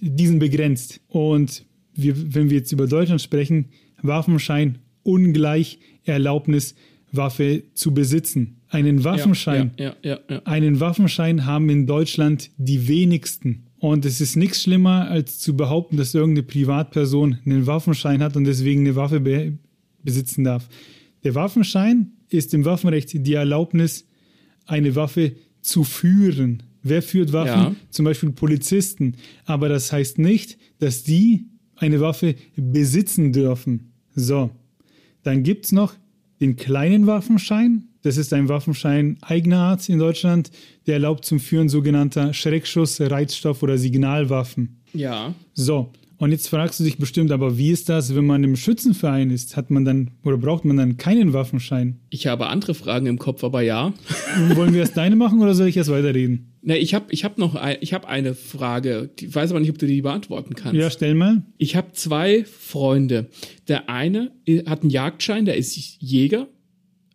diesen 0.00 0.38
begrenzt. 0.38 1.00
Und 1.08 1.64
wir, 1.94 2.14
wenn 2.34 2.50
wir 2.50 2.58
jetzt 2.58 2.72
über 2.72 2.86
Deutschland 2.86 3.20
sprechen, 3.20 3.66
Waffenschein 4.02 4.78
ungleich 5.02 5.78
Erlaubnis, 6.04 6.74
Waffe 7.12 7.62
zu 7.74 7.94
besitzen. 7.94 8.60
Einen 8.68 9.04
Waffenschein, 9.04 9.72
ja, 9.78 9.94
ja, 10.02 10.18
ja, 10.28 10.42
einen 10.44 10.80
Waffenschein 10.80 11.46
haben 11.46 11.70
in 11.70 11.86
Deutschland 11.86 12.50
die 12.58 12.88
wenigsten. 12.88 13.65
Und 13.78 14.04
es 14.04 14.20
ist 14.20 14.36
nichts 14.36 14.62
schlimmer, 14.62 15.10
als 15.10 15.38
zu 15.38 15.56
behaupten, 15.56 15.96
dass 15.96 16.14
irgendeine 16.14 16.46
Privatperson 16.46 17.38
einen 17.44 17.66
Waffenschein 17.66 18.22
hat 18.22 18.36
und 18.36 18.44
deswegen 18.44 18.80
eine 18.80 18.96
Waffe 18.96 19.20
be 19.20 19.58
besitzen 20.02 20.44
darf. 20.44 20.68
Der 21.24 21.34
Waffenschein 21.34 22.12
ist 22.28 22.54
im 22.54 22.64
Waffenrecht 22.64 23.10
die 23.12 23.34
Erlaubnis, 23.34 24.06
eine 24.66 24.94
Waffe 24.94 25.32
zu 25.60 25.82
führen. 25.82 26.62
Wer 26.82 27.02
führt 27.02 27.32
Waffen? 27.32 27.74
Ja. 27.74 27.76
Zum 27.90 28.04
Beispiel 28.04 28.30
Polizisten. 28.30 29.16
Aber 29.44 29.68
das 29.68 29.92
heißt 29.92 30.18
nicht, 30.18 30.58
dass 30.78 31.02
die 31.02 31.46
eine 31.74 32.00
Waffe 32.00 32.36
besitzen 32.56 33.32
dürfen. 33.32 33.92
So, 34.14 34.50
dann 35.24 35.42
gibt 35.42 35.66
es 35.66 35.72
noch 35.72 35.94
den 36.40 36.56
kleinen 36.56 37.06
Waffenschein. 37.06 37.88
Das 38.06 38.18
ist 38.18 38.32
ein 38.32 38.48
Waffenschein 38.48 39.18
eigener 39.20 39.58
Art 39.58 39.88
in 39.88 39.98
Deutschland, 39.98 40.52
der 40.86 40.94
erlaubt 40.94 41.24
zum 41.24 41.40
Führen 41.40 41.68
sogenannter 41.68 42.32
Schreckschuss, 42.32 43.00
Reizstoff 43.00 43.64
oder 43.64 43.78
Signalwaffen. 43.78 44.80
Ja. 44.92 45.34
So, 45.54 45.90
und 46.18 46.30
jetzt 46.30 46.48
fragst 46.48 46.78
du 46.78 46.84
dich 46.84 46.98
bestimmt, 46.98 47.32
aber 47.32 47.58
wie 47.58 47.72
ist 47.72 47.88
das, 47.88 48.14
wenn 48.14 48.24
man 48.24 48.44
im 48.44 48.54
Schützenverein 48.54 49.30
ist? 49.30 49.56
Hat 49.56 49.70
man 49.72 49.84
dann 49.84 50.12
oder 50.22 50.36
braucht 50.36 50.64
man 50.64 50.76
dann 50.76 50.98
keinen 50.98 51.32
Waffenschein? 51.32 51.98
Ich 52.08 52.28
habe 52.28 52.46
andere 52.46 52.74
Fragen 52.74 53.06
im 53.06 53.18
Kopf, 53.18 53.42
aber 53.42 53.62
ja. 53.62 53.92
Wollen 54.54 54.72
wir 54.72 54.80
erst 54.80 54.96
deine 54.96 55.16
machen 55.16 55.42
oder 55.42 55.56
soll 55.56 55.66
ich 55.66 55.76
erst 55.76 55.90
weiterreden? 55.90 56.52
Ne, 56.62 56.78
ich 56.78 56.94
habe 56.94 57.06
ich 57.10 57.24
hab 57.24 57.38
noch 57.38 57.56
ein, 57.56 57.78
ich 57.80 57.92
hab 57.92 58.06
eine 58.06 58.34
Frage. 58.34 59.10
Ich 59.18 59.34
weiß 59.34 59.50
aber 59.50 59.58
nicht, 59.58 59.70
ob 59.70 59.78
du 59.78 59.86
die 59.88 60.02
beantworten 60.02 60.54
kannst. 60.54 60.74
Ja, 60.74 60.90
stell 60.90 61.14
mal. 61.14 61.42
Ich 61.58 61.74
habe 61.74 61.90
zwei 61.92 62.44
Freunde. 62.44 63.26
Der 63.66 63.90
eine 63.90 64.30
hat 64.66 64.82
einen 64.82 64.90
Jagdschein, 64.90 65.44
der 65.44 65.56
ist 65.56 65.76
Jäger. 66.00 66.46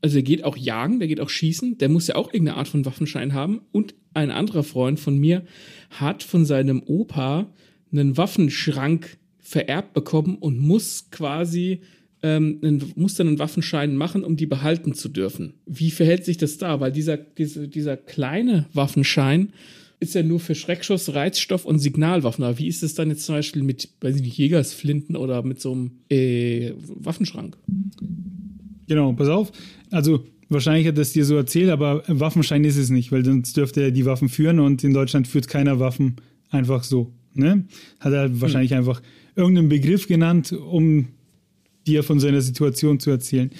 Also 0.01 0.15
der 0.15 0.23
geht 0.23 0.43
auch 0.43 0.57
jagen, 0.57 0.99
der 0.99 1.07
geht 1.07 1.19
auch 1.19 1.29
schießen. 1.29 1.77
Der 1.77 1.89
muss 1.89 2.07
ja 2.07 2.15
auch 2.15 2.33
irgendeine 2.33 2.57
Art 2.57 2.67
von 2.67 2.85
Waffenschein 2.85 3.33
haben. 3.33 3.61
Und 3.71 3.93
ein 4.13 4.31
anderer 4.31 4.63
Freund 4.63 4.99
von 4.99 5.17
mir 5.17 5.45
hat 5.91 6.23
von 6.23 6.45
seinem 6.45 6.81
Opa 6.85 7.51
einen 7.91 8.17
Waffenschrank 8.17 9.17
vererbt 9.39 9.93
bekommen 9.93 10.37
und 10.37 10.59
muss 10.59 11.09
quasi 11.11 11.81
ähm, 12.23 12.59
einen, 12.63 12.93
musst 12.95 13.19
dann 13.19 13.27
einen 13.27 13.39
Waffenschein 13.39 13.95
machen, 13.95 14.23
um 14.23 14.37
die 14.37 14.45
behalten 14.45 14.93
zu 14.93 15.09
dürfen. 15.09 15.55
Wie 15.65 15.91
verhält 15.91 16.25
sich 16.25 16.37
das 16.37 16.57
da? 16.57 16.79
Weil 16.79 16.91
dieser, 16.91 17.17
dieser, 17.17 17.67
dieser 17.67 17.97
kleine 17.97 18.67
Waffenschein 18.73 19.53
ist 19.99 20.15
ja 20.15 20.23
nur 20.23 20.39
für 20.39 20.55
Schreckschuss, 20.55 21.13
Reizstoff 21.13 21.65
und 21.65 21.79
Signalwaffen. 21.79 22.43
Aber 22.43 22.57
wie 22.57 22.67
ist 22.67 22.81
es 22.81 22.95
dann 22.95 23.09
jetzt 23.09 23.23
zum 23.23 23.35
Beispiel 23.35 23.61
mit, 23.61 23.89
weiß 24.01 24.15
ich 24.15 24.21
nicht, 24.23 24.37
Jägersflinten 24.37 25.15
oder 25.15 25.43
mit 25.43 25.61
so 25.61 25.73
einem 25.73 25.91
äh, 26.09 26.73
Waffenschrank? 26.77 27.55
Genau, 28.91 29.13
pass 29.13 29.29
auf. 29.29 29.53
Also 29.89 30.25
wahrscheinlich 30.49 30.85
hat 30.85 30.97
das 30.97 31.13
dir 31.13 31.23
so 31.23 31.37
erzählt, 31.37 31.69
aber 31.69 32.03
Waffenschein 32.09 32.65
ist 32.65 32.75
es 32.75 32.89
nicht, 32.89 33.09
weil 33.13 33.23
sonst 33.23 33.55
dürfte 33.55 33.81
er 33.81 33.91
die 33.91 34.05
Waffen 34.05 34.27
führen 34.27 34.59
und 34.59 34.83
in 34.83 34.93
Deutschland 34.93 35.29
führt 35.29 35.47
keiner 35.47 35.79
Waffen 35.79 36.17
einfach 36.49 36.83
so. 36.83 37.13
Ne? 37.33 37.63
Hat 38.01 38.11
er 38.11 38.25
hm. 38.25 38.41
wahrscheinlich 38.41 38.73
einfach 38.73 39.01
irgendeinen 39.37 39.69
Begriff 39.69 40.09
genannt, 40.09 40.51
um 40.51 41.07
dir 41.87 42.03
von 42.03 42.19
seiner 42.19 42.41
Situation 42.41 42.99
zu 42.99 43.11
erzählen. 43.11 43.51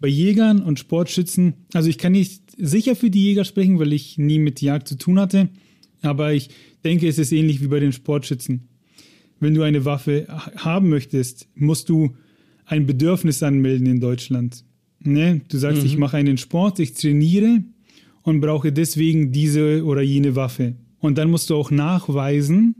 Bei 0.00 0.08
Jägern 0.08 0.60
und 0.60 0.80
Sportschützen, 0.80 1.54
also 1.72 1.88
ich 1.88 1.96
kann 1.96 2.10
nicht 2.10 2.42
sicher 2.58 2.96
für 2.96 3.08
die 3.08 3.22
Jäger 3.22 3.44
sprechen, 3.44 3.78
weil 3.78 3.92
ich 3.92 4.18
nie 4.18 4.40
mit 4.40 4.60
Jagd 4.60 4.88
zu 4.88 4.98
tun 4.98 5.20
hatte, 5.20 5.48
aber 6.00 6.32
ich 6.32 6.50
denke, 6.82 7.06
es 7.06 7.20
ist 7.20 7.30
ähnlich 7.30 7.62
wie 7.62 7.68
bei 7.68 7.78
den 7.78 7.92
Sportschützen. 7.92 8.66
Wenn 9.38 9.54
du 9.54 9.62
eine 9.62 9.84
Waffe 9.84 10.26
haben 10.56 10.88
möchtest, 10.88 11.46
musst 11.54 11.88
du 11.88 12.16
ein 12.66 12.86
Bedürfnis 12.86 13.44
anmelden 13.44 13.86
in 13.86 14.00
Deutschland. 14.00 14.64
Ne? 15.04 15.42
Du 15.48 15.58
sagst, 15.58 15.80
mhm. 15.80 15.86
ich 15.86 15.98
mache 15.98 16.16
einen 16.16 16.38
Sport, 16.38 16.78
ich 16.78 16.94
trainiere 16.94 17.62
und 18.22 18.40
brauche 18.40 18.72
deswegen 18.72 19.32
diese 19.32 19.84
oder 19.84 20.02
jene 20.02 20.36
Waffe. 20.36 20.74
Und 21.00 21.18
dann 21.18 21.30
musst 21.30 21.50
du 21.50 21.56
auch 21.56 21.70
nachweisen, 21.70 22.74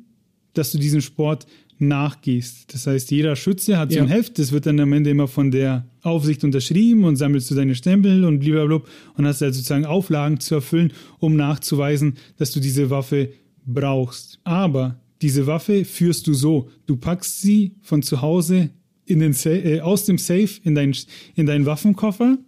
dass 0.55 0.73
du 0.73 0.79
diesen 0.79 1.03
Sport 1.03 1.47
nachgehst. 1.79 2.73
Das 2.73 2.87
heißt, 2.87 3.11
jeder 3.11 3.37
Schütze 3.37 3.77
hat 3.77 3.91
ja. 3.91 3.99
so 3.99 4.05
ein 4.05 4.09
Heft, 4.09 4.39
das 4.39 4.53
wird 4.53 4.67
dann 4.67 4.79
am 4.81 4.93
Ende 4.93 5.11
immer 5.11 5.29
von 5.29 5.51
der 5.51 5.87
Aufsicht 6.03 6.45
unterschrieben 6.45 7.05
und 7.05 7.17
sammelst 7.17 7.51
du 7.51 7.55
deine 7.55 7.75
Stempel 7.75 8.25
und 8.25 8.39
blablabla 8.39 8.89
und 9.17 9.27
hast 9.27 9.41
halt 9.41 9.55
sozusagen 9.55 9.85
Auflagen 9.85 10.41
zu 10.41 10.55
erfüllen, 10.55 10.93
um 11.19 11.37
nachzuweisen, 11.37 12.15
dass 12.39 12.53
du 12.53 12.61
diese 12.61 12.89
Waffe 12.91 13.31
brauchst. 13.67 14.39
Aber 14.45 15.01
diese 15.21 15.47
Waffe 15.47 15.85
führst 15.85 16.27
du 16.27 16.35
so, 16.35 16.69
du 16.87 16.97
packst 16.97 17.43
sie 17.43 17.75
von 17.83 18.03
zu 18.03 18.23
Hause 18.23 18.71
in 19.05 19.21
den 19.21 19.35
äh, 19.45 19.81
aus 19.81 20.05
dem 20.05 20.19
Safe 20.19 20.51
in, 20.63 20.75
dein, 20.75 20.95
in 21.35 21.47
deinen 21.47 21.67
Waffenkoffer. 21.67 22.39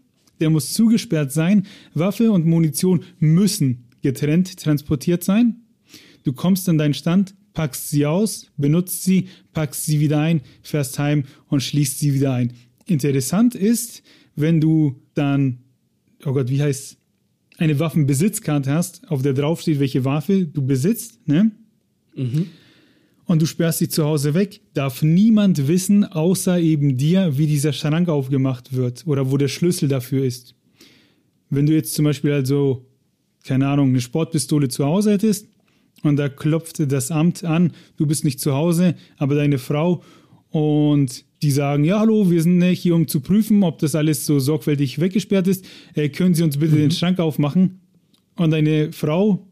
Der 0.40 0.50
muss 0.50 0.72
zugesperrt 0.72 1.32
sein. 1.32 1.66
Waffe 1.94 2.32
und 2.32 2.46
Munition 2.46 3.04
müssen 3.18 3.84
getrennt 4.02 4.58
transportiert 4.58 5.24
sein. 5.24 5.62
Du 6.24 6.32
kommst 6.32 6.68
an 6.68 6.78
deinen 6.78 6.94
Stand, 6.94 7.34
packst 7.52 7.90
sie 7.90 8.06
aus, 8.06 8.50
benutzt 8.56 9.04
sie, 9.04 9.28
packst 9.52 9.86
sie 9.86 10.00
wieder 10.00 10.20
ein, 10.20 10.42
fährst 10.62 10.98
heim 10.98 11.24
und 11.48 11.62
schließt 11.62 11.98
sie 12.00 12.14
wieder 12.14 12.32
ein. 12.32 12.52
Interessant 12.86 13.54
ist, 13.54 14.02
wenn 14.36 14.60
du 14.60 15.00
dann, 15.14 15.58
oh 16.24 16.32
Gott, 16.32 16.50
wie 16.50 16.62
heißt 16.62 16.98
eine 17.56 17.78
Waffenbesitzkarte 17.78 18.72
hast, 18.72 19.08
auf 19.08 19.22
der 19.22 19.32
draufsteht, 19.32 19.78
welche 19.78 20.04
Waffe 20.04 20.46
du 20.46 20.66
besitzt, 20.66 21.26
ne? 21.28 21.52
Mhm. 22.16 22.46
Und 23.26 23.40
du 23.40 23.46
sperrst 23.46 23.78
sie 23.78 23.88
zu 23.88 24.04
Hause 24.04 24.34
weg, 24.34 24.60
darf 24.74 25.02
niemand 25.02 25.66
wissen, 25.66 26.04
außer 26.04 26.60
eben 26.60 26.96
dir, 26.98 27.38
wie 27.38 27.46
dieser 27.46 27.72
Schrank 27.72 28.08
aufgemacht 28.08 28.74
wird 28.74 29.06
oder 29.06 29.30
wo 29.30 29.38
der 29.38 29.48
Schlüssel 29.48 29.88
dafür 29.88 30.24
ist. 30.24 30.54
Wenn 31.48 31.66
du 31.66 31.72
jetzt 31.72 31.94
zum 31.94 32.04
Beispiel 32.04 32.32
also, 32.32 32.84
keine 33.44 33.68
Ahnung, 33.68 33.88
eine 33.88 34.00
Sportpistole 34.00 34.68
zu 34.68 34.84
Hause 34.84 35.12
hättest 35.12 35.48
und 36.02 36.16
da 36.16 36.28
klopfte 36.28 36.86
das 36.86 37.10
Amt 37.10 37.44
an, 37.44 37.72
du 37.96 38.06
bist 38.06 38.24
nicht 38.24 38.40
zu 38.40 38.52
Hause, 38.52 38.94
aber 39.16 39.34
deine 39.34 39.58
Frau 39.58 40.02
und 40.50 41.24
die 41.42 41.50
sagen, 41.50 41.84
ja, 41.84 42.00
hallo, 42.00 42.30
wir 42.30 42.42
sind 42.42 42.62
hier, 42.62 42.94
um 42.94 43.08
zu 43.08 43.20
prüfen, 43.20 43.62
ob 43.62 43.78
das 43.78 43.94
alles 43.94 44.24
so 44.24 44.38
sorgfältig 44.38 44.98
weggesperrt 44.98 45.48
ist. 45.48 45.64
Äh, 45.94 46.08
können 46.08 46.34
Sie 46.34 46.42
uns 46.42 46.58
bitte 46.58 46.74
mhm. 46.74 46.80
den 46.80 46.90
Schrank 46.90 47.18
aufmachen? 47.20 47.80
Und 48.36 48.50
deine 48.50 48.92
Frau, 48.92 49.46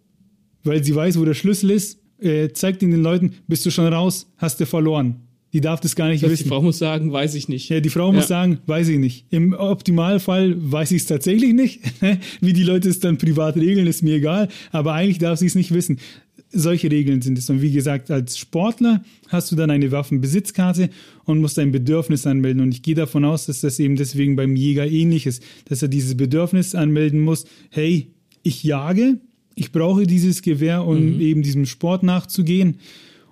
weil 0.64 0.82
sie 0.82 0.94
weiß, 0.94 1.18
wo 1.18 1.24
der 1.24 1.34
Schlüssel 1.34 1.70
ist, 1.70 2.01
äh, 2.22 2.52
zeigt 2.52 2.82
ihn 2.82 2.90
den 2.90 3.02
Leuten, 3.02 3.32
bist 3.46 3.64
du 3.66 3.70
schon 3.70 3.92
raus, 3.92 4.26
hast 4.36 4.60
du 4.60 4.66
verloren. 4.66 5.16
Die 5.52 5.60
darf 5.60 5.80
das 5.80 5.94
gar 5.94 6.08
nicht 6.08 6.22
das 6.22 6.30
heißt, 6.30 6.40
wissen. 6.40 6.44
Die 6.44 6.48
Frau 6.48 6.62
muss 6.62 6.78
sagen, 6.78 7.12
weiß 7.12 7.34
ich 7.34 7.46
nicht. 7.48 7.68
Ja, 7.68 7.80
die 7.80 7.90
Frau 7.90 8.06
ja. 8.06 8.12
muss 8.12 8.28
sagen, 8.28 8.60
weiß 8.66 8.88
ich 8.88 8.98
nicht. 8.98 9.26
Im 9.28 9.52
Optimalfall 9.52 10.54
weiß 10.56 10.92
ich 10.92 11.02
es 11.02 11.06
tatsächlich 11.06 11.52
nicht. 11.52 11.80
Wie 12.40 12.54
die 12.54 12.62
Leute 12.62 12.88
es 12.88 13.00
dann 13.00 13.18
privat 13.18 13.56
regeln, 13.56 13.86
ist 13.86 14.02
mir 14.02 14.14
egal. 14.14 14.48
Aber 14.70 14.94
eigentlich 14.94 15.18
darf 15.18 15.38
sie 15.38 15.46
es 15.46 15.54
nicht 15.54 15.74
wissen 15.74 15.98
solche 16.52 16.90
Regeln 16.90 17.22
sind 17.22 17.38
es. 17.38 17.50
Und 17.50 17.62
wie 17.62 17.72
gesagt, 17.72 18.10
als 18.10 18.38
Sportler 18.38 19.02
hast 19.28 19.50
du 19.50 19.56
dann 19.56 19.70
eine 19.70 19.90
Waffenbesitzkarte 19.90 20.90
und 21.24 21.40
musst 21.40 21.58
dein 21.58 21.72
Bedürfnis 21.72 22.26
anmelden. 22.26 22.62
Und 22.62 22.72
ich 22.72 22.82
gehe 22.82 22.94
davon 22.94 23.24
aus, 23.24 23.46
dass 23.46 23.62
das 23.62 23.78
eben 23.78 23.96
deswegen 23.96 24.36
beim 24.36 24.54
Jäger 24.54 24.86
ähnlich 24.86 25.26
ist, 25.26 25.42
dass 25.66 25.82
er 25.82 25.88
dieses 25.88 26.16
Bedürfnis 26.16 26.74
anmelden 26.74 27.20
muss. 27.20 27.46
Hey, 27.70 28.12
ich 28.42 28.62
jage, 28.62 29.18
ich 29.54 29.72
brauche 29.72 30.06
dieses 30.06 30.42
Gewehr, 30.42 30.84
um 30.84 31.14
mhm. 31.14 31.20
eben 31.20 31.42
diesem 31.42 31.66
Sport 31.66 32.02
nachzugehen. 32.02 32.78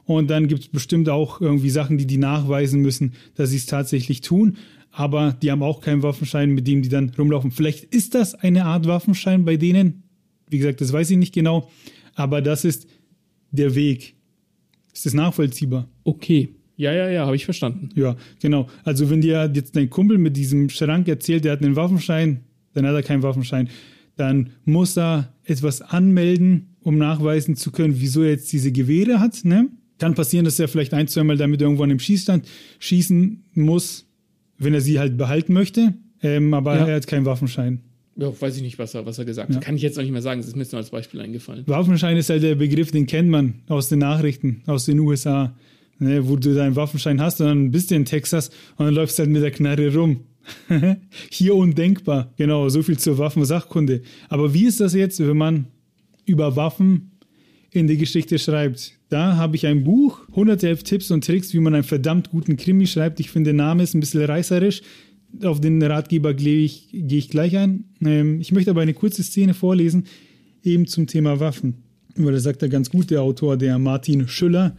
Und 0.05 0.29
dann 0.29 0.49
gibt 0.49 0.63
es 0.63 0.69
bestimmt 0.69 1.09
auch 1.09 1.41
irgendwie 1.41 1.71
Sachen, 1.71 1.97
die 1.97 2.07
die 2.07 2.19
nachweisen 2.19 2.81
müssen, 2.81 3.13
dass 3.37 3.51
sie 3.51 3.57
es 3.57 3.67
tatsächlich 3.67 4.23
tun. 4.23 4.57
Aber 4.91 5.37
die 5.41 5.51
haben 5.51 5.63
auch 5.63 5.81
keinen 5.81 6.03
Waffenschein, 6.03 6.51
mit 6.51 6.67
dem 6.67 6.83
die 6.83 6.89
dann 6.89 7.13
rumlaufen. 7.17 7.53
Vielleicht 7.53 7.85
ist 7.95 8.15
das 8.15 8.35
eine 8.35 8.65
Art 8.65 8.87
Waffenschein 8.87 9.45
bei 9.45 9.57
denen. 9.57 10.03
Wie 10.49 10.59
gesagt, 10.59 10.81
das 10.81 10.93
weiß 10.93 11.11
ich 11.11 11.17
nicht 11.17 11.33
genau. 11.33 11.71
Aber 12.17 12.43
das 12.43 12.65
ist 12.65 12.89
der 13.53 13.75
Weg. 13.75 14.17
Ist 14.93 15.07
das 15.07 15.15
nachvollziehbar? 15.15 15.89
Okay. 16.03 16.49
Ja, 16.77 16.93
ja, 16.93 17.09
ja, 17.11 17.27
habe 17.27 17.37
ich 17.37 17.45
verstanden. 17.45 17.91
Ja, 17.95 18.17
genau. 18.41 18.67
Also 18.85 19.11
wenn 19.11 19.21
dir 19.21 19.51
jetzt 19.55 19.77
dein 19.77 19.91
Kumpel 19.91 20.19
mit 20.19 20.37
diesem 20.37 20.71
Schrank 20.71 21.09
erzählt, 21.09 21.45
der 21.45 21.53
hat 21.53 21.63
einen 21.63 21.77
Waffenschein, 21.77 22.41
dann 22.73 22.87
hat 22.87 22.95
er 22.95 23.03
keinen 23.03 23.23
Waffenschein. 23.23 23.69
Dann 24.21 24.51
muss 24.67 24.99
er 24.99 25.33
etwas 25.45 25.81
anmelden, 25.81 26.77
um 26.83 26.99
nachweisen 26.99 27.57
zu 27.57 27.73
können, 27.73 27.95
wieso 27.99 28.23
er 28.23 28.31
jetzt 28.31 28.53
diese 28.53 28.71
Gewehre 28.71 29.19
hat. 29.19 29.45
Ne? 29.45 29.71
Kann 29.99 30.15
passieren, 30.15 30.45
dass 30.45 30.61
er 30.61 30.69
vielleicht 30.69 30.93
ein, 30.93 31.09
zwei 31.09 31.25
Mal 31.25 31.39
damit 31.39 31.63
irgendwo 31.63 31.83
an 31.83 31.89
dem 31.89 31.99
Schießstand 31.99 32.47
schießen 32.79 33.45
muss, 33.55 34.07
wenn 34.59 34.75
er 34.75 34.83
sie 34.83 34.99
halt 34.99 35.17
behalten 35.17 35.55
möchte. 35.55 35.95
Ähm, 36.23 36.53
aber 36.53 36.77
ja. 36.77 36.87
er 36.87 36.97
hat 36.97 37.07
keinen 37.07 37.25
Waffenschein. 37.25 37.81
Ja, 38.17 38.31
weiß 38.39 38.57
ich 38.57 38.63
nicht, 38.63 38.79
was 38.79 38.95
er, 38.95 39.07
was 39.07 39.19
er 39.19 39.25
gesagt 39.25 39.49
hat. 39.49 39.55
Ja. 39.55 39.61
Kann 39.63 39.77
ich 39.77 39.83
jetzt 39.83 39.97
noch 39.97 40.03
nicht 40.03 40.13
mehr 40.13 40.21
sagen, 40.21 40.41
das 40.41 40.49
ist 40.49 40.57
mir 40.57 40.63
jetzt 40.63 40.73
nur 40.73 40.81
als 40.81 40.91
Beispiel 40.91 41.21
eingefallen. 41.21 41.65
Waffenschein 41.67 42.19
ist 42.19 42.29
halt 42.29 42.43
der 42.43 42.57
Begriff, 42.57 42.91
den 42.91 43.07
kennt 43.07 43.31
man 43.31 43.63
aus 43.69 43.89
den 43.89 44.01
Nachrichten, 44.01 44.63
aus 44.67 44.85
den 44.85 44.99
USA, 44.99 45.57
ne, 45.99 46.29
wo 46.29 46.37
du 46.37 46.55
deinen 46.55 46.77
Waffenschein 46.77 47.23
hast 47.23 47.41
und 47.41 47.47
dann 47.47 47.71
bist 47.71 47.91
du 47.91 47.95
in 47.95 48.05
Texas 48.05 48.51
und 48.77 48.85
dann 48.85 48.95
läufst 48.95 49.19
du 49.19 49.23
halt 49.23 49.31
mit 49.31 49.43
der 49.43 49.51
Knarre 49.51 49.95
rum. 49.95 50.25
Hier 51.31 51.55
undenkbar. 51.55 52.33
Genau, 52.37 52.69
so 52.69 52.83
viel 52.83 52.99
zur 52.99 53.19
Waffensachkunde. 53.19 54.03
Aber 54.29 54.55
wie 54.55 54.67
ist 54.67 54.81
das 54.81 54.95
jetzt, 54.95 55.21
wenn 55.21 55.37
man 55.37 55.67
über 56.27 56.57
Waffen 56.57 57.13
in 57.71 57.87
die 57.87 57.97
Geschichte 57.97 58.39
schreibt? 58.39 58.93
Da 59.09 59.37
habe 59.37 59.57
ich 59.57 59.67
ein 59.67 59.85
Buch, 59.85 60.21
111 60.29 60.83
Tipps 60.83 61.11
und 61.11 61.25
Tricks, 61.25 61.53
wie 61.53 61.61
man 61.61 61.75
einen 61.75 61.85
verdammt 61.85 62.31
guten 62.31 62.57
Krimi 62.57 62.87
schreibt. 62.87 63.21
Ich 63.21 63.31
finde, 63.31 63.53
der 63.53 63.65
Name 63.65 63.83
ist 63.83 63.95
ein 63.95 64.01
bisschen 64.01 64.25
reißerisch 64.25 64.83
auf 65.43 65.61
den 65.61 65.83
Ratgeber 65.83 66.35
gehe 66.35 66.65
ich, 66.65 66.89
gehe 66.93 67.19
ich 67.19 67.29
gleich 67.29 67.57
ein. 67.57 67.85
Ähm, 68.05 68.41
ich 68.41 68.53
möchte 68.53 68.71
aber 68.71 68.83
eine 68.83 68.95
kurze 68.95 69.23
Szene 69.23 69.55
vorlesen, 69.55 70.05
eben 70.63 70.87
zum 70.87 71.07
Thema 71.07 71.41
Waffen. 71.41 71.83
Weil 72.17 72.33
da 72.33 72.41
sagt 72.41 72.63
er 72.63 72.69
ganz 72.69 72.91
gut, 72.91 73.11
der 73.11 73.23
Autor, 73.23 73.57
der 73.57 73.79
Martin 73.79 74.29
Schüller, 74.29 74.77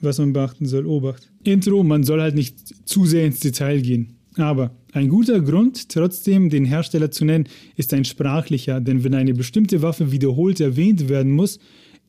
was 0.00 0.18
man 0.18 0.32
beachten 0.32 0.66
soll. 0.66 0.86
Obacht. 0.86 1.30
Intro, 1.44 1.82
man 1.82 2.04
soll 2.04 2.20
halt 2.20 2.34
nicht 2.34 2.88
zu 2.88 3.06
sehr 3.06 3.24
ins 3.24 3.40
Detail 3.40 3.80
gehen. 3.80 4.13
Aber 4.36 4.72
ein 4.92 5.08
guter 5.08 5.40
Grund, 5.40 5.88
trotzdem 5.88 6.50
den 6.50 6.64
Hersteller 6.64 7.10
zu 7.10 7.24
nennen, 7.24 7.48
ist 7.76 7.94
ein 7.94 8.04
sprachlicher, 8.04 8.80
denn 8.80 9.04
wenn 9.04 9.14
eine 9.14 9.34
bestimmte 9.34 9.82
Waffe 9.82 10.10
wiederholt 10.10 10.60
erwähnt 10.60 11.08
werden 11.08 11.32
muss, 11.32 11.58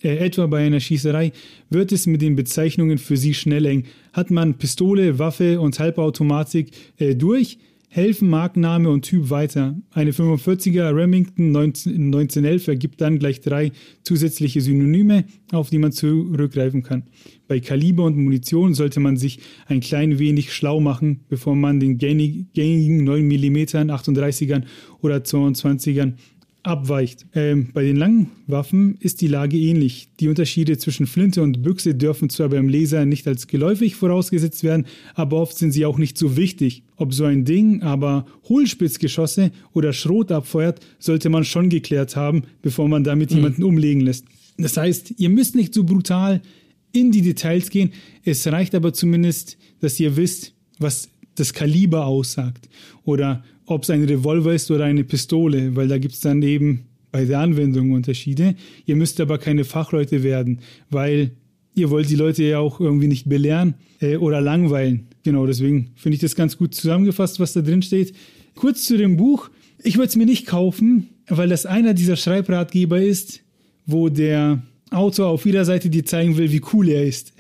äh, 0.04 0.18
etwa 0.18 0.48
bei 0.48 0.66
einer 0.66 0.80
Schießerei, 0.80 1.32
wird 1.70 1.92
es 1.92 2.08
mit 2.08 2.22
den 2.22 2.36
Bezeichnungen 2.36 2.98
für 2.98 3.18
sie 3.18 3.34
schnell 3.34 3.66
eng. 3.66 3.84
Hat 4.14 4.32
man 4.32 4.56
Pistole, 4.56 5.20
Waffe 5.20 5.60
und 5.60 5.80
Halbautomatik 5.80 6.72
äh, 6.98 7.16
durch, 7.16 7.60
helfen 7.96 8.30
Markenname 8.30 8.90
und 8.90 9.04
Typ 9.04 9.30
weiter. 9.30 9.74
Eine 9.92 10.12
45er 10.12 10.94
Remington 10.94 11.52
19, 11.54 11.94
1911 11.94 12.68
ergibt 12.68 13.00
dann 13.00 13.20
gleich 13.20 13.40
drei 13.40 13.72
zusätzliche 14.04 14.60
Synonyme, 14.60 15.24
auf 15.54 15.70
die 15.70 15.78
man 15.78 15.94
zurückgreifen 15.94 16.84
kann. 16.84 17.04
Bei 17.48 17.62
Kaliber 17.62 18.04
und 18.04 18.18
Munition 18.18 18.74
sollte 18.74 19.00
man 19.00 19.16
sich 19.16 19.40
ein 19.68 19.80
klein 19.80 20.20
wenig 20.20 20.54
schlau 20.54 20.82
machen, 20.82 21.22
bevor 21.30 21.56
man 21.56 21.80
den 21.80 21.98
gängigen 21.98 23.06
9 23.06 23.26
mm 23.26 23.58
38ern 23.90 24.64
oder 25.02 25.18
22ern 25.20 26.16
abweicht. 26.66 27.26
Ähm, 27.36 27.70
bei 27.74 27.84
den 27.84 27.96
langen 27.96 28.32
Waffen 28.48 28.98
ist 29.00 29.22
die 29.22 29.28
Lage 29.28 29.58
ähnlich. 29.58 30.10
Die 30.20 30.28
Unterschiede 30.28 30.78
zwischen 30.78 31.06
Flinte 31.06 31.42
und 31.42 31.62
Büchse 31.62 31.96
dürfen 31.96 32.30
zwar 32.30 32.50
beim 32.50 32.68
Leser 32.68 33.06
nicht 33.06 33.28
als 33.28 33.48
geläufig 33.48 33.96
vorausgesetzt 33.96 34.64
werden, 34.64 34.86
aber 35.14 35.38
oft 35.38 35.58
sind 35.58 35.72
sie 35.72 35.86
auch 35.86 35.98
nicht 35.98 36.18
so 36.18 36.36
wichtig. 36.36 36.84
Ob 36.98 37.14
so 37.14 37.26
ein 37.26 37.46
Ding 37.46 37.84
aber 37.84 38.26
Hohlspitzgeschosse 38.50 39.52
oder 39.74 39.94
Schrot 39.94 40.32
abfeuert, 40.32 40.80
sollte 40.98 41.30
man 41.30 41.44
schon 41.44 41.70
geklärt 41.70 42.16
haben, 42.16 42.44
bevor 42.62 42.88
man 42.88 43.04
damit 43.04 43.32
mhm. 43.32 43.38
jemanden 43.38 43.64
umlegen 43.64 44.02
lässt. 44.02 44.26
Das 44.58 44.78
heißt, 44.78 45.16
ihr 45.18 45.30
müsst 45.30 45.56
nicht 45.56 45.74
so 45.74 45.84
brutal 45.84 46.42
in 46.92 47.12
die 47.12 47.22
Details 47.22 47.70
gehen. 47.70 47.92
Es 48.24 48.48
reicht 48.48 48.74
aber 48.74 48.94
zumindest, 48.94 49.58
dass 49.82 50.00
ihr 50.00 50.16
wisst, 50.16 50.54
was 50.80 51.10
das 51.36 51.54
Kaliber 51.54 52.06
aussagt 52.06 52.70
oder 53.04 53.44
ob 53.66 53.84
es 53.84 53.90
ein 53.90 54.04
Revolver 54.04 54.54
ist 54.54 54.70
oder 54.72 54.86
eine 54.86 55.04
Pistole, 55.04 55.76
weil 55.76 55.88
da 55.88 55.98
gibt 55.98 56.14
es 56.14 56.20
dann 56.20 56.42
eben 56.42 56.86
bei 57.12 57.26
der 57.26 57.40
Anwendung 57.40 57.92
Unterschiede. 57.92 58.56
Ihr 58.86 58.96
müsst 58.96 59.20
aber 59.22 59.38
keine 59.38 59.64
Fachleute 59.64 60.24
werden, 60.24 60.60
weil 60.90 61.32
ihr 61.74 61.90
wollt 61.90 62.10
die 62.10 62.16
Leute 62.16 62.44
ja 62.44 62.60
auch 62.60 62.80
irgendwie 62.80 63.08
nicht 63.08 63.30
belehren 63.30 63.76
äh, 64.02 64.18
oder 64.18 64.42
langweilen. 64.42 65.08
Genau, 65.24 65.46
deswegen 65.46 65.92
finde 65.96 66.16
ich 66.16 66.22
das 66.22 66.36
ganz 66.36 66.58
gut 66.58 66.76
zusammengefasst, 66.76 67.40
was 67.40 67.54
da 67.54 67.62
drin 67.62 67.82
steht. 67.82 68.14
Kurz 68.56 68.86
zu 68.86 68.98
dem 68.98 69.18
Buch. 69.18 69.50
Ich 69.84 69.98
würde 69.98 70.08
es 70.08 70.16
mir 70.16 70.26
nicht 70.26 70.46
kaufen, 70.46 71.10
weil 71.28 71.50
das 71.50 71.66
einer 71.66 71.94
dieser 71.94 72.16
Schreibratgeber 72.16 73.02
ist, 73.02 73.42
wo 73.86 74.10
der 74.10 74.64
Autor 74.92 75.28
auf 75.28 75.46
jeder 75.46 75.66
Seite 75.66 75.90
dir 75.90 76.06
zeigen 76.06 76.38
will, 76.38 76.52
wie 76.52 76.62
cool 76.74 76.90
er 76.90 77.06
ist. 77.06 77.34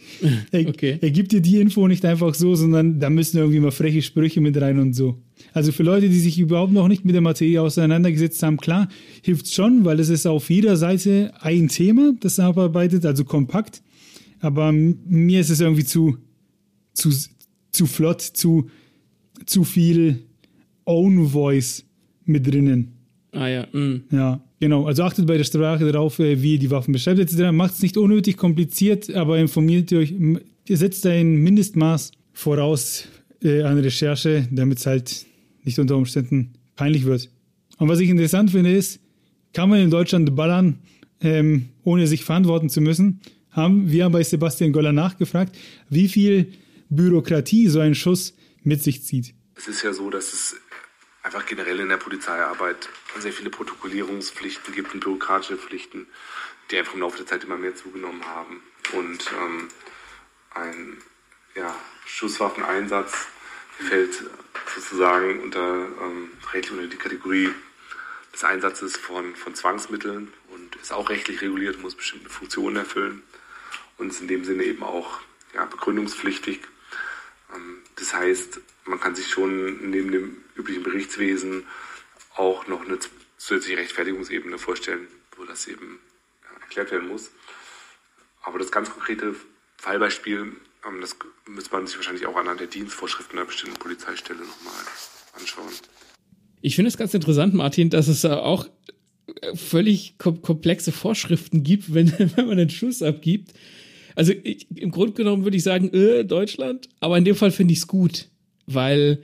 er, 0.50 0.68
okay. 0.68 0.98
er 1.00 1.10
gibt 1.10 1.32
dir 1.32 1.40
die 1.40 1.60
Info 1.60 1.86
nicht 1.88 2.04
einfach 2.04 2.34
so, 2.34 2.54
sondern 2.54 3.00
da 3.00 3.10
müssen 3.10 3.38
irgendwie 3.38 3.60
mal 3.60 3.70
freche 3.70 4.02
Sprüche 4.02 4.40
mit 4.40 4.60
rein 4.60 4.78
und 4.78 4.94
so. 4.94 5.18
Also 5.52 5.72
für 5.72 5.82
Leute, 5.82 6.08
die 6.08 6.18
sich 6.18 6.38
überhaupt 6.38 6.72
noch 6.72 6.88
nicht 6.88 7.04
mit 7.04 7.14
der 7.14 7.22
Materie 7.22 7.60
auseinandergesetzt 7.60 8.42
haben, 8.42 8.56
klar, 8.56 8.88
hilft 9.22 9.52
schon, 9.52 9.84
weil 9.84 10.00
es 10.00 10.08
ist 10.08 10.26
auf 10.26 10.50
jeder 10.50 10.76
Seite 10.76 11.32
ein 11.40 11.68
Thema, 11.68 12.14
das 12.20 12.38
er 12.38 12.46
abarbeitet, 12.46 13.04
also 13.06 13.24
kompakt. 13.24 13.82
Aber 14.40 14.72
mir 14.72 15.40
ist 15.40 15.50
es 15.50 15.60
irgendwie 15.60 15.84
zu, 15.84 16.16
zu, 16.94 17.10
zu 17.70 17.86
flott, 17.86 18.20
zu, 18.20 18.68
zu 19.46 19.64
viel 19.64 20.24
Own 20.84 21.28
Voice 21.28 21.84
mit 22.24 22.46
drinnen. 22.46 22.92
Ah 23.32 23.48
ja. 23.48 23.66
Mm. 23.72 24.04
Ja, 24.10 24.40
genau. 24.60 24.86
Also 24.86 25.04
achtet 25.04 25.26
bei 25.26 25.36
der 25.36 25.44
Sprache 25.44 25.90
darauf, 25.90 26.18
äh, 26.18 26.42
wie 26.42 26.54
ihr 26.54 26.58
die 26.58 26.70
Waffen 26.70 26.92
beschreibt 26.92 27.18
etc. 27.18 27.50
Macht 27.50 27.74
es 27.74 27.82
nicht 27.82 27.96
unnötig 27.96 28.36
kompliziert, 28.36 29.14
aber 29.14 29.38
informiert 29.38 29.92
euch, 29.92 30.14
setzt 30.68 31.06
ein 31.06 31.36
Mindestmaß 31.36 32.12
voraus 32.32 33.06
äh, 33.42 33.62
an 33.62 33.78
Recherche, 33.78 34.46
damit 34.50 34.78
es 34.78 34.86
halt 34.86 35.26
nicht 35.62 35.78
unter 35.78 35.96
Umständen 35.96 36.54
peinlich 36.76 37.04
wird. 37.04 37.30
Und 37.78 37.88
was 37.88 38.00
ich 38.00 38.08
interessant 38.08 38.50
finde, 38.50 38.72
ist, 38.72 39.00
kann 39.52 39.68
man 39.68 39.80
in 39.80 39.90
Deutschland 39.90 40.34
ballern, 40.34 40.78
ähm, 41.20 41.68
ohne 41.84 42.06
sich 42.06 42.24
verantworten 42.24 42.70
zu 42.70 42.80
müssen? 42.80 43.20
Haben 43.50 43.90
wir 43.90 44.08
bei 44.08 44.22
Sebastian 44.22 44.72
Goller 44.72 44.92
nachgefragt, 44.92 45.56
wie 45.90 46.08
viel 46.08 46.52
Bürokratie 46.88 47.68
so 47.68 47.80
ein 47.80 47.94
Schuss 47.94 48.34
mit 48.62 48.82
sich 48.82 49.02
zieht. 49.02 49.34
Es 49.54 49.66
ist 49.66 49.82
ja 49.82 49.92
so, 49.92 50.10
dass 50.10 50.32
es 50.32 50.56
einfach 51.22 51.46
generell 51.46 51.80
in 51.80 51.88
der 51.88 51.96
Polizeiarbeit 51.96 52.88
sehr 53.18 53.32
viele 53.32 53.50
Protokollierungspflichten 53.50 54.74
gibt 54.74 54.92
und 54.92 55.00
bürokratische 55.00 55.56
Pflichten, 55.56 56.06
die 56.70 56.78
einfach 56.78 56.94
im 56.94 57.00
Laufe 57.00 57.16
der 57.16 57.26
Zeit 57.26 57.44
immer 57.44 57.56
mehr 57.56 57.74
zugenommen 57.74 58.24
haben. 58.26 58.60
Und 58.92 59.30
ähm, 59.32 59.68
ein 60.54 60.98
ja, 61.56 61.74
Schusswaffeneinsatz 62.06 63.26
fällt 63.82 64.22
sozusagen 64.74 65.40
unter, 65.40 65.86
ähm, 66.00 66.30
rechtlich 66.52 66.72
unter 66.72 66.86
die 66.86 66.96
Kategorie 66.96 67.50
des 68.32 68.44
Einsatzes 68.44 68.96
von, 68.96 69.36
von 69.36 69.54
Zwangsmitteln 69.54 70.32
und 70.48 70.76
ist 70.76 70.92
auch 70.92 71.10
rechtlich 71.10 71.42
reguliert, 71.42 71.80
muss 71.80 71.94
bestimmte 71.94 72.30
Funktionen 72.30 72.76
erfüllen 72.76 73.22
und 73.98 74.10
ist 74.10 74.20
in 74.20 74.28
dem 74.28 74.44
Sinne 74.44 74.64
eben 74.64 74.82
auch 74.82 75.20
ja, 75.54 75.64
begründungspflichtig. 75.64 76.60
Ähm, 77.54 77.82
das 77.96 78.14
heißt, 78.14 78.60
man 78.84 79.00
kann 79.00 79.14
sich 79.14 79.28
schon 79.28 79.90
neben 79.90 80.10
dem 80.10 80.44
üblichen 80.56 80.82
Berichtswesen 80.82 81.66
auch 82.34 82.66
noch 82.66 82.84
eine 82.84 82.98
zusätzliche 83.36 83.78
Rechtfertigungsebene 83.78 84.58
vorstellen, 84.58 85.06
wo 85.36 85.44
das 85.44 85.66
eben 85.66 85.98
erklärt 86.60 86.90
werden 86.90 87.08
muss. 87.08 87.30
Aber 88.42 88.58
das 88.58 88.72
ganz 88.72 88.90
konkrete 88.90 89.34
Fallbeispiel, 89.76 90.56
das 91.00 91.16
müsste 91.48 91.72
man 91.72 91.86
sich 91.86 91.96
wahrscheinlich 91.96 92.26
auch 92.26 92.36
anhand 92.36 92.60
der 92.60 92.66
Dienstvorschriften 92.66 93.38
einer 93.38 93.46
bestimmten 93.46 93.78
Polizeistelle 93.78 94.40
nochmal 94.40 94.74
anschauen. 95.38 95.72
Ich 96.60 96.76
finde 96.76 96.88
es 96.88 96.96
ganz 96.96 97.14
interessant, 97.14 97.54
Martin, 97.54 97.90
dass 97.90 98.08
es 98.08 98.24
auch 98.24 98.68
äh, 99.40 99.56
völlig 99.56 100.16
komplexe 100.18 100.92
Vorschriften 100.92 101.62
gibt, 101.62 101.92
wenn, 101.92 102.12
wenn 102.36 102.46
man 102.46 102.58
einen 102.58 102.70
Schuss 102.70 103.02
abgibt. 103.02 103.52
Also 104.14 104.32
ich, 104.32 104.66
im 104.76 104.90
Grunde 104.90 105.14
genommen 105.14 105.44
würde 105.44 105.56
ich 105.56 105.62
sagen, 105.62 105.92
äh, 105.92 106.24
Deutschland, 106.24 106.88
aber 107.00 107.18
in 107.18 107.24
dem 107.24 107.34
Fall 107.34 107.50
finde 107.50 107.72
ich 107.72 107.80
es 107.80 107.86
gut, 107.86 108.28
weil 108.66 109.22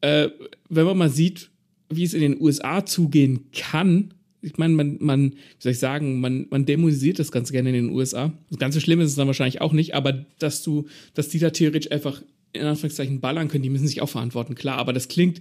äh, 0.00 0.28
wenn 0.68 0.86
man 0.86 0.98
mal 0.98 1.10
sieht, 1.10 1.50
wie 1.88 2.04
es 2.04 2.14
in 2.14 2.20
den 2.20 2.40
USA 2.40 2.84
zugehen 2.84 3.50
kann, 3.52 4.14
ich 4.42 4.56
meine, 4.56 4.74
man, 4.74 4.96
man, 5.00 5.32
wie 5.32 5.36
soll 5.58 5.72
ich 5.72 5.78
sagen, 5.78 6.20
man, 6.20 6.46
man 6.50 6.64
dämonisiert 6.64 7.18
das 7.18 7.32
ganz 7.32 7.50
gerne 7.52 7.70
in 7.70 7.74
den 7.74 7.90
USA. 7.90 8.32
Das 8.50 8.58
ganze 8.58 8.80
Schlimme 8.80 9.02
ist 9.02 9.10
es 9.10 9.16
dann 9.16 9.26
wahrscheinlich 9.26 9.60
auch 9.60 9.72
nicht, 9.72 9.94
aber 9.94 10.24
dass 10.38 10.62
du, 10.62 10.86
dass 11.14 11.28
die 11.28 11.38
da 11.38 11.50
theoretisch 11.50 11.90
einfach 11.90 12.22
in 12.52 12.62
Anführungszeichen 12.62 13.20
ballern 13.20 13.48
können, 13.48 13.62
die 13.62 13.70
müssen 13.70 13.88
sich 13.88 14.00
auch 14.00 14.08
verantworten, 14.08 14.54
klar, 14.54 14.78
aber 14.78 14.92
das 14.92 15.08
klingt 15.08 15.40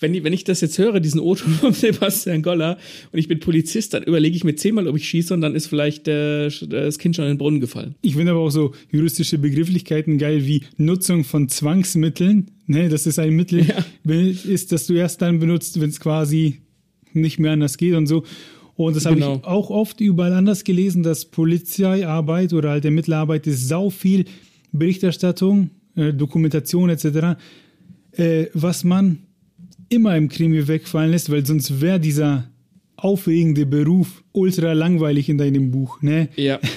wenn, 0.00 0.12
die, 0.12 0.24
wenn 0.24 0.32
ich 0.32 0.44
das 0.44 0.60
jetzt 0.60 0.78
höre, 0.78 1.00
diesen 1.00 1.20
O-Ton 1.20 1.52
von 1.60 1.72
Sebastian 1.72 2.42
Goller 2.42 2.78
und 3.12 3.18
ich 3.18 3.28
bin 3.28 3.38
Polizist, 3.38 3.94
dann 3.94 4.02
überlege 4.02 4.34
ich 4.34 4.44
mir 4.44 4.56
zehnmal, 4.56 4.88
ob 4.88 4.96
ich 4.96 5.08
schieße 5.08 5.32
und 5.32 5.42
dann 5.42 5.54
ist 5.54 5.66
vielleicht 5.66 6.08
äh, 6.08 6.48
das 6.68 6.98
Kind 6.98 7.16
schon 7.16 7.26
in 7.26 7.32
den 7.32 7.38
Brunnen 7.38 7.60
gefallen. 7.60 7.94
Ich 8.02 8.16
finde 8.16 8.32
aber 8.32 8.40
auch 8.40 8.50
so 8.50 8.74
juristische 8.90 9.38
Begrifflichkeiten 9.38 10.18
geil 10.18 10.46
wie 10.46 10.62
Nutzung 10.76 11.24
von 11.24 11.48
Zwangsmitteln. 11.48 12.50
Ne, 12.66 12.88
das 12.88 13.06
ist 13.06 13.18
ein 13.18 13.34
Mittel, 13.34 13.66
ja. 13.66 13.84
ist, 14.14 14.72
das 14.72 14.86
du 14.86 14.94
erst 14.94 15.22
dann 15.22 15.38
benutzt, 15.38 15.80
wenn 15.80 15.90
es 15.90 16.00
quasi 16.00 16.60
nicht 17.12 17.38
mehr 17.38 17.52
anders 17.52 17.76
geht 17.76 17.94
und 17.94 18.06
so. 18.06 18.24
Und 18.76 18.96
das 18.96 19.04
genau. 19.04 19.26
habe 19.26 19.36
ich 19.36 19.44
auch 19.44 19.70
oft 19.70 20.00
überall 20.00 20.32
anders 20.32 20.64
gelesen, 20.64 21.02
dass 21.02 21.26
Polizeiarbeit 21.26 22.52
oder 22.52 22.70
halt 22.70 22.84
Ermittlerarbeit 22.84 23.46
ist 23.46 23.68
sau 23.68 23.90
viel 23.90 24.24
Berichterstattung, 24.72 25.70
äh, 25.96 26.12
Dokumentation 26.12 26.88
etc., 26.88 27.36
äh, 28.12 28.46
was 28.54 28.84
man 28.84 29.18
immer 29.90 30.16
im 30.16 30.28
Krimi 30.28 30.66
wegfallen 30.66 31.10
lässt, 31.10 31.30
weil 31.30 31.44
sonst 31.44 31.80
wäre 31.80 32.00
dieser 32.00 32.48
aufregende 32.96 33.66
Beruf 33.66 34.22
ultra 34.32 34.72
langweilig 34.72 35.28
in 35.28 35.38
deinem 35.38 35.70
Buch. 35.70 36.02
Ne? 36.02 36.28
Ja. 36.36 36.58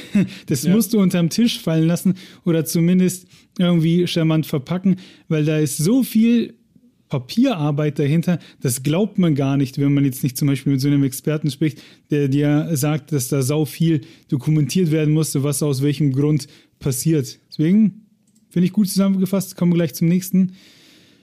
Das 0.45 0.63
ja. 0.63 0.73
musst 0.73 0.93
du 0.93 0.99
unterm 0.99 1.29
Tisch 1.29 1.59
fallen 1.59 1.87
lassen 1.87 2.15
oder 2.45 2.65
zumindest 2.65 3.27
irgendwie 3.57 4.07
charmant 4.07 4.45
verpacken, 4.45 4.97
weil 5.27 5.45
da 5.45 5.57
ist 5.57 5.77
so 5.77 6.03
viel 6.03 6.53
Papierarbeit 7.13 7.99
dahinter, 7.99 8.39
das 8.59 8.81
glaubt 8.81 9.19
man 9.19 9.35
gar 9.35 9.55
nicht, 9.55 9.77
wenn 9.77 9.93
man 9.93 10.03
jetzt 10.03 10.23
nicht 10.23 10.35
zum 10.35 10.47
Beispiel 10.47 10.73
mit 10.73 10.81
so 10.81 10.87
einem 10.87 11.03
Experten 11.03 11.51
spricht, 11.51 11.79
der 12.09 12.27
dir 12.27 12.69
sagt, 12.73 13.11
dass 13.11 13.27
da 13.27 13.43
sau 13.43 13.65
viel 13.65 14.01
dokumentiert 14.29 14.89
werden 14.89 15.13
musste, 15.13 15.43
was 15.43 15.61
aus 15.61 15.83
welchem 15.83 16.11
Grund 16.11 16.47
passiert. 16.79 17.37
Deswegen 17.51 18.07
finde 18.49 18.65
ich 18.65 18.73
gut 18.73 18.89
zusammengefasst, 18.89 19.55
kommen 19.55 19.73
wir 19.73 19.75
gleich 19.75 19.93
zum 19.93 20.07
nächsten. 20.07 20.53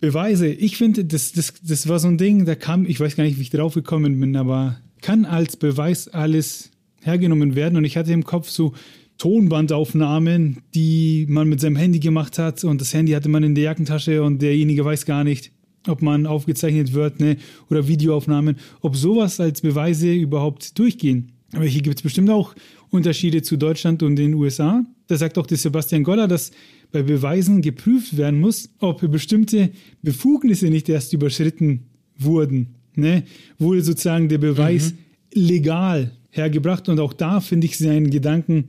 Beweise. 0.01 0.47
Ich 0.47 0.77
finde, 0.77 1.05
das, 1.05 1.33
das, 1.33 1.55
das 1.61 1.89
war 1.89 1.99
so 1.99 2.07
ein 2.07 2.19
Ding, 2.19 2.45
da 2.45 2.55
kam, 2.55 2.87
ich 2.87 3.01
weiß 3.01 3.17
gar 3.17 3.25
nicht, 3.25 3.39
wie 3.39 3.43
ich 3.43 3.51
drauf 3.51 3.75
gekommen 3.75 4.21
bin, 4.21 4.37
aber 4.37 4.81
kann 5.03 5.25
als 5.25 5.57
Beweis 5.57 6.07
alles 6.07 6.71
hergenommen 7.03 7.57
werden. 7.57 7.77
Und 7.77 7.85
ich 7.85 7.97
hatte 7.97 8.13
im 8.13 8.23
Kopf 8.23 8.49
so 8.49 8.75
Tonbandaufnahmen, 9.19 10.59
die 10.73 11.27
man 11.29 11.49
mit 11.49 11.61
seinem 11.61 11.77
Handy 11.77 11.99
gemacht 11.99 12.39
hat. 12.39 12.63
Und 12.63 12.81
das 12.81 12.95
Handy 12.95 13.11
hatte 13.13 13.29
man 13.29 13.43
in 13.43 13.57
der 13.57 13.65
Jackentasche 13.65 14.23
und 14.23 14.41
derjenige 14.41 14.85
weiß 14.85 15.05
gar 15.05 15.25
nicht, 15.25 15.51
ob 15.87 16.03
man 16.03 16.27
aufgezeichnet 16.27 16.93
wird, 16.93 17.21
ne? 17.21 17.37
Oder 17.71 17.89
Videoaufnahmen, 17.89 18.57
ob 18.81 18.97
sowas 18.97 19.41
als 19.41 19.61
Beweise 19.61 20.13
überhaupt 20.13 20.79
durchgehen. 20.79 21.33
Aber 21.53 21.65
hier 21.65 21.83
gibt 21.83 21.97
es 21.97 22.03
bestimmt 22.03 22.31
auch 22.31 22.55
Unterschiede 22.91 23.43
zu 23.43 23.57
Deutschland 23.57 24.03
und 24.03 24.17
den 24.17 24.35
USA. 24.35 24.85
Da 25.07 25.17
sagt 25.17 25.39
auch 25.39 25.47
der 25.47 25.59
Sebastian 25.59 26.05
Goller, 26.05 26.29
dass 26.29 26.53
bei 26.93 27.03
Beweisen 27.03 27.63
geprüft 27.63 28.17
werden 28.17 28.41
muss, 28.41 28.69
ob 28.79 29.09
bestimmte 29.11 29.71
Befugnisse 30.03 30.69
nicht 30.69 30.89
erst 30.89 31.13
überschritten 31.13 31.87
wurden. 32.17 32.75
Ne? 32.95 33.25
Wurde 33.59 33.83
sozusagen 33.83 34.29
der 34.29 34.39
Beweis 34.39 34.93
mhm. 34.93 34.99
legal 35.43 36.13
hergebracht 36.31 36.89
und 36.89 37.01
auch 37.01 37.13
da 37.13 37.41
finde 37.41 37.67
ich 37.67 37.79
seinen 37.79 38.11
Gedanken 38.11 38.67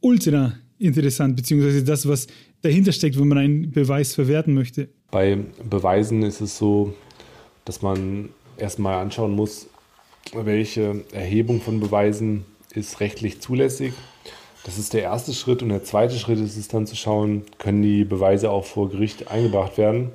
ultra 0.00 0.54
interessant, 0.78 1.36
beziehungsweise 1.36 1.84
das, 1.84 2.06
was 2.06 2.26
dahinter 2.62 2.92
steckt, 2.92 3.18
wenn 3.18 3.28
man 3.28 3.38
einen 3.38 3.70
Beweis 3.70 4.14
verwerten 4.14 4.54
möchte. 4.54 4.88
Bei 5.12 5.38
Beweisen 5.62 6.24
ist 6.24 6.40
es 6.40 6.58
so, 6.58 6.92
dass 7.64 7.82
man 7.82 8.30
erstmal 8.56 8.96
anschauen 8.96 9.36
muss, 9.36 9.68
welche 10.32 11.04
Erhebung 11.12 11.60
von 11.60 11.78
Beweisen 11.78 12.44
ist 12.74 12.98
rechtlich 12.98 13.40
zulässig 13.40 13.92
das 14.64 14.78
ist 14.78 14.94
der 14.94 15.02
erste 15.02 15.32
Schritt. 15.32 15.62
Und 15.62 15.70
der 15.70 15.84
zweite 15.84 16.16
Schritt 16.16 16.38
ist 16.38 16.56
es 16.56 16.68
dann 16.68 16.86
zu 16.86 16.96
schauen, 16.96 17.44
können 17.58 17.82
die 17.82 18.04
Beweise 18.04 18.50
auch 18.50 18.64
vor 18.64 18.88
Gericht 18.88 19.30
eingebracht 19.30 19.78
werden. 19.78 20.10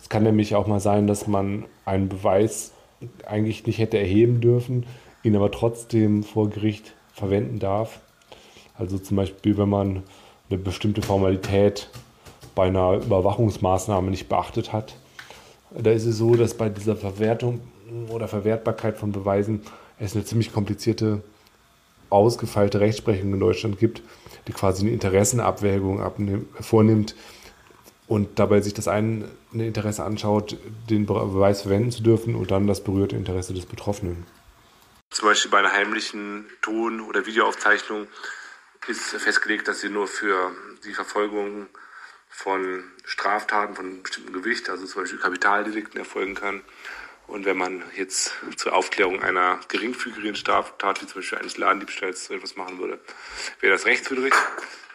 Es 0.00 0.08
kann 0.08 0.22
nämlich 0.22 0.54
auch 0.54 0.66
mal 0.66 0.80
sein, 0.80 1.06
dass 1.06 1.26
man 1.26 1.64
einen 1.84 2.08
Beweis 2.08 2.72
eigentlich 3.26 3.66
nicht 3.66 3.78
hätte 3.78 3.98
erheben 3.98 4.40
dürfen, 4.40 4.86
ihn 5.22 5.36
aber 5.36 5.50
trotzdem 5.50 6.22
vor 6.22 6.50
Gericht 6.50 6.94
verwenden 7.12 7.58
darf. 7.58 8.00
Also 8.78 8.98
zum 8.98 9.16
Beispiel, 9.16 9.56
wenn 9.58 9.68
man 9.68 10.02
eine 10.48 10.58
bestimmte 10.58 11.02
Formalität 11.02 11.88
bei 12.54 12.66
einer 12.66 12.94
Überwachungsmaßnahme 12.94 14.10
nicht 14.10 14.28
beachtet 14.28 14.72
hat. 14.72 14.96
Da 15.70 15.90
ist 15.90 16.04
es 16.04 16.18
so, 16.18 16.34
dass 16.34 16.54
bei 16.54 16.68
dieser 16.68 16.96
Verwertung 16.96 17.60
oder 18.08 18.28
Verwertbarkeit 18.28 18.98
von 18.98 19.12
Beweisen 19.12 19.62
es 19.98 20.14
eine 20.14 20.24
ziemlich 20.24 20.52
komplizierte 20.52 21.22
ausgefeilte 22.10 22.80
Rechtsprechung 22.80 23.32
in 23.32 23.40
Deutschland 23.40 23.78
gibt, 23.78 24.02
die 24.46 24.52
quasi 24.52 24.82
eine 24.82 24.92
Interessenabwägung 24.92 26.44
vornimmt 26.60 27.14
und 28.06 28.38
dabei 28.38 28.60
sich 28.60 28.74
das 28.74 28.88
eine 28.88 29.28
Interesse 29.52 30.04
anschaut, 30.04 30.58
den 30.90 31.06
Beweis 31.06 31.62
verwenden 31.62 31.90
zu 31.90 32.02
dürfen 32.02 32.34
und 32.34 32.50
dann 32.50 32.66
das 32.66 32.84
berührte 32.84 33.16
Interesse 33.16 33.54
des 33.54 33.64
Betroffenen. 33.64 34.26
Zum 35.10 35.28
Beispiel 35.28 35.50
bei 35.50 35.58
einer 35.58 35.72
heimlichen 35.72 36.46
Ton- 36.60 37.00
oder 37.00 37.24
Videoaufzeichnung 37.24 38.06
ist 38.88 39.00
festgelegt, 39.00 39.68
dass 39.68 39.80
sie 39.80 39.88
nur 39.88 40.06
für 40.06 40.50
die 40.84 40.92
Verfolgung 40.92 41.66
von 42.32 42.82
Straftaten 43.04 43.74
von 43.74 44.02
bestimmten 44.02 44.32
Gewicht, 44.32 44.70
also 44.70 44.86
zum 44.86 45.02
Beispiel 45.02 45.18
Kapitaldelikten, 45.18 45.98
erfolgen 45.98 46.34
kann. 46.34 46.62
Und 47.28 47.44
wenn 47.44 47.56
man 47.56 47.82
jetzt 47.96 48.32
zur 48.56 48.74
Aufklärung 48.74 49.22
einer 49.22 49.60
geringfügigen 49.68 50.34
Straftat, 50.34 51.02
wie 51.02 51.06
zum 51.06 51.20
Beispiel 51.20 51.38
eines 51.38 51.56
Ladendiebstahls, 51.56 52.24
so 52.24 52.34
etwas 52.34 52.56
machen 52.56 52.78
würde, 52.78 52.98
wäre 53.60 53.72
das 53.72 53.86
rechtswidrig. 53.86 54.34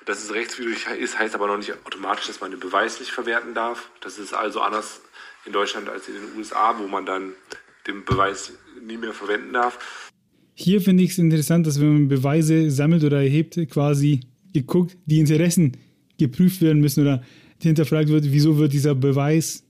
Dass 0.06 0.24
es 0.24 0.34
rechtswidrig 0.34 0.88
ist, 1.00 1.20
heißt 1.20 1.36
aber 1.36 1.48
noch 1.48 1.58
nicht 1.58 1.74
automatisch, 1.86 2.28
dass 2.28 2.42
man 2.42 2.52
den 2.52 2.60
Beweis 2.60 3.00
nicht 3.00 3.12
verwerten 3.12 3.54
darf. 3.54 3.90
Das 4.02 4.18
ist 4.18 4.34
also 4.34 4.62
anders 4.62 5.02
in 5.46 5.54
Deutschland 5.54 5.90
als 5.90 6.08
in 6.08 6.16
den 6.16 6.38
USA, 6.38 6.78
wo 6.78 6.88
man 6.88 7.06
dann 7.06 7.34
den 7.88 8.04
Beweis 8.04 8.54
nie 8.82 8.98
mehr 8.98 9.14
verwenden 9.14 9.54
darf. 9.54 10.12
Hier 10.54 10.82
finde 10.82 11.04
ich 11.04 11.12
es 11.12 11.18
interessant, 11.18 11.68
dass 11.68 11.80
wenn 11.80 11.94
man 11.94 12.08
Beweise 12.08 12.72
sammelt 12.72 13.04
oder 13.04 13.22
erhebt, 13.22 13.60
quasi 13.70 14.22
geguckt, 14.54 14.98
die 15.06 15.20
Interessen 15.20 15.78
geprüft 16.18 16.62
werden 16.62 16.82
müssen 16.82 17.02
oder 17.02 17.22
hinterfragt 17.62 18.10
wird, 18.10 18.32
wieso 18.32 18.58
wird 18.58 18.74
dieser 18.74 18.96
Beweis 18.96 19.64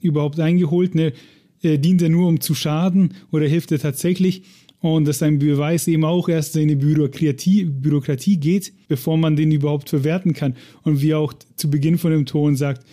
überhaupt 0.00 0.40
eingeholt? 0.40 0.94
Ne? 0.94 1.12
Äh, 1.62 1.78
dient 1.78 2.02
er 2.02 2.08
nur, 2.08 2.28
um 2.28 2.40
zu 2.40 2.54
schaden 2.54 3.14
oder 3.30 3.46
hilft 3.46 3.72
er 3.72 3.78
tatsächlich? 3.78 4.42
und 4.90 5.08
dass 5.08 5.22
ein 5.22 5.38
Beweis 5.38 5.88
eben 5.88 6.04
auch 6.04 6.28
erst 6.28 6.56
in 6.56 6.68
die 6.68 6.74
Bürokratie, 6.74 7.64
Bürokratie 7.64 8.36
geht, 8.36 8.70
bevor 8.86 9.16
man 9.16 9.34
den 9.34 9.50
überhaupt 9.50 9.88
verwerten 9.88 10.34
kann. 10.34 10.56
Und 10.82 11.00
wie 11.00 11.14
auch 11.14 11.32
zu 11.56 11.70
Beginn 11.70 11.96
von 11.96 12.10
dem 12.10 12.26
Ton 12.26 12.54
sagt, 12.54 12.86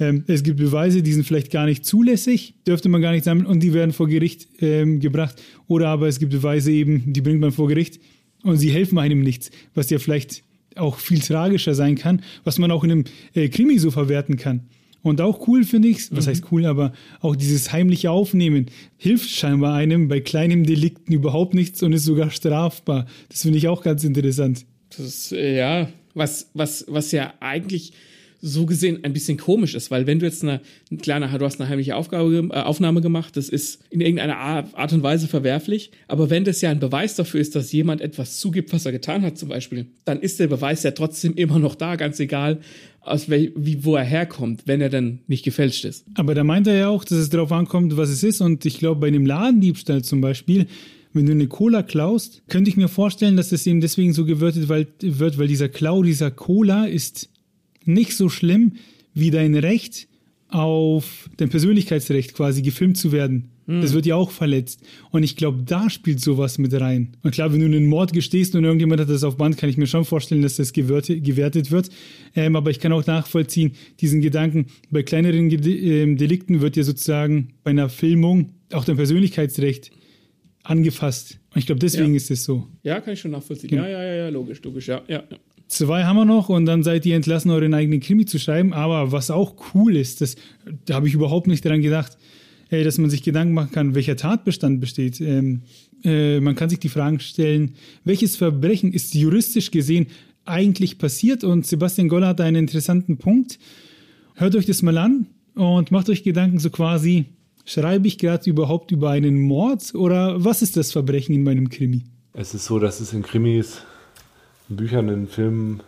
ähm, 0.00 0.24
es 0.26 0.42
gibt 0.42 0.58
Beweise, 0.58 1.00
die 1.00 1.12
sind 1.12 1.24
vielleicht 1.24 1.52
gar 1.52 1.66
nicht 1.66 1.84
zulässig, 1.84 2.54
dürfte 2.66 2.88
man 2.88 3.02
gar 3.02 3.12
nicht 3.12 3.22
sammeln 3.22 3.46
und 3.46 3.62
die 3.62 3.72
werden 3.72 3.92
vor 3.92 4.08
Gericht 4.08 4.48
ähm, 4.60 4.98
gebracht. 4.98 5.40
Oder 5.68 5.90
aber 5.90 6.08
es 6.08 6.18
gibt 6.18 6.32
Beweise 6.32 6.72
eben, 6.72 7.12
die 7.12 7.20
bringt 7.20 7.40
man 7.40 7.52
vor 7.52 7.68
Gericht 7.68 8.00
und 8.42 8.56
sie 8.56 8.70
helfen 8.70 8.98
einem 8.98 9.20
nichts, 9.20 9.52
was 9.74 9.90
ja 9.90 10.00
vielleicht 10.00 10.42
auch 10.78 10.98
viel 10.98 11.20
tragischer 11.20 11.74
sein 11.74 11.96
kann, 11.96 12.22
was 12.44 12.58
man 12.58 12.70
auch 12.70 12.84
in 12.84 12.90
einem 12.90 13.04
äh, 13.34 13.48
Krimi 13.48 13.78
so 13.78 13.90
verwerten 13.90 14.36
kann. 14.36 14.62
Und 15.02 15.20
auch 15.20 15.46
cool 15.46 15.64
finde 15.64 15.88
ich, 15.88 16.10
was 16.12 16.26
mhm. 16.26 16.30
heißt 16.30 16.44
cool, 16.50 16.66
aber 16.66 16.92
auch 17.20 17.36
dieses 17.36 17.72
heimliche 17.72 18.10
Aufnehmen 18.10 18.66
hilft 18.96 19.30
scheinbar 19.30 19.74
einem 19.74 20.08
bei 20.08 20.20
kleinen 20.20 20.64
Delikten 20.64 21.12
überhaupt 21.12 21.54
nichts 21.54 21.82
und 21.82 21.92
ist 21.92 22.04
sogar 22.04 22.30
strafbar. 22.30 23.06
Das 23.28 23.42
finde 23.42 23.58
ich 23.58 23.68
auch 23.68 23.82
ganz 23.82 24.04
interessant. 24.04 24.66
Das 24.90 25.06
ist, 25.06 25.32
äh, 25.32 25.56
ja, 25.56 25.88
was, 26.14 26.50
was, 26.54 26.84
was 26.88 27.12
ja 27.12 27.32
eigentlich 27.40 27.92
so 28.40 28.66
gesehen 28.66 29.04
ein 29.04 29.12
bisschen 29.12 29.36
komisch 29.36 29.74
ist, 29.74 29.90
weil 29.90 30.06
wenn 30.06 30.18
du 30.18 30.26
jetzt 30.26 30.42
eine, 30.42 30.60
eine 30.90 31.00
kleine, 31.00 31.28
du 31.38 31.44
hast 31.44 31.60
eine 31.60 31.68
heimliche 31.68 31.96
Aufgabe, 31.96 32.48
äh, 32.52 32.60
Aufnahme 32.60 33.00
gemacht, 33.00 33.36
das 33.36 33.48
ist 33.48 33.80
in 33.90 34.00
irgendeiner 34.00 34.36
Art 34.36 34.92
und 34.92 35.02
Weise 35.02 35.26
verwerflich, 35.26 35.90
aber 36.06 36.30
wenn 36.30 36.44
das 36.44 36.60
ja 36.60 36.70
ein 36.70 36.80
Beweis 36.80 37.16
dafür 37.16 37.40
ist, 37.40 37.56
dass 37.56 37.72
jemand 37.72 38.00
etwas 38.00 38.38
zugibt, 38.38 38.72
was 38.72 38.86
er 38.86 38.92
getan 38.92 39.22
hat 39.22 39.38
zum 39.38 39.48
Beispiel, 39.48 39.86
dann 40.04 40.20
ist 40.20 40.38
der 40.38 40.46
Beweis 40.46 40.82
ja 40.82 40.92
trotzdem 40.92 41.34
immer 41.34 41.58
noch 41.58 41.74
da, 41.74 41.96
ganz 41.96 42.20
egal, 42.20 42.60
aus 43.00 43.28
wel, 43.28 43.52
wie, 43.56 43.84
wo 43.84 43.96
er 43.96 44.04
herkommt, 44.04 44.62
wenn 44.66 44.80
er 44.80 44.90
dann 44.90 45.20
nicht 45.26 45.44
gefälscht 45.44 45.84
ist. 45.84 46.04
Aber 46.14 46.34
da 46.34 46.44
meint 46.44 46.66
er 46.66 46.76
ja 46.76 46.88
auch, 46.88 47.04
dass 47.04 47.18
es 47.18 47.30
darauf 47.30 47.52
ankommt, 47.52 47.96
was 47.96 48.10
es 48.10 48.22
ist 48.22 48.40
und 48.40 48.64
ich 48.66 48.78
glaube, 48.78 49.00
bei 49.00 49.08
einem 49.08 49.26
Ladendiebstahl 49.26 50.02
zum 50.02 50.20
Beispiel, 50.20 50.66
wenn 51.12 51.26
du 51.26 51.32
eine 51.32 51.48
Cola 51.48 51.82
klaust, 51.82 52.42
könnte 52.48 52.70
ich 52.70 52.76
mir 52.76 52.88
vorstellen, 52.88 53.36
dass 53.36 53.48
das 53.48 53.66
eben 53.66 53.80
deswegen 53.80 54.12
so 54.12 54.24
gewürtet 54.24 54.68
wird, 54.68 55.38
weil 55.38 55.48
dieser 55.48 55.68
Klau 55.68 56.02
dieser 56.02 56.30
Cola 56.30 56.84
ist 56.84 57.30
nicht 57.88 58.16
so 58.16 58.28
schlimm 58.28 58.74
wie 59.14 59.30
dein 59.30 59.54
Recht 59.54 60.08
auf 60.48 61.28
dein 61.36 61.50
Persönlichkeitsrecht 61.50 62.34
quasi 62.34 62.62
gefilmt 62.62 62.96
zu 62.96 63.12
werden. 63.12 63.50
Mhm. 63.66 63.82
Das 63.82 63.92
wird 63.92 64.06
ja 64.06 64.16
auch 64.16 64.30
verletzt. 64.30 64.80
Und 65.10 65.22
ich 65.22 65.36
glaube, 65.36 65.62
da 65.62 65.90
spielt 65.90 66.20
sowas 66.20 66.56
mit 66.56 66.72
rein. 66.72 67.16
Und 67.22 67.32
klar, 67.32 67.52
wenn 67.52 67.60
du 67.60 67.66
einen 67.66 67.86
Mord 67.86 68.14
gestehst 68.14 68.54
und 68.54 68.64
irgendjemand 68.64 69.00
hat 69.00 69.10
das 69.10 69.24
auf 69.24 69.36
Band, 69.36 69.58
kann 69.58 69.68
ich 69.68 69.76
mir 69.76 69.86
schon 69.86 70.06
vorstellen, 70.06 70.40
dass 70.40 70.56
das 70.56 70.72
gewertet 70.72 71.70
wird. 71.70 71.90
Ähm, 72.34 72.56
aber 72.56 72.70
ich 72.70 72.80
kann 72.80 72.92
auch 72.92 73.06
nachvollziehen, 73.06 73.72
diesen 74.00 74.22
Gedanken, 74.22 74.66
bei 74.90 75.02
kleineren 75.02 75.50
ähm, 75.50 76.16
Delikten 76.16 76.62
wird 76.62 76.76
ja 76.76 76.82
sozusagen 76.82 77.48
bei 77.62 77.72
einer 77.72 77.90
Filmung 77.90 78.52
auch 78.72 78.84
dein 78.84 78.96
Persönlichkeitsrecht 78.96 79.90
angefasst. 80.62 81.38
Und 81.52 81.58
ich 81.58 81.66
glaube, 81.66 81.80
deswegen 81.80 82.10
ja. 82.10 82.16
ist 82.16 82.30
es 82.30 82.44
so. 82.44 82.66
Ja, 82.82 83.00
kann 83.00 83.14
ich 83.14 83.20
schon 83.20 83.32
nachvollziehen. 83.32 83.70
Genau. 83.70 83.82
Ja, 83.82 84.02
ja, 84.02 84.14
ja, 84.14 84.28
logisch, 84.30 84.62
logisch, 84.62 84.88
ja, 84.88 85.02
ja. 85.08 85.24
Zwei 85.68 86.04
haben 86.04 86.16
wir 86.16 86.24
noch 86.24 86.48
und 86.48 86.64
dann 86.66 86.82
seid 86.82 87.04
ihr 87.04 87.14
entlassen, 87.14 87.50
euren 87.50 87.74
eigenen 87.74 88.00
Krimi 88.00 88.24
zu 88.24 88.38
schreiben. 88.38 88.72
Aber 88.72 89.12
was 89.12 89.30
auch 89.30 89.54
cool 89.74 89.96
ist, 89.96 90.22
das, 90.22 90.36
da 90.86 90.94
habe 90.94 91.08
ich 91.08 91.14
überhaupt 91.14 91.46
nicht 91.46 91.64
daran 91.64 91.82
gedacht, 91.82 92.16
äh, 92.70 92.84
dass 92.84 92.98
man 92.98 93.10
sich 93.10 93.22
Gedanken 93.22 93.54
machen 93.54 93.72
kann, 93.72 93.94
welcher 93.94 94.16
Tatbestand 94.16 94.80
besteht. 94.80 95.20
Ähm, 95.20 95.62
äh, 96.04 96.40
man 96.40 96.54
kann 96.54 96.70
sich 96.70 96.78
die 96.78 96.88
Fragen 96.88 97.20
stellen, 97.20 97.74
welches 98.04 98.36
Verbrechen 98.36 98.92
ist 98.92 99.14
juristisch 99.14 99.70
gesehen 99.70 100.06
eigentlich 100.46 100.98
passiert? 100.98 101.44
Und 101.44 101.66
Sebastian 101.66 102.08
Goller 102.08 102.28
hat 102.28 102.40
einen 102.40 102.56
interessanten 102.56 103.18
Punkt. 103.18 103.58
Hört 104.34 104.56
euch 104.56 104.66
das 104.66 104.82
mal 104.82 104.96
an 104.96 105.26
und 105.54 105.90
macht 105.90 106.08
euch 106.08 106.22
Gedanken 106.22 106.58
so 106.58 106.70
quasi, 106.70 107.26
schreibe 107.66 108.06
ich 108.06 108.16
gerade 108.16 108.48
überhaupt 108.48 108.90
über 108.90 109.10
einen 109.10 109.38
Mord 109.40 109.94
oder 109.94 110.42
was 110.42 110.62
ist 110.62 110.76
das 110.76 110.92
Verbrechen 110.92 111.34
in 111.34 111.42
meinem 111.42 111.68
Krimi? 111.68 112.04
Es 112.32 112.54
ist 112.54 112.64
so, 112.64 112.78
dass 112.78 113.00
es 113.00 113.12
in 113.12 113.22
Krimis 113.22 113.82
Büchern, 114.68 115.08
in 115.08 115.28
Filmen 115.28 115.82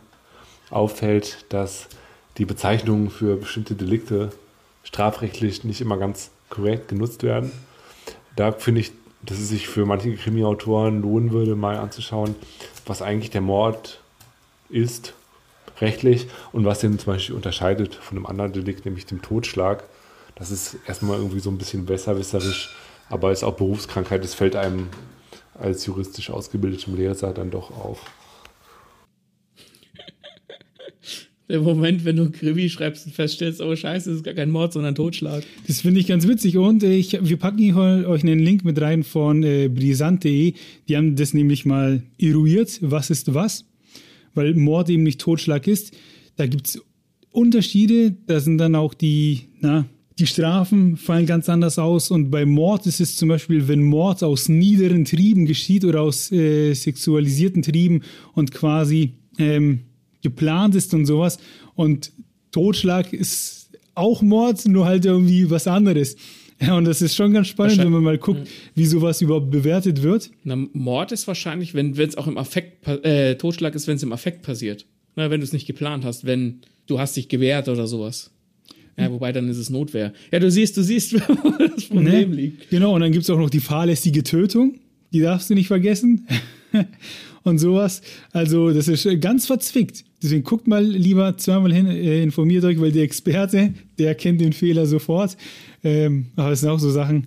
auffällt, 0.71 1.45
dass 1.51 1.89
die 2.39 2.45
Bezeichnungen 2.45 3.11
für 3.11 3.37
bestimmte 3.37 3.75
Delikte 3.75 4.31
strafrechtlich 4.85 5.65
nicht 5.65 5.81
immer 5.81 5.99
ganz 5.99 6.31
korrekt 6.49 6.89
genutzt 6.89 7.23
werden. 7.23 7.53
Da 8.37 8.53
finde 8.53 8.81
ich, 8.81 8.93
dass 9.23 9.39
es 9.39 9.49
sich 9.49 9.69
für 9.69 9.85
manche 9.85 10.15
Krimi-Autoren 10.15 11.03
lohnen 11.03 11.33
würde, 11.33 11.57
mal 11.57 11.77
anzuschauen, 11.77 12.35
was 12.87 13.03
eigentlich 13.03 13.31
der 13.31 13.43
Mord 13.43 14.01
ist, 14.71 15.13
rechtlich, 15.81 16.29
und 16.53 16.65
was 16.65 16.81
den 16.81 16.99
zum 16.99 17.13
Beispiel 17.13 17.35
unterscheidet 17.35 17.95
von 17.95 18.17
einem 18.17 18.27
anderen 18.27 18.53
Delikt, 18.53 18.85
nämlich 18.85 19.07
dem 19.07 19.23
Totschlag. 19.23 19.85
Das 20.37 20.51
ist 20.51 20.77
erstmal 20.87 21.19
irgendwie 21.19 21.41
so 21.41 21.51
ein 21.51 21.59
bisschen 21.59 21.85
besserwisserisch, 21.85 22.75
aber 23.11 23.33
ist 23.33 23.45
auch 23.45 23.57
Berufskrankheit. 23.57 24.25
Das 24.25 24.35
fällt 24.35 24.57
einem 24.57 24.89
als 25.59 25.85
juristisch 25.85 26.31
ausgebildetem 26.31 26.97
Lehrer 26.97 27.33
dann 27.35 27.51
doch 27.51 27.71
auf. 27.71 28.01
Der 31.51 31.61
Moment, 31.61 32.05
wenn 32.05 32.17
du 32.17 32.31
Krimi 32.31 32.69
schreibst 32.69 33.07
und 33.07 33.15
feststellst, 33.15 33.61
oh 33.61 33.75
scheiße, 33.75 34.11
das 34.11 34.19
ist 34.19 34.25
gar 34.25 34.35
kein 34.35 34.51
Mord, 34.51 34.73
sondern 34.73 34.95
Totschlag. 34.95 35.43
Das 35.67 35.81
finde 35.81 36.01
ich 36.01 36.07
ganz 36.07 36.27
witzig 36.27 36.57
und 36.57 36.83
ich, 36.83 37.19
wir 37.21 37.37
packen 37.37 37.59
hier 37.59 37.77
euch 37.77 38.23
einen 38.23 38.39
Link 38.39 38.65
mit 38.65 38.81
rein 38.81 39.03
von 39.03 39.43
äh, 39.43 39.69
brisant.de. 39.69 40.55
Die 40.89 40.97
haben 40.97 41.17
das 41.17 41.35
nämlich 41.35 41.67
mal 41.67 42.03
eruiert, 42.19 42.79
was 42.83 43.11
ist 43.11 43.35
was, 43.35 43.67
weil 44.35 44.55
Mord 44.55 44.89
eben 44.91 45.03
nicht 45.03 45.21
Totschlag 45.21 45.67
ist. 45.67 45.93
Da 46.37 46.47
gibt 46.47 46.69
es 46.69 46.83
Unterschiede, 47.33 48.15
da 48.27 48.41
sind 48.41 48.59
dann 48.59 48.75
auch 48.75 48.95
die, 48.95 49.49
na, 49.61 49.87
die 50.19 50.27
Strafen 50.27 50.97
fallen 50.97 51.27
ganz 51.27 51.49
anders 51.49 51.79
aus 51.79 52.11
und 52.11 52.31
bei 52.31 52.45
Mord 52.45 52.87
ist 52.87 53.01
es 53.01 53.17
zum 53.17 53.29
Beispiel, 53.29 53.69
wenn 53.69 53.83
Mord 53.83 54.23
aus 54.23 54.49
niederen 54.49 55.05
Trieben 55.05 55.47
geschieht 55.47 55.85
oder 55.85 56.03
aus 56.03 56.31
äh, 56.31 56.75
sexualisierten 56.75 57.63
Trieben 57.63 58.03
und 58.35 58.53
quasi 58.53 59.15
ähm, 59.39 59.81
geplant 60.23 60.75
ist 60.75 60.93
und 60.95 61.07
sowas. 61.07 61.39
Und 61.75 62.13
Totschlag 62.53 63.13
ist 63.13 63.71
auch 63.95 64.23
Mord, 64.23 64.67
nur 64.67 64.87
halt 64.87 65.05
irgendwie 65.05 65.51
was 65.51 65.67
anderes. 65.67 66.17
Ja, 66.63 66.77
und 66.77 66.85
das 66.85 67.01
ist 67.01 67.17
schon 67.17 67.33
ganz 67.33 67.49
spannend, 67.49 67.79
wenn 67.79 67.91
man 67.91 68.03
mal 68.03 68.19
guckt, 68.19 68.47
wie 68.75 68.85
sowas 68.85 69.23
überhaupt 69.23 69.51
bewertet 69.51 70.03
wird. 70.03 70.31
Na, 70.45 70.57
Mord 70.57 71.11
ist 71.11 71.27
wahrscheinlich, 71.27 71.73
wenn 71.73 71.99
es 71.99 72.19
auch 72.19 72.27
im 72.27 72.37
Affekt, 72.37 72.87
äh, 72.87 73.37
Totschlag 73.37 73.75
ist, 73.75 73.87
wenn 73.87 73.97
es 73.97 74.03
im 74.03 74.13
Affekt 74.13 74.43
passiert. 74.43 74.85
Na, 75.17 75.31
wenn 75.31 75.41
du 75.41 75.45
es 75.45 75.55
nicht 75.55 75.67
geplant 75.67 76.05
hast, 76.05 76.27
wenn 76.27 76.61
du 76.87 76.99
hast 76.99 77.17
dich 77.17 77.31
gewehrt 77.31 77.71
oder 77.71 77.87
sowas. 77.87 78.31
Ja, 78.99 79.11
wobei 79.11 79.33
dann 79.33 79.49
ist 79.49 79.57
es 79.57 79.71
Notwehr. 79.71 80.13
Ja, 80.31 80.39
du 80.39 80.51
siehst, 80.51 80.77
du 80.77 80.83
siehst, 80.83 81.15
wo 81.29 81.51
das 81.67 81.85
Problem 81.87 82.31
ne? 82.31 82.37
liegt. 82.37 82.69
Genau, 82.69 82.95
und 82.95 83.01
dann 83.01 83.13
gibt 83.13 83.25
es 83.25 83.31
auch 83.31 83.39
noch 83.39 83.49
die 83.49 83.61
fahrlässige 83.61 84.23
Tötung. 84.23 84.81
Die 85.13 85.21
darfst 85.21 85.49
du 85.49 85.55
nicht 85.55 85.69
vergessen. 85.69 86.27
und 87.43 87.59
sowas. 87.59 88.03
Also, 88.33 88.73
das 88.73 88.89
ist 88.89 89.09
ganz 89.21 89.47
verzwickt. 89.47 90.05
Deswegen 90.23 90.45
guckt 90.45 90.69
mal 90.69 90.85
lieber 90.85 91.37
zweimal 91.39 91.73
hin, 91.73 91.87
äh, 91.87 92.23
informiert 92.23 92.65
euch, 92.65 92.81
weil 92.81 92.93
der 92.93 93.05
Experte, 93.05 93.75
der 93.99 94.15
kennt 94.15 94.41
den 94.41 94.53
Fehler 94.53 94.87
sofort. 94.87 95.37
Ähm, 95.83 96.27
aber 96.37 96.53
es 96.53 96.61
sind 96.61 96.69
auch 96.69 96.79
so 96.79 96.91
Sachen, 96.91 97.27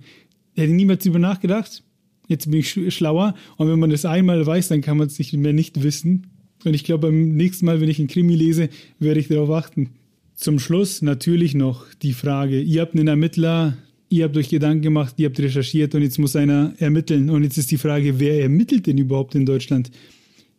hätte 0.55 0.73
niemals 0.73 1.03
drüber 1.03 1.19
nachgedacht. 1.19 1.83
Jetzt 2.27 2.49
bin 2.49 2.59
ich 2.59 2.69
sch 2.69 2.79
schlauer. 2.89 3.35
Und 3.57 3.69
wenn 3.69 3.79
man 3.79 3.89
das 3.89 4.05
einmal 4.05 4.45
weiß, 4.45 4.69
dann 4.69 4.81
kann 4.81 4.97
man 4.97 5.07
es 5.07 5.17
nicht 5.17 5.33
mehr 5.33 5.53
nicht 5.53 5.83
wissen. 5.83 6.27
Und 6.63 6.73
ich 6.73 6.83
glaube, 6.83 7.07
beim 7.07 7.35
nächsten 7.35 7.65
Mal, 7.65 7.81
wenn 7.81 7.89
ich 7.89 7.99
einen 7.99 8.07
Krimi 8.07 8.35
lese, 8.35 8.69
werde 8.99 9.19
ich 9.19 9.27
darauf 9.27 9.49
achten. 9.49 9.89
Zum 10.35 10.59
Schluss 10.59 11.01
natürlich 11.01 11.55
noch 11.55 11.85
die 12.01 12.13
Frage, 12.13 12.59
ihr 12.59 12.81
habt 12.81 12.95
einen 12.95 13.07
Ermittler, 13.07 13.77
ihr 14.13 14.25
habt 14.25 14.37
euch 14.37 14.49
Gedanken 14.49 14.83
gemacht, 14.83 15.15
ihr 15.17 15.27
habt 15.27 15.39
recherchiert 15.39 15.95
und 15.95 16.03
jetzt 16.03 16.19
muss 16.19 16.35
einer 16.35 16.73
ermitteln. 16.77 17.29
Und 17.29 17.43
jetzt 17.43 17.57
ist 17.57 17.71
die 17.71 17.77
Frage, 17.77 18.19
wer 18.19 18.41
ermittelt 18.41 18.85
denn 18.85 18.97
überhaupt 18.97 19.33
in 19.33 19.45
Deutschland? 19.45 19.89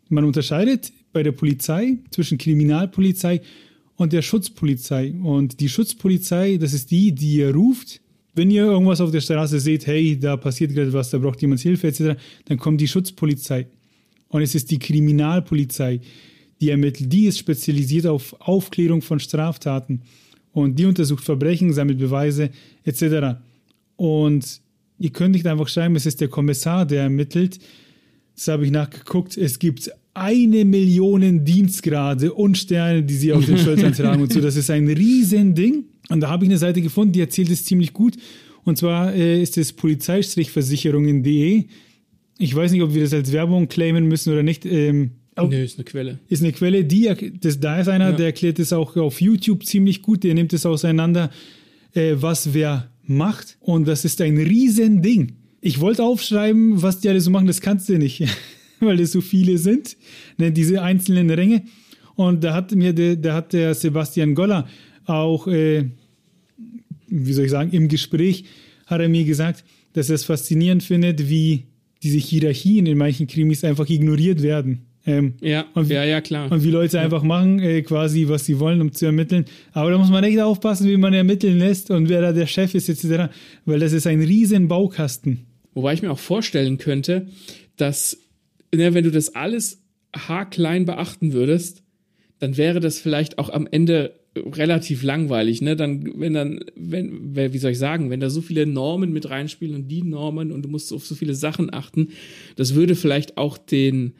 Man 0.08 0.24
unterscheidet 0.24 0.92
bei 1.12 1.22
der 1.22 1.32
Polizei 1.32 1.98
zwischen 2.10 2.36
Kriminalpolizei 2.36 3.40
und 3.96 4.12
der 4.12 4.22
Schutzpolizei. 4.22 5.14
Und 5.22 5.60
die 5.60 5.68
Schutzpolizei, 5.68 6.56
das 6.56 6.72
ist 6.72 6.90
die, 6.90 7.12
die 7.12 7.36
ihr 7.36 7.54
ruft, 7.54 8.00
wenn 8.34 8.50
ihr 8.50 8.64
irgendwas 8.64 9.00
auf 9.00 9.12
der 9.12 9.20
Straße 9.20 9.60
seht, 9.60 9.86
hey, 9.86 10.18
da 10.18 10.36
passiert 10.36 10.74
gerade 10.74 10.92
was, 10.92 11.10
da 11.10 11.18
braucht 11.18 11.40
jemand 11.40 11.60
Hilfe 11.60 11.86
etc., 11.86 12.20
dann 12.46 12.58
kommt 12.58 12.80
die 12.80 12.88
Schutzpolizei. 12.88 13.68
Und 14.28 14.42
es 14.42 14.56
ist 14.56 14.72
die 14.72 14.80
Kriminalpolizei, 14.80 16.00
die 16.60 16.70
ermittelt. 16.70 17.12
Die 17.12 17.26
ist 17.26 17.38
spezialisiert 17.38 18.06
auf 18.06 18.34
Aufklärung 18.40 19.00
von 19.00 19.20
Straftaten. 19.20 20.02
Und 20.54 20.78
die 20.78 20.86
untersucht 20.86 21.24
Verbrechen, 21.24 21.72
sammelt 21.72 21.98
Beweise 21.98 22.50
etc. 22.84 23.38
Und 23.96 24.60
ihr 24.98 25.10
könnt 25.10 25.32
nicht 25.32 25.46
einfach 25.46 25.68
schreiben, 25.68 25.96
es 25.96 26.06
ist 26.06 26.20
der 26.20 26.28
Kommissar, 26.28 26.86
der 26.86 27.02
ermittelt. 27.02 27.58
Das 28.36 28.48
habe 28.48 28.64
ich 28.64 28.70
nachgeguckt. 28.70 29.36
Es 29.36 29.58
gibt 29.58 29.90
eine 30.14 30.64
Million 30.64 31.44
Dienstgrade 31.44 32.32
und 32.32 32.56
Sterne, 32.56 33.02
die 33.02 33.14
sie 33.14 33.32
auf 33.32 33.44
den 33.44 33.58
Schultern 33.64 33.92
tragen 33.92 34.22
und 34.22 34.32
so. 34.32 34.40
Das 34.40 34.54
ist 34.54 34.70
ein 34.70 34.88
Riesending. 34.88 35.86
Und 36.08 36.20
da 36.20 36.28
habe 36.30 36.44
ich 36.44 36.50
eine 36.50 36.58
Seite 36.58 36.80
gefunden, 36.80 37.12
die 37.12 37.20
erzählt 37.20 37.50
es 37.50 37.64
ziemlich 37.64 37.92
gut. 37.92 38.16
Und 38.62 38.78
zwar 38.78 39.12
äh, 39.12 39.42
ist 39.42 39.58
es 39.58 39.72
polizeiversicherungen.de. 39.72 41.64
Ich 42.38 42.54
weiß 42.54 42.70
nicht, 42.70 42.82
ob 42.82 42.94
wir 42.94 43.02
das 43.02 43.12
als 43.12 43.32
Werbung 43.32 43.66
claimen 43.66 44.06
müssen 44.06 44.32
oder 44.32 44.44
nicht. 44.44 44.64
Ähm, 44.64 45.10
Nö, 45.36 45.62
ist 45.62 45.78
eine 45.78 45.84
Quelle. 45.84 46.18
Ist 46.28 46.42
eine 46.42 46.52
Quelle, 46.52 46.84
die, 46.84 47.10
das, 47.40 47.58
da 47.58 47.80
ist 47.80 47.88
einer, 47.88 48.10
ja. 48.10 48.16
der 48.16 48.26
erklärt 48.26 48.58
es 48.58 48.72
auch 48.72 48.96
auf 48.96 49.20
YouTube 49.20 49.64
ziemlich 49.64 50.02
gut, 50.02 50.22
der 50.22 50.34
nimmt 50.34 50.52
es 50.52 50.64
auseinander, 50.64 51.30
äh, 51.92 52.14
was 52.16 52.54
wer 52.54 52.90
macht. 53.06 53.56
Und 53.60 53.88
das 53.88 54.04
ist 54.04 54.20
ein 54.20 54.36
Riesending. 54.36 55.32
Ich 55.60 55.80
wollte 55.80 56.04
aufschreiben, 56.04 56.82
was 56.82 57.00
die 57.00 57.08
alle 57.08 57.20
so 57.20 57.30
machen, 57.30 57.46
das 57.46 57.60
kannst 57.60 57.88
du 57.88 57.98
nicht, 57.98 58.22
weil 58.80 59.00
es 59.00 59.12
so 59.12 59.20
viele 59.20 59.58
sind, 59.58 59.96
ne, 60.36 60.52
diese 60.52 60.82
einzelnen 60.82 61.30
Ränge. 61.30 61.62
Und 62.14 62.44
da 62.44 62.54
hat 62.54 62.72
mir 62.72 62.92
der, 62.92 63.16
da 63.16 63.34
hat 63.34 63.52
der 63.52 63.74
Sebastian 63.74 64.34
Goller 64.34 64.68
auch, 65.06 65.48
äh, 65.48 65.86
wie 67.08 67.32
soll 67.32 67.46
ich 67.46 67.50
sagen, 67.50 67.72
im 67.72 67.88
Gespräch 67.88 68.44
hat 68.86 69.00
er 69.00 69.08
mir 69.08 69.24
gesagt, 69.24 69.64
dass 69.94 70.10
er 70.10 70.16
es 70.16 70.24
faszinierend 70.24 70.82
findet, 70.82 71.28
wie 71.28 71.64
diese 72.02 72.18
Hierarchien 72.18 72.86
in 72.86 72.98
manchen 72.98 73.26
Krimis 73.26 73.64
einfach 73.64 73.88
ignoriert 73.88 74.42
werden. 74.42 74.82
Ähm, 75.06 75.34
ja, 75.40 75.66
und, 75.74 75.90
ja, 75.90 76.02
ja, 76.04 76.20
klar. 76.20 76.50
Und 76.50 76.64
wie 76.64 76.70
Leute 76.70 76.96
ja. 76.96 77.02
einfach 77.02 77.22
machen, 77.22 77.58
äh, 77.60 77.82
quasi, 77.82 78.26
was 78.28 78.46
sie 78.46 78.58
wollen, 78.58 78.80
um 78.80 78.92
zu 78.92 79.04
ermitteln. 79.04 79.44
Aber 79.72 79.90
da 79.90 79.98
muss 79.98 80.10
man 80.10 80.24
echt 80.24 80.40
aufpassen, 80.40 80.88
wie 80.88 80.96
man 80.96 81.12
ermitteln 81.12 81.58
lässt 81.58 81.90
und 81.90 82.08
wer 82.08 82.22
da 82.22 82.32
der 82.32 82.46
Chef 82.46 82.74
ist, 82.74 82.88
etc. 82.88 83.32
Weil 83.66 83.80
das 83.80 83.92
ist 83.92 84.06
ein 84.06 84.22
riesen 84.22 84.68
Baukasten. 84.68 85.46
Wobei 85.74 85.92
ich 85.92 86.02
mir 86.02 86.10
auch 86.10 86.18
vorstellen 86.18 86.78
könnte, 86.78 87.26
dass, 87.76 88.16
ne, 88.74 88.94
wenn 88.94 89.04
du 89.04 89.10
das 89.10 89.34
alles 89.34 89.82
haarklein 90.16 90.86
beachten 90.86 91.32
würdest, 91.32 91.82
dann 92.38 92.56
wäre 92.56 92.80
das 92.80 92.98
vielleicht 92.98 93.38
auch 93.38 93.50
am 93.50 93.66
Ende 93.70 94.14
relativ 94.36 95.02
langweilig, 95.02 95.62
ne? 95.62 95.76
Dann, 95.76 96.12
wenn 96.18 96.34
dann, 96.34 96.60
wenn, 96.74 97.34
wie 97.34 97.58
soll 97.58 97.72
ich 97.72 97.78
sagen, 97.78 98.10
wenn 98.10 98.20
da 98.20 98.30
so 98.30 98.40
viele 98.40 98.66
Normen 98.66 99.12
mit 99.12 99.30
reinspielen 99.30 99.74
und 99.76 99.88
die 99.88 100.02
Normen 100.02 100.50
und 100.50 100.62
du 100.62 100.68
musst 100.68 100.92
auf 100.92 101.06
so 101.06 101.14
viele 101.14 101.34
Sachen 101.34 101.72
achten, 101.72 102.08
das 102.56 102.74
würde 102.74 102.96
vielleicht 102.96 103.36
auch 103.36 103.58
den, 103.58 104.14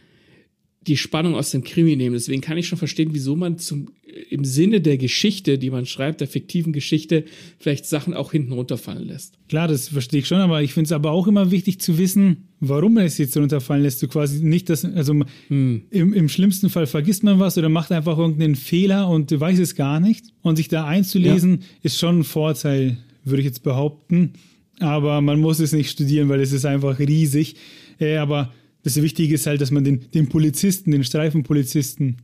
die 0.86 0.96
Spannung 0.96 1.34
aus 1.34 1.50
dem 1.50 1.64
Krimi 1.64 1.96
nehmen. 1.96 2.14
Deswegen 2.14 2.42
kann 2.42 2.58
ich 2.58 2.68
schon 2.68 2.78
verstehen, 2.78 3.10
wieso 3.12 3.36
man 3.36 3.58
zum, 3.58 3.88
im 4.30 4.44
Sinne 4.44 4.80
der 4.80 4.98
Geschichte, 4.98 5.58
die 5.58 5.70
man 5.70 5.86
schreibt, 5.86 6.20
der 6.20 6.28
fiktiven 6.28 6.72
Geschichte, 6.72 7.24
vielleicht 7.58 7.86
Sachen 7.86 8.14
auch 8.14 8.32
hinten 8.32 8.52
runterfallen 8.52 9.06
lässt. 9.06 9.38
Klar, 9.48 9.68
das 9.68 9.88
verstehe 9.88 10.20
ich 10.20 10.26
schon, 10.26 10.38
aber 10.38 10.62
ich 10.62 10.72
finde 10.72 10.86
es 10.86 10.92
aber 10.92 11.10
auch 11.10 11.26
immer 11.26 11.50
wichtig 11.50 11.80
zu 11.80 11.96
wissen, 11.98 12.48
warum 12.60 12.94
man 12.94 13.04
es 13.04 13.18
jetzt 13.18 13.36
runterfallen 13.36 13.82
lässt. 13.82 14.02
Du 14.02 14.08
quasi 14.08 14.44
nicht, 14.44 14.68
dass, 14.68 14.84
also 14.84 15.14
hm. 15.48 15.82
im, 15.90 16.12
im 16.12 16.28
schlimmsten 16.28 16.68
Fall 16.68 16.86
vergisst 16.86 17.24
man 17.24 17.40
was 17.40 17.56
oder 17.56 17.68
macht 17.68 17.90
einfach 17.90 18.18
irgendeinen 18.18 18.56
Fehler 18.56 19.08
und 19.08 19.38
weiß 19.38 19.58
es 19.58 19.74
gar 19.74 20.00
nicht. 20.00 20.26
Und 20.42 20.56
sich 20.56 20.68
da 20.68 20.86
einzulesen, 20.86 21.60
ja. 21.60 21.66
ist 21.82 21.98
schon 21.98 22.20
ein 22.20 22.24
Vorteil, 22.24 22.98
würde 23.24 23.40
ich 23.40 23.46
jetzt 23.46 23.62
behaupten. 23.62 24.34
Aber 24.80 25.20
man 25.20 25.40
muss 25.40 25.60
es 25.60 25.72
nicht 25.72 25.90
studieren, 25.90 26.28
weil 26.28 26.40
es 26.40 26.52
ist 26.52 26.66
einfach 26.66 26.98
riesig. 26.98 27.56
Äh, 28.00 28.16
aber 28.16 28.52
das 28.84 29.00
Wichtige 29.00 29.34
ist 29.34 29.46
halt, 29.46 29.60
dass 29.60 29.70
man 29.70 29.82
den, 29.82 30.10
den 30.12 30.28
Polizisten, 30.28 30.92
den 30.92 31.04
Streifenpolizisten 31.04 32.18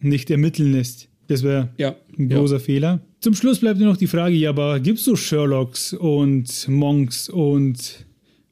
nicht 0.00 0.30
ermitteln 0.30 0.72
lässt. 0.72 1.08
Das 1.26 1.42
wäre 1.42 1.70
ja, 1.76 1.96
ein 2.18 2.28
großer 2.28 2.56
ja. 2.56 2.60
Fehler. 2.60 3.00
Zum 3.20 3.34
Schluss 3.34 3.58
bleibt 3.58 3.80
nur 3.80 3.88
noch 3.88 3.96
die 3.96 4.06
Frage, 4.06 4.34
ja, 4.34 4.50
aber 4.50 4.78
gibt 4.80 4.98
es 4.98 5.04
so 5.04 5.16
Sherlocks 5.16 5.92
und 5.92 6.68
Monks 6.68 7.28
und 7.28 8.06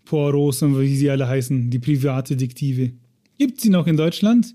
Poirots 0.04 0.62
und 0.62 0.80
wie 0.80 0.96
sie 0.96 1.10
alle 1.10 1.28
heißen, 1.28 1.70
die 1.70 1.78
Privatdetektive? 1.78 2.92
Gibt 3.38 3.60
sie 3.60 3.70
noch 3.70 3.86
in 3.86 3.96
Deutschland? 3.96 4.54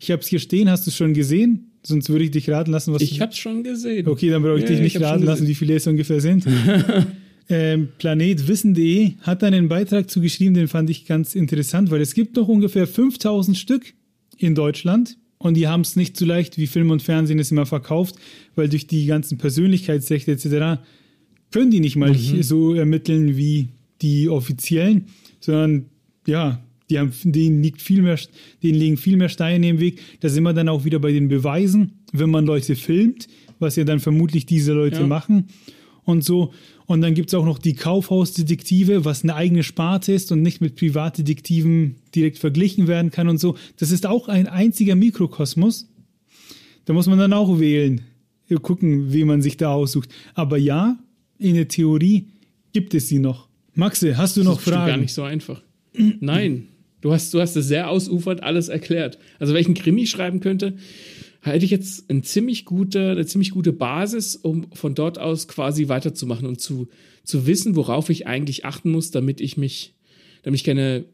Ich 0.00 0.10
habe 0.10 0.22
es 0.22 0.28
hier 0.28 0.38
stehen, 0.38 0.70
hast 0.70 0.86
du 0.86 0.90
es 0.90 0.96
schon 0.96 1.14
gesehen? 1.14 1.72
Sonst 1.82 2.08
würde 2.08 2.24
ich 2.24 2.30
dich 2.30 2.48
raten 2.50 2.70
lassen, 2.70 2.92
was 2.94 3.02
Ich 3.02 3.20
habe 3.20 3.32
es 3.32 3.38
schon 3.38 3.62
gesehen. 3.62 4.06
Okay, 4.08 4.30
dann 4.30 4.42
brauche 4.42 4.56
ich 4.56 4.62
ja, 4.62 4.68
dich 4.68 4.80
nicht 4.80 5.00
raten 5.00 5.24
lassen, 5.24 5.46
wie 5.46 5.54
viele 5.54 5.74
es 5.74 5.86
ungefähr 5.86 6.20
sind. 6.20 6.46
ähm, 7.48 7.88
planetwissen.de 7.98 9.12
hat 9.22 9.42
einen 9.42 9.68
Beitrag 9.68 10.10
zugeschrieben, 10.10 10.54
den 10.54 10.68
fand 10.68 10.90
ich 10.90 11.06
ganz 11.06 11.34
interessant, 11.34 11.90
weil 11.90 12.00
es 12.00 12.14
gibt 12.14 12.36
noch 12.36 12.48
ungefähr 12.48 12.86
5000 12.86 13.56
Stück 13.56 13.94
in 14.36 14.54
Deutschland 14.54 15.16
und 15.38 15.54
die 15.54 15.66
haben 15.66 15.80
es 15.80 15.96
nicht 15.96 16.16
so 16.16 16.26
leicht, 16.26 16.58
wie 16.58 16.66
Film 16.66 16.90
und 16.90 17.02
Fernsehen 17.02 17.38
es 17.38 17.50
immer 17.50 17.66
verkauft, 17.66 18.16
weil 18.54 18.68
durch 18.68 18.86
die 18.86 19.06
ganzen 19.06 19.38
Persönlichkeitsrechte 19.38 20.32
etc. 20.32 20.82
können 21.50 21.70
die 21.70 21.80
nicht 21.80 21.96
mal 21.96 22.12
mhm. 22.12 22.42
so 22.42 22.74
ermitteln 22.74 23.36
wie 23.36 23.68
die 24.02 24.28
offiziellen, 24.28 25.06
sondern 25.40 25.86
ja, 26.26 26.62
die 26.90 26.98
haben, 26.98 27.12
denen, 27.22 27.62
liegt 27.62 27.82
viel 27.82 28.02
mehr, 28.02 28.18
denen 28.62 28.78
liegen 28.78 28.96
viel 28.96 29.16
mehr 29.16 29.28
Steine 29.28 29.68
im 29.68 29.80
Weg. 29.80 30.00
Da 30.20 30.28
sind 30.28 30.42
wir 30.42 30.52
dann 30.52 30.68
auch 30.68 30.84
wieder 30.84 30.98
bei 30.98 31.12
den 31.12 31.28
Beweisen, 31.28 32.00
wenn 32.12 32.30
man 32.30 32.46
Leute 32.46 32.76
filmt, 32.76 33.28
was 33.58 33.76
ja 33.76 33.84
dann 33.84 34.00
vermutlich 34.00 34.46
diese 34.46 34.72
Leute 34.72 35.00
ja. 35.00 35.06
machen 35.06 35.48
und 36.04 36.24
so. 36.24 36.52
Und 36.88 37.02
dann 37.02 37.12
gibt 37.12 37.28
es 37.28 37.34
auch 37.34 37.44
noch 37.44 37.58
die 37.58 37.74
Kaufhausdetektive, 37.74 39.04
was 39.04 39.22
eine 39.22 39.34
eigene 39.34 39.62
Sparte 39.62 40.10
ist 40.10 40.32
und 40.32 40.40
nicht 40.40 40.62
mit 40.62 40.74
Privatdetektiven 40.74 41.96
direkt 42.14 42.38
verglichen 42.38 42.88
werden 42.88 43.10
kann 43.10 43.28
und 43.28 43.38
so. 43.38 43.56
Das 43.76 43.90
ist 43.90 44.06
auch 44.06 44.28
ein 44.28 44.46
einziger 44.46 44.96
Mikrokosmos. 44.96 45.86
Da 46.86 46.94
muss 46.94 47.06
man 47.06 47.18
dann 47.18 47.34
auch 47.34 47.60
wählen, 47.60 48.00
gucken, 48.62 49.12
wie 49.12 49.24
man 49.24 49.42
sich 49.42 49.58
da 49.58 49.70
aussucht. 49.70 50.08
Aber 50.32 50.56
ja, 50.56 50.98
in 51.38 51.56
der 51.56 51.68
Theorie 51.68 52.28
gibt 52.72 52.94
es 52.94 53.06
sie 53.06 53.18
noch. 53.18 53.48
Maxe, 53.74 54.16
hast 54.16 54.38
du 54.38 54.42
noch 54.42 54.58
Fragen? 54.58 54.76
Das 54.76 54.86
ist 54.86 54.88
gar 54.88 54.96
nicht 54.96 55.14
so 55.14 55.22
einfach. 55.24 55.62
Nein, 56.20 56.68
du 57.02 57.12
hast, 57.12 57.34
du 57.34 57.40
hast 57.42 57.54
es 57.54 57.68
sehr 57.68 57.90
ausufernd 57.90 58.42
alles 58.42 58.70
erklärt. 58.70 59.18
Also, 59.38 59.52
welchen 59.52 59.74
Krimi 59.74 60.06
schreiben 60.06 60.40
könnte, 60.40 60.78
hätte 61.42 61.64
ich 61.64 61.70
jetzt 61.70 62.10
eine 62.10 62.22
ziemlich 62.22 62.64
gute, 62.64 63.10
eine 63.12 63.26
ziemlich 63.26 63.50
gute 63.50 63.72
Basis, 63.72 64.36
um 64.36 64.66
von 64.72 64.94
dort 64.94 65.18
aus 65.18 65.48
quasi 65.48 65.88
weiterzumachen 65.88 66.46
und 66.46 66.60
zu, 66.60 66.88
zu 67.24 67.46
wissen, 67.46 67.76
worauf 67.76 68.10
ich 68.10 68.26
eigentlich 68.26 68.64
achten 68.64 68.90
muss, 68.90 69.10
damit 69.10 69.40
ich 69.40 69.56
mich, 69.56 69.94
damit 70.42 70.60
ich 70.60 70.64
keine 70.64 71.04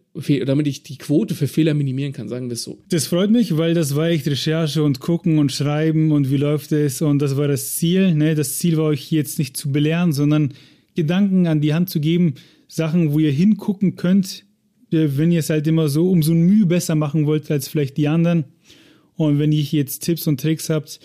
damit 0.46 0.68
ich 0.68 0.84
die 0.84 0.96
Quote 0.96 1.34
für 1.34 1.48
Fehler 1.48 1.74
minimieren 1.74 2.12
kann, 2.12 2.28
sagen 2.28 2.48
wir 2.48 2.54
es 2.54 2.62
so. 2.62 2.78
Das 2.88 3.08
freut 3.08 3.32
mich, 3.32 3.56
weil 3.56 3.74
das 3.74 3.96
war 3.96 4.08
echt 4.08 4.28
Recherche 4.28 4.84
und 4.84 5.00
gucken 5.00 5.38
und 5.38 5.50
schreiben 5.50 6.12
und 6.12 6.30
wie 6.30 6.36
läuft 6.36 6.70
es 6.70 7.02
und 7.02 7.18
das 7.18 7.36
war 7.36 7.48
das 7.48 7.74
Ziel. 7.74 8.14
Ne? 8.14 8.36
Das 8.36 8.58
Ziel 8.58 8.76
war 8.76 8.84
euch 8.84 9.10
jetzt 9.10 9.40
nicht 9.40 9.56
zu 9.56 9.72
belehren, 9.72 10.12
sondern 10.12 10.54
Gedanken 10.94 11.48
an 11.48 11.60
die 11.60 11.74
Hand 11.74 11.90
zu 11.90 11.98
geben, 11.98 12.34
Sachen, 12.68 13.12
wo 13.12 13.18
ihr 13.18 13.32
hingucken 13.32 13.96
könnt, 13.96 14.44
wenn 14.90 15.32
ihr 15.32 15.40
es 15.40 15.50
halt 15.50 15.66
immer 15.66 15.88
so 15.88 16.08
um 16.08 16.22
so 16.22 16.32
ein 16.32 16.42
Mühe 16.42 16.66
besser 16.66 16.94
machen 16.94 17.26
wollt 17.26 17.50
als 17.50 17.66
vielleicht 17.66 17.96
die 17.96 18.06
anderen. 18.06 18.44
Und 19.16 19.38
wenn 19.38 19.52
ihr 19.52 19.62
jetzt 19.62 20.02
Tipps 20.02 20.26
und 20.26 20.40
Tricks 20.40 20.70
habt, 20.70 21.00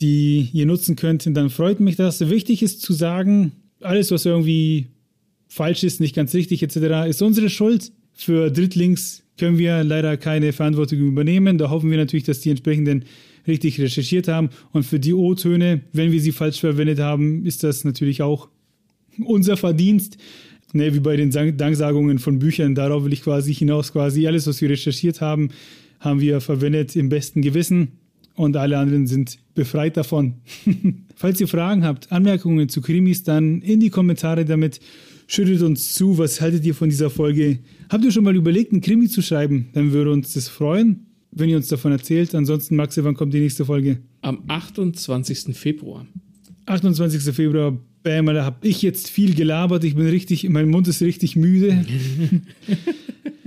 die 0.00 0.48
ihr 0.52 0.66
nutzen 0.66 0.96
könnt, 0.96 1.28
dann 1.36 1.50
freut 1.50 1.80
mich 1.80 1.96
das. 1.96 2.28
Wichtig 2.28 2.62
ist 2.62 2.80
zu 2.80 2.92
sagen, 2.92 3.52
alles, 3.80 4.10
was 4.10 4.24
irgendwie 4.24 4.86
falsch 5.48 5.84
ist, 5.84 6.00
nicht 6.00 6.14
ganz 6.14 6.34
richtig 6.34 6.62
etc., 6.62 7.08
ist 7.08 7.22
unsere 7.22 7.50
Schuld. 7.50 7.92
Für 8.14 8.50
Drittlinks 8.50 9.22
können 9.38 9.58
wir 9.58 9.84
leider 9.84 10.16
keine 10.16 10.52
Verantwortung 10.52 10.98
übernehmen. 10.98 11.58
Da 11.58 11.70
hoffen 11.70 11.90
wir 11.90 11.98
natürlich, 11.98 12.24
dass 12.24 12.40
die 12.40 12.50
entsprechenden 12.50 13.04
richtig 13.46 13.80
recherchiert 13.80 14.28
haben. 14.28 14.50
Und 14.72 14.84
für 14.84 15.00
die 15.00 15.14
O-Töne, 15.14 15.82
wenn 15.92 16.12
wir 16.12 16.20
sie 16.20 16.32
falsch 16.32 16.60
verwendet 16.60 16.98
haben, 16.98 17.44
ist 17.44 17.62
das 17.62 17.84
natürlich 17.84 18.22
auch 18.22 18.48
unser 19.24 19.56
Verdienst. 19.56 20.18
Ne, 20.72 20.94
wie 20.94 21.00
bei 21.00 21.16
den 21.16 21.32
Danksagungen 21.32 22.20
von 22.20 22.38
Büchern, 22.38 22.76
darauf 22.76 23.04
will 23.04 23.12
ich 23.12 23.22
quasi 23.22 23.52
hinaus, 23.52 23.92
quasi 23.92 24.28
alles, 24.28 24.46
was 24.46 24.60
wir 24.60 24.70
recherchiert 24.70 25.20
haben, 25.20 25.50
haben 26.00 26.20
wir 26.20 26.40
verwendet 26.40 26.96
im 26.96 27.08
besten 27.08 27.42
Gewissen 27.42 27.92
und 28.34 28.56
alle 28.56 28.78
anderen 28.78 29.06
sind 29.06 29.38
befreit 29.54 29.96
davon. 29.96 30.34
Falls 31.14 31.40
ihr 31.40 31.48
Fragen 31.48 31.84
habt, 31.84 32.10
Anmerkungen 32.10 32.68
zu 32.68 32.80
Krimis, 32.80 33.22
dann 33.22 33.60
in 33.60 33.80
die 33.80 33.90
Kommentare 33.90 34.44
damit. 34.44 34.80
Schüttet 35.26 35.62
uns 35.62 35.94
zu, 35.94 36.18
was 36.18 36.40
haltet 36.40 36.64
ihr 36.64 36.74
von 36.74 36.88
dieser 36.88 37.08
Folge? 37.08 37.60
Habt 37.88 38.04
ihr 38.04 38.10
schon 38.10 38.24
mal 38.24 38.34
überlegt, 38.34 38.72
einen 38.72 38.80
Krimi 38.80 39.08
zu 39.08 39.22
schreiben? 39.22 39.68
Dann 39.74 39.92
würde 39.92 40.10
uns 40.10 40.32
das 40.32 40.48
freuen, 40.48 41.06
wenn 41.30 41.48
ihr 41.48 41.56
uns 41.56 41.68
davon 41.68 41.92
erzählt. 41.92 42.34
Ansonsten, 42.34 42.74
Maxe, 42.74 43.04
wann 43.04 43.14
kommt 43.14 43.32
die 43.32 43.38
nächste 43.38 43.64
Folge? 43.64 43.98
Am 44.22 44.42
28. 44.48 45.56
Februar. 45.56 46.04
28. 46.66 47.32
Februar, 47.32 47.78
bam, 48.02 48.26
da 48.26 48.44
habe 48.44 48.66
ich 48.66 48.82
jetzt 48.82 49.08
viel 49.08 49.34
gelabert. 49.34 49.84
Ich 49.84 49.94
bin 49.94 50.06
richtig, 50.06 50.48
mein 50.48 50.68
Mund 50.68 50.88
ist 50.88 51.00
richtig 51.00 51.36
müde. 51.36 51.84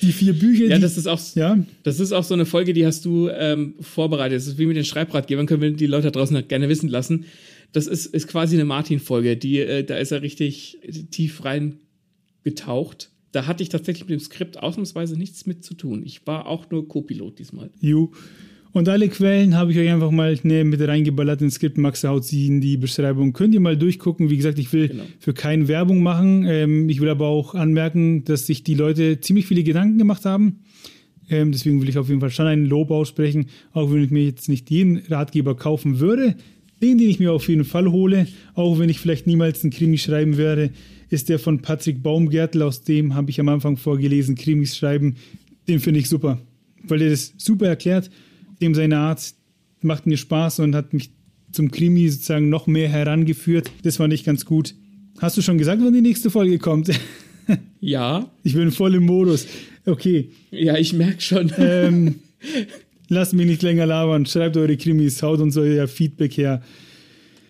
die 0.00 0.12
vier 0.12 0.32
Bücher. 0.32 0.66
Ja, 0.66 0.76
die, 0.76 0.82
das 0.82 0.96
ist 0.96 1.06
auch, 1.06 1.20
ja, 1.34 1.58
das 1.82 2.00
ist 2.00 2.12
auch 2.12 2.24
so 2.24 2.34
eine 2.34 2.46
Folge, 2.46 2.72
die 2.72 2.86
hast 2.86 3.04
du 3.04 3.28
ähm, 3.28 3.74
vorbereitet. 3.80 4.36
Das 4.36 4.46
ist 4.46 4.58
wie 4.58 4.66
mit 4.66 4.76
den 4.76 4.84
Schreibratgebern, 4.84 5.46
können 5.46 5.62
wir 5.62 5.72
die 5.72 5.86
Leute 5.86 6.10
da 6.10 6.10
draußen 6.10 6.46
gerne 6.48 6.68
wissen 6.68 6.88
lassen. 6.88 7.26
Das 7.72 7.86
ist, 7.86 8.06
ist 8.06 8.28
quasi 8.28 8.56
eine 8.56 8.64
Martin-Folge, 8.64 9.36
die, 9.36 9.58
äh, 9.58 9.84
da 9.84 9.96
ist 9.98 10.12
er 10.12 10.22
richtig 10.22 10.78
tief 11.10 11.44
rein 11.44 11.80
getaucht. 12.44 13.10
Da 13.32 13.46
hatte 13.46 13.62
ich 13.62 13.68
tatsächlich 13.68 14.08
mit 14.08 14.18
dem 14.18 14.24
Skript 14.24 14.58
ausnahmsweise 14.58 15.16
nichts 15.16 15.44
mit 15.44 15.64
zu 15.64 15.74
tun. 15.74 16.02
Ich 16.04 16.26
war 16.26 16.46
auch 16.46 16.70
nur 16.70 16.88
Co-Pilot 16.88 17.38
diesmal. 17.38 17.70
ju. 17.80 18.10
Und 18.78 18.88
alle 18.88 19.08
Quellen 19.08 19.56
habe 19.56 19.72
ich 19.72 19.78
euch 19.78 19.88
einfach 19.90 20.12
mal 20.12 20.38
ne, 20.44 20.62
mit 20.62 20.80
reingeballert 20.80 21.42
ins 21.42 21.54
Skript. 21.54 21.78
Max 21.78 22.04
haut 22.04 22.24
sie 22.24 22.46
in 22.46 22.60
die 22.60 22.76
Beschreibung. 22.76 23.32
Könnt 23.32 23.52
ihr 23.52 23.58
mal 23.58 23.76
durchgucken. 23.76 24.30
Wie 24.30 24.36
gesagt, 24.36 24.56
ich 24.60 24.72
will 24.72 24.86
Genau. 24.86 25.02
für 25.18 25.34
keine 25.34 25.66
Werbung 25.66 26.00
machen. 26.00 26.44
Ähm, 26.46 26.88
ich 26.88 27.00
will 27.00 27.08
aber 27.08 27.26
auch 27.26 27.56
anmerken, 27.56 28.22
dass 28.24 28.46
sich 28.46 28.62
die 28.62 28.74
Leute 28.74 29.18
ziemlich 29.18 29.46
viele 29.46 29.64
Gedanken 29.64 29.98
gemacht 29.98 30.24
haben. 30.24 30.60
Ähm, 31.28 31.50
deswegen 31.50 31.82
will 31.82 31.88
ich 31.88 31.98
auf 31.98 32.08
jeden 32.08 32.20
Fall 32.20 32.30
schon 32.30 32.46
ein 32.46 32.66
Lob 32.66 32.92
aussprechen, 32.92 33.46
auch 33.72 33.92
wenn 33.92 34.04
ich 34.04 34.12
mir 34.12 34.22
jetzt 34.22 34.48
nicht 34.48 34.70
jeden 34.70 34.98
Ratgeber 35.08 35.56
kaufen 35.56 35.98
würde. 35.98 36.36
Den, 36.80 36.98
den 36.98 37.10
ich 37.10 37.18
mir 37.18 37.32
auf 37.32 37.48
jeden 37.48 37.64
Fall 37.64 37.90
hole, 37.90 38.28
auch 38.54 38.78
wenn 38.78 38.88
ich 38.88 39.00
vielleicht 39.00 39.26
niemals 39.26 39.64
einen 39.64 39.72
Krimi 39.72 39.98
schreiben 39.98 40.36
werde, 40.36 40.70
ist 41.10 41.28
der 41.28 41.40
von 41.40 41.62
Patrick 41.62 42.00
Baumgärtel. 42.04 42.62
Aus 42.62 42.82
dem 42.82 43.16
habe 43.16 43.30
ich 43.30 43.40
am 43.40 43.48
Anfang 43.48 43.76
vorgelesen, 43.76 44.36
Krimis 44.36 44.76
schreiben. 44.76 45.16
Den 45.66 45.80
finde 45.80 45.98
ich 45.98 46.08
super, 46.08 46.38
weil 46.84 47.00
der 47.00 47.10
das 47.10 47.34
super 47.38 47.66
erklärt. 47.66 48.08
Dem 48.60 48.74
seine 48.74 48.98
Art 48.98 49.34
macht 49.80 50.06
mir 50.06 50.16
Spaß 50.16 50.60
und 50.60 50.74
hat 50.74 50.92
mich 50.92 51.10
zum 51.52 51.70
Krimi 51.70 52.08
sozusagen 52.08 52.48
noch 52.48 52.66
mehr 52.66 52.88
herangeführt. 52.88 53.70
Das 53.82 53.96
fand 53.96 54.12
ich 54.12 54.24
ganz 54.24 54.44
gut. 54.44 54.74
Hast 55.20 55.36
du 55.36 55.42
schon 55.42 55.58
gesagt, 55.58 55.80
wann 55.82 55.92
die 55.92 56.00
nächste 56.00 56.30
Folge 56.30 56.58
kommt? 56.58 56.90
Ja, 57.80 58.30
Ich 58.42 58.54
bin 58.54 58.70
voll 58.72 58.94
im 58.96 59.06
Modus. 59.06 59.46
Okay, 59.86 60.30
ja, 60.50 60.76
ich 60.76 60.92
merke 60.92 61.20
schon. 61.20 61.50
ähm, 61.58 62.16
lasst 63.08 63.32
mich 63.32 63.46
nicht 63.46 63.62
länger 63.62 63.86
labern. 63.86 64.26
Schreibt 64.26 64.56
eure 64.56 64.76
Krimis, 64.76 65.22
haut 65.22 65.40
uns 65.40 65.56
euer 65.56 65.88
Feedback 65.88 66.36
her. 66.36 66.62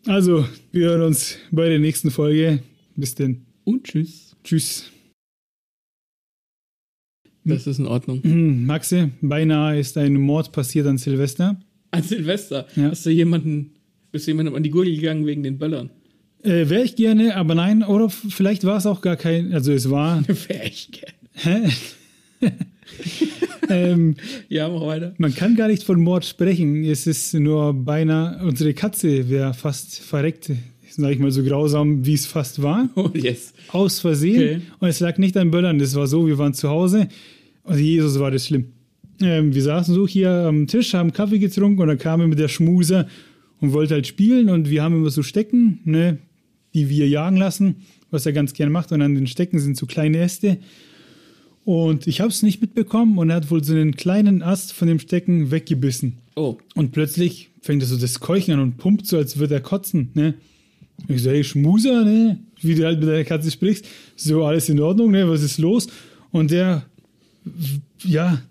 Also, 0.07 0.47
wir 0.71 0.91
hören 0.91 1.03
uns 1.03 1.37
bei 1.51 1.69
der 1.69 1.81
nächsten 1.81 2.11
Folge. 2.11 2.61
Bis 2.95 3.15
denn. 3.15 3.43
Und 3.65 3.85
tschüss. 3.85 4.37
Tschüss. 4.45 4.91
Das 7.49 7.67
ist 7.67 7.79
in 7.79 7.87
Ordnung. 7.87 8.23
Hm, 8.23 8.67
Maxe, 8.67 9.11
beinahe 9.21 9.79
ist 9.79 9.97
ein 9.99 10.15
Mord 10.15 10.53
passiert 10.53 10.87
an 10.87 10.99
Silvester. 10.99 11.59
An 11.91 12.03
Silvester 12.03 12.67
Ja. 12.77 12.91
hast 12.91 13.05
du 13.07 13.11
jemanden, 13.11 13.71
bist 14.13 14.27
du 14.27 14.31
jemandem 14.33 14.55
an 14.55 14.63
die 14.63 14.71
Gurgel 14.71 14.95
gegangen 14.95 15.27
wegen 15.27 15.43
den 15.43 15.59
Böllern? 15.59 15.91
Äh, 16.43 16.69
Wäre 16.69 16.85
ich 16.85 16.95
gerne, 16.97 17.35
aber 17.37 17.55
nein, 17.55 17.83
oder 17.83 18.09
vielleicht 18.11 18.65
war 18.65 18.77
es 18.77 18.87
auch 18.87 19.01
gar 19.01 19.17
kein, 19.17 19.53
also 19.53 19.73
es 19.73 19.91
war. 19.91 20.23
Wäre 20.49 20.67
ich 20.67 20.91
gern. 20.93 21.13
Hä? 21.35 21.71
ähm, 23.69 24.17
Ja, 24.49 24.69
mach 24.69 24.83
weiter. 24.87 25.15
man 25.19 25.35
kann 25.35 25.57
gar 25.57 25.69
nicht 25.69 25.83
von 25.83 26.01
Mord 26.01 26.25
sprechen. 26.25 26.85
Es 26.85 27.07
ist 27.07 27.35
nur 27.35 27.73
beinahe, 27.75 28.45
unsere 28.45 28.75
Katze 28.75 29.29
wäre 29.29 29.55
fast 29.55 29.99
verreckt, 30.01 30.51
sag 30.91 31.11
ich 31.13 31.19
mal 31.19 31.31
so 31.31 31.43
grausam, 31.43 32.05
wie 32.07 32.15
es 32.15 32.27
fast 32.27 32.63
war. 32.63 32.89
Oh, 32.97 33.11
yes. 33.15 33.53
aus 33.69 34.01
Versehen. 34.01 34.37
Okay. 34.59 34.61
Und 34.81 34.89
es 34.89 35.01
lag 35.01 35.19
nicht 35.19 35.37
an 35.37 35.51
Böllern. 35.51 35.79
Das 35.79 35.95
war 35.95 36.07
so, 36.07 36.27
wir 36.27 36.39
waren 36.39 36.55
zu 36.55 36.69
Hause. 36.69 37.09
Und 37.69 37.79
Jesus 37.79 38.19
war 38.19 38.31
das 38.31 38.47
schlimm. 38.47 38.67
Ähm, 39.21 39.55
wir 39.55 39.63
saßen 39.63 39.95
so 39.95 40.07
hier 40.07 40.31
am 40.31 40.67
Tisch, 40.67 40.95
haben 40.95 41.13
Kaffee 41.13 41.39
getrunken 41.39 41.83
und 41.83 41.89
dann 41.89 41.99
kam 41.99 42.21
immer 42.21 42.35
der 42.35 42.49
Schmuser 42.49 43.07
und 43.61 43.73
wollte 43.73 43.95
halt 43.95 44.07
spielen. 44.07 44.49
Und 44.49 44.71
wir 44.71 44.83
haben 44.83 44.95
immer 44.95 45.11
so 45.11 45.23
Stecken, 45.23 45.81
ne, 45.85 46.19
die 46.75 46.89
wir 46.89 47.09
jagen 47.09 47.37
lassen, 47.37 47.77
was 48.11 48.27
er 48.27 48.33
ganz 48.33 48.55
gern 48.55 48.73
macht. 48.73 48.93
Und 48.93 49.03
an 49.03 49.15
den 49.15 49.27
Stecken 49.27 49.59
sind 49.59 49.77
so 49.77 49.87
kleine 49.87 50.19
Äste. 50.19 50.59
Und 51.65 52.07
ich 52.07 52.21
habe 52.21 52.31
es 52.31 52.43
nicht 52.43 52.63
mitbekommen 52.63 53.19
und 53.19 53.29
er 53.29 53.37
hat 53.37 53.51
wohl 53.51 53.63
so 53.63 53.75
einen 53.75 53.95
kleinen 53.95 54.43
Ast 54.43 54.73
von 54.73 54.89
dem 54.89 54.99
Stecken 54.99 55.51
weggebissen. 55.51 56.15
Oh, 56.35 56.57
Und 56.75 56.93
plötzlich 56.93 57.51
fängt 57.61 57.83
er 57.83 57.87
so 57.87 57.99
das 57.99 58.21
Keuchen 58.21 58.55
an 58.55 58.61
und 58.61 58.79
pumpt 58.79 59.07
so, 59.07 59.19
als 59.19 59.39
würde 59.39 59.55
er 59.55 59.61
kotzen, 59.61 60.09
ne? 60.15 60.35
Und 61.07 61.15
Ich 61.15 61.23
so, 61.23 61.31
hey, 61.31 61.45
Schmuser, 61.45 62.05
ne? 62.05 62.39
Wie 62.63 62.75
du 62.75 62.85
halt 62.85 63.01
mit 63.01 63.09
deiner 63.09 63.25
Katze 63.25 63.51
sprichst. 63.51 63.87
So, 64.17 64.45
alles 64.45 64.69
in 64.71 64.81
Ordnung, 64.81 65.11
ne? 65.11 65.29
Was 65.29 65.43
ist 65.43 65.59
los? 65.59 65.89
Und 66.31 66.51
der, 66.51 66.87
ja, 68.05 68.43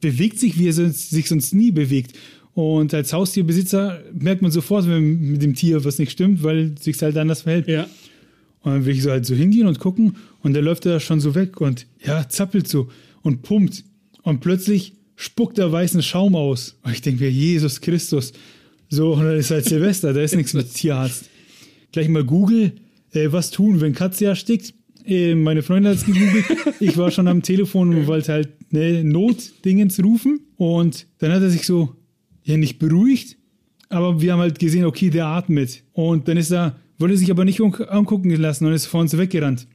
bewegt 0.00 0.38
sich, 0.38 0.58
wie 0.58 0.68
er 0.68 0.72
sonst, 0.72 1.10
sich 1.10 1.28
sonst 1.28 1.54
nie 1.54 1.70
bewegt. 1.70 2.16
Und 2.54 2.94
als 2.94 3.12
Haustierbesitzer 3.12 4.02
merkt 4.12 4.42
man 4.42 4.50
sofort, 4.50 4.86
wenn 4.86 5.32
mit 5.32 5.42
dem 5.42 5.54
Tier 5.54 5.84
was 5.84 5.98
nicht 5.98 6.12
stimmt, 6.12 6.42
weil 6.42 6.74
es 6.76 6.84
sich 6.84 7.00
halt 7.02 7.16
anders 7.16 7.42
verhält. 7.42 7.68
ja. 7.68 7.86
Und 8.62 8.72
dann 8.72 8.86
will 8.86 8.94
ich 8.94 9.02
so 9.02 9.10
halt 9.10 9.26
so 9.26 9.34
hingehen 9.34 9.66
und 9.66 9.78
gucken 9.78 10.16
und 10.42 10.54
der 10.54 10.62
läuft 10.62 10.86
da 10.86 10.98
schon 10.98 11.20
so 11.20 11.34
weg 11.34 11.60
und 11.60 11.86
ja, 12.02 12.26
zappelt 12.28 12.66
so 12.66 12.88
und 13.22 13.42
pumpt. 13.42 13.84
Und 14.22 14.40
plötzlich 14.40 14.94
spuckt 15.16 15.58
er 15.58 15.70
weißen 15.70 16.02
Schaum 16.02 16.34
aus. 16.34 16.76
Und 16.82 16.92
ich 16.92 17.02
denke 17.02 17.24
mir, 17.24 17.30
Jesus 17.30 17.80
Christus. 17.80 18.32
So, 18.88 19.14
und 19.14 19.24
dann 19.24 19.36
ist 19.36 19.50
halt 19.50 19.66
Silvester, 19.66 20.12
da 20.12 20.22
ist 20.22 20.34
nichts 20.34 20.54
mit 20.54 20.72
Tierarzt. 20.74 21.28
Gleich 21.92 22.08
mal 22.08 22.24
Google, 22.24 22.72
äh, 23.12 23.32
was 23.32 23.50
tun, 23.50 23.80
wenn 23.80 23.94
Katze 23.94 24.26
erstickt. 24.26 24.72
Äh, 25.04 25.34
meine 25.34 25.62
Freundin 25.62 25.90
hat 25.90 25.98
es 25.98 26.06
gegoogelt. 26.06 26.44
Ich 26.80 26.96
war 26.96 27.10
schon 27.10 27.28
am 27.28 27.42
Telefon 27.42 27.94
und 27.94 28.06
wollte 28.06 28.32
halt 28.32 28.72
ne, 28.72 29.04
Notdingens 29.04 30.02
rufen. 30.02 30.40
Und 30.56 31.06
dann 31.18 31.32
hat 31.32 31.42
er 31.42 31.50
sich 31.50 31.66
so, 31.66 31.94
ja, 32.42 32.56
nicht 32.56 32.78
beruhigt, 32.78 33.36
aber 33.88 34.20
wir 34.20 34.32
haben 34.32 34.40
halt 34.40 34.58
gesehen, 34.58 34.84
okay, 34.84 35.10
der 35.10 35.26
atmet. 35.26 35.82
Und 35.92 36.28
dann 36.28 36.36
ist 36.36 36.50
er, 36.50 36.76
wollte 36.98 37.16
sich 37.16 37.30
aber 37.30 37.44
nicht 37.44 37.60
angucken 37.60 38.30
lassen 38.30 38.66
und 38.66 38.72
ist 38.72 38.86
vor 38.86 39.00
uns 39.00 39.16
weggerannt. 39.16 39.66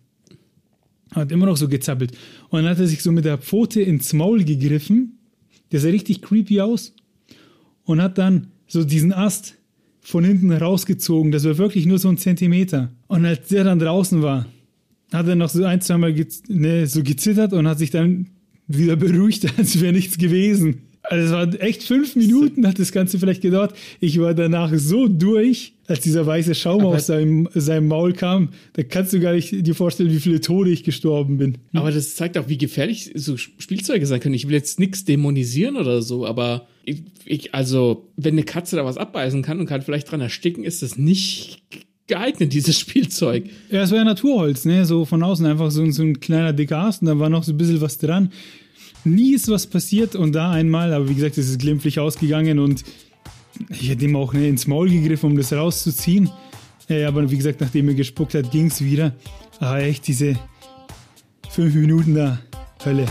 Hat 1.11 1.31
immer 1.31 1.45
noch 1.45 1.57
so 1.57 1.67
gezappelt. 1.67 2.11
Und 2.49 2.61
dann 2.61 2.69
hat 2.71 2.79
er 2.79 2.87
sich 2.87 3.01
so 3.01 3.11
mit 3.11 3.25
der 3.25 3.37
Pfote 3.37 3.81
ins 3.81 4.13
Maul 4.13 4.43
gegriffen. 4.43 5.19
Der 5.71 5.79
sah 5.79 5.89
richtig 5.89 6.21
creepy 6.21 6.61
aus. 6.61 6.93
Und 7.83 8.01
hat 8.01 8.17
dann 8.17 8.47
so 8.67 8.83
diesen 8.83 9.13
Ast 9.13 9.55
von 10.01 10.23
hinten 10.23 10.51
rausgezogen. 10.51 11.31
Das 11.31 11.45
war 11.45 11.57
wirklich 11.57 11.85
nur 11.85 11.97
so 11.97 12.09
ein 12.09 12.17
Zentimeter. 12.17 12.91
Und 13.07 13.25
als 13.25 13.47
der 13.47 13.63
dann 13.63 13.79
draußen 13.79 14.21
war, 14.21 14.45
hat 15.11 15.27
er 15.27 15.35
noch 15.35 15.49
so 15.49 15.63
ein, 15.63 15.81
zweimal 15.81 16.13
gez 16.13 16.43
ne, 16.47 16.87
so 16.87 17.03
gezittert 17.03 17.53
und 17.53 17.67
hat 17.67 17.79
sich 17.79 17.91
dann 17.91 18.27
wieder 18.67 18.95
beruhigt, 18.95 19.45
als 19.57 19.81
wäre 19.81 19.93
nichts 19.93 20.17
gewesen. 20.17 20.83
Also 21.01 21.25
es 21.25 21.31
war 21.31 21.61
echt 21.61 21.83
fünf 21.83 22.15
Minuten, 22.15 22.67
hat 22.67 22.77
das 22.77 22.91
Ganze 22.91 23.17
vielleicht 23.17 23.41
gedauert. 23.41 23.73
Ich 23.99 24.19
war 24.19 24.33
danach 24.35 24.71
so 24.75 25.07
durch, 25.07 25.73
als 25.87 26.01
dieser 26.01 26.25
weiße 26.27 26.53
Schaum 26.53 26.81
Aber- 26.81 26.89
aus 26.95 27.07
seinem, 27.07 27.49
seinem 27.55 27.87
Maul 27.87 28.13
kam. 28.13 28.49
Da 28.73 28.83
kannst 28.83 29.13
du 29.13 29.19
gar 29.19 29.33
nicht 29.33 29.65
dir 29.65 29.73
vorstellen, 29.73 30.11
wie 30.11 30.19
viele 30.19 30.41
Tode 30.41 30.69
ich 30.69 30.83
gestorben 30.83 31.37
bin. 31.37 31.57
Aber 31.73 31.91
das 31.91 32.15
zeigt 32.15 32.37
auch, 32.37 32.47
wie 32.47 32.57
gefährlich 32.59 33.11
so 33.15 33.37
Spielzeuge 33.37 34.05
sein 34.05 34.19
können. 34.19 34.35
Ich 34.35 34.47
will 34.47 34.53
jetzt 34.53 34.79
nichts 34.79 35.03
dämonisieren 35.05 35.77
oder 35.77 36.01
so, 36.03 36.27
aber 36.27 36.67
ich, 36.83 37.01
ich, 37.25 37.55
also, 37.55 38.07
wenn 38.17 38.33
eine 38.35 38.43
Katze 38.43 38.75
da 38.75 38.85
was 38.85 38.97
abbeißen 38.97 39.41
kann 39.41 39.59
und 39.59 39.65
kann 39.65 39.81
vielleicht 39.81 40.11
dran 40.11 40.21
ersticken, 40.21 40.63
ist 40.63 40.83
das 40.83 40.97
nicht 40.97 41.63
geeignet, 42.09 42.51
dieses 42.51 42.77
Spielzeug. 42.79 43.45
Ja, 43.71 43.83
es 43.83 43.91
war 43.91 43.99
ja 43.99 44.03
Naturholz, 44.03 44.65
ne? 44.65 44.85
So 44.85 45.05
von 45.05 45.23
außen 45.23 45.45
einfach 45.45 45.71
so, 45.71 45.89
so 45.91 46.03
ein 46.03 46.19
kleiner 46.19 46.51
dicker 46.51 46.79
Ast 46.79 47.01
und 47.01 47.07
da 47.07 47.17
war 47.17 47.29
noch 47.29 47.43
so 47.43 47.53
ein 47.53 47.57
bisschen 47.57 47.79
was 47.79 47.97
dran. 47.97 48.31
Nie 49.05 49.33
ist 49.33 49.47
was 49.47 49.65
passiert 49.65 50.15
und 50.15 50.33
da 50.33 50.51
einmal, 50.51 50.93
aber 50.93 51.07
wie 51.07 51.15
gesagt, 51.15 51.37
es 51.37 51.49
ist 51.49 51.59
glimpflich 51.59 51.99
ausgegangen 51.99 52.59
und 52.59 52.83
ich 53.69 53.89
hätte 53.89 54.05
ihm 54.05 54.15
auch 54.15 54.33
ne, 54.33 54.47
ins 54.47 54.67
Maul 54.67 54.89
gegriffen, 54.89 55.31
um 55.31 55.37
das 55.37 55.53
rauszuziehen. 55.53 56.29
Äh, 56.89 57.05
aber 57.05 57.29
wie 57.31 57.37
gesagt, 57.37 57.61
nachdem 57.61 57.87
er 57.87 57.93
gespuckt 57.93 58.33
hat, 58.33 58.51
ging 58.51 58.67
es 58.67 58.83
wieder. 58.83 59.13
Aber 59.59 59.79
echt 59.79 60.07
diese 60.07 60.37
fünf 61.49 61.73
Minuten 61.75 62.15
da, 62.15 62.39
Hölle. 62.83 63.05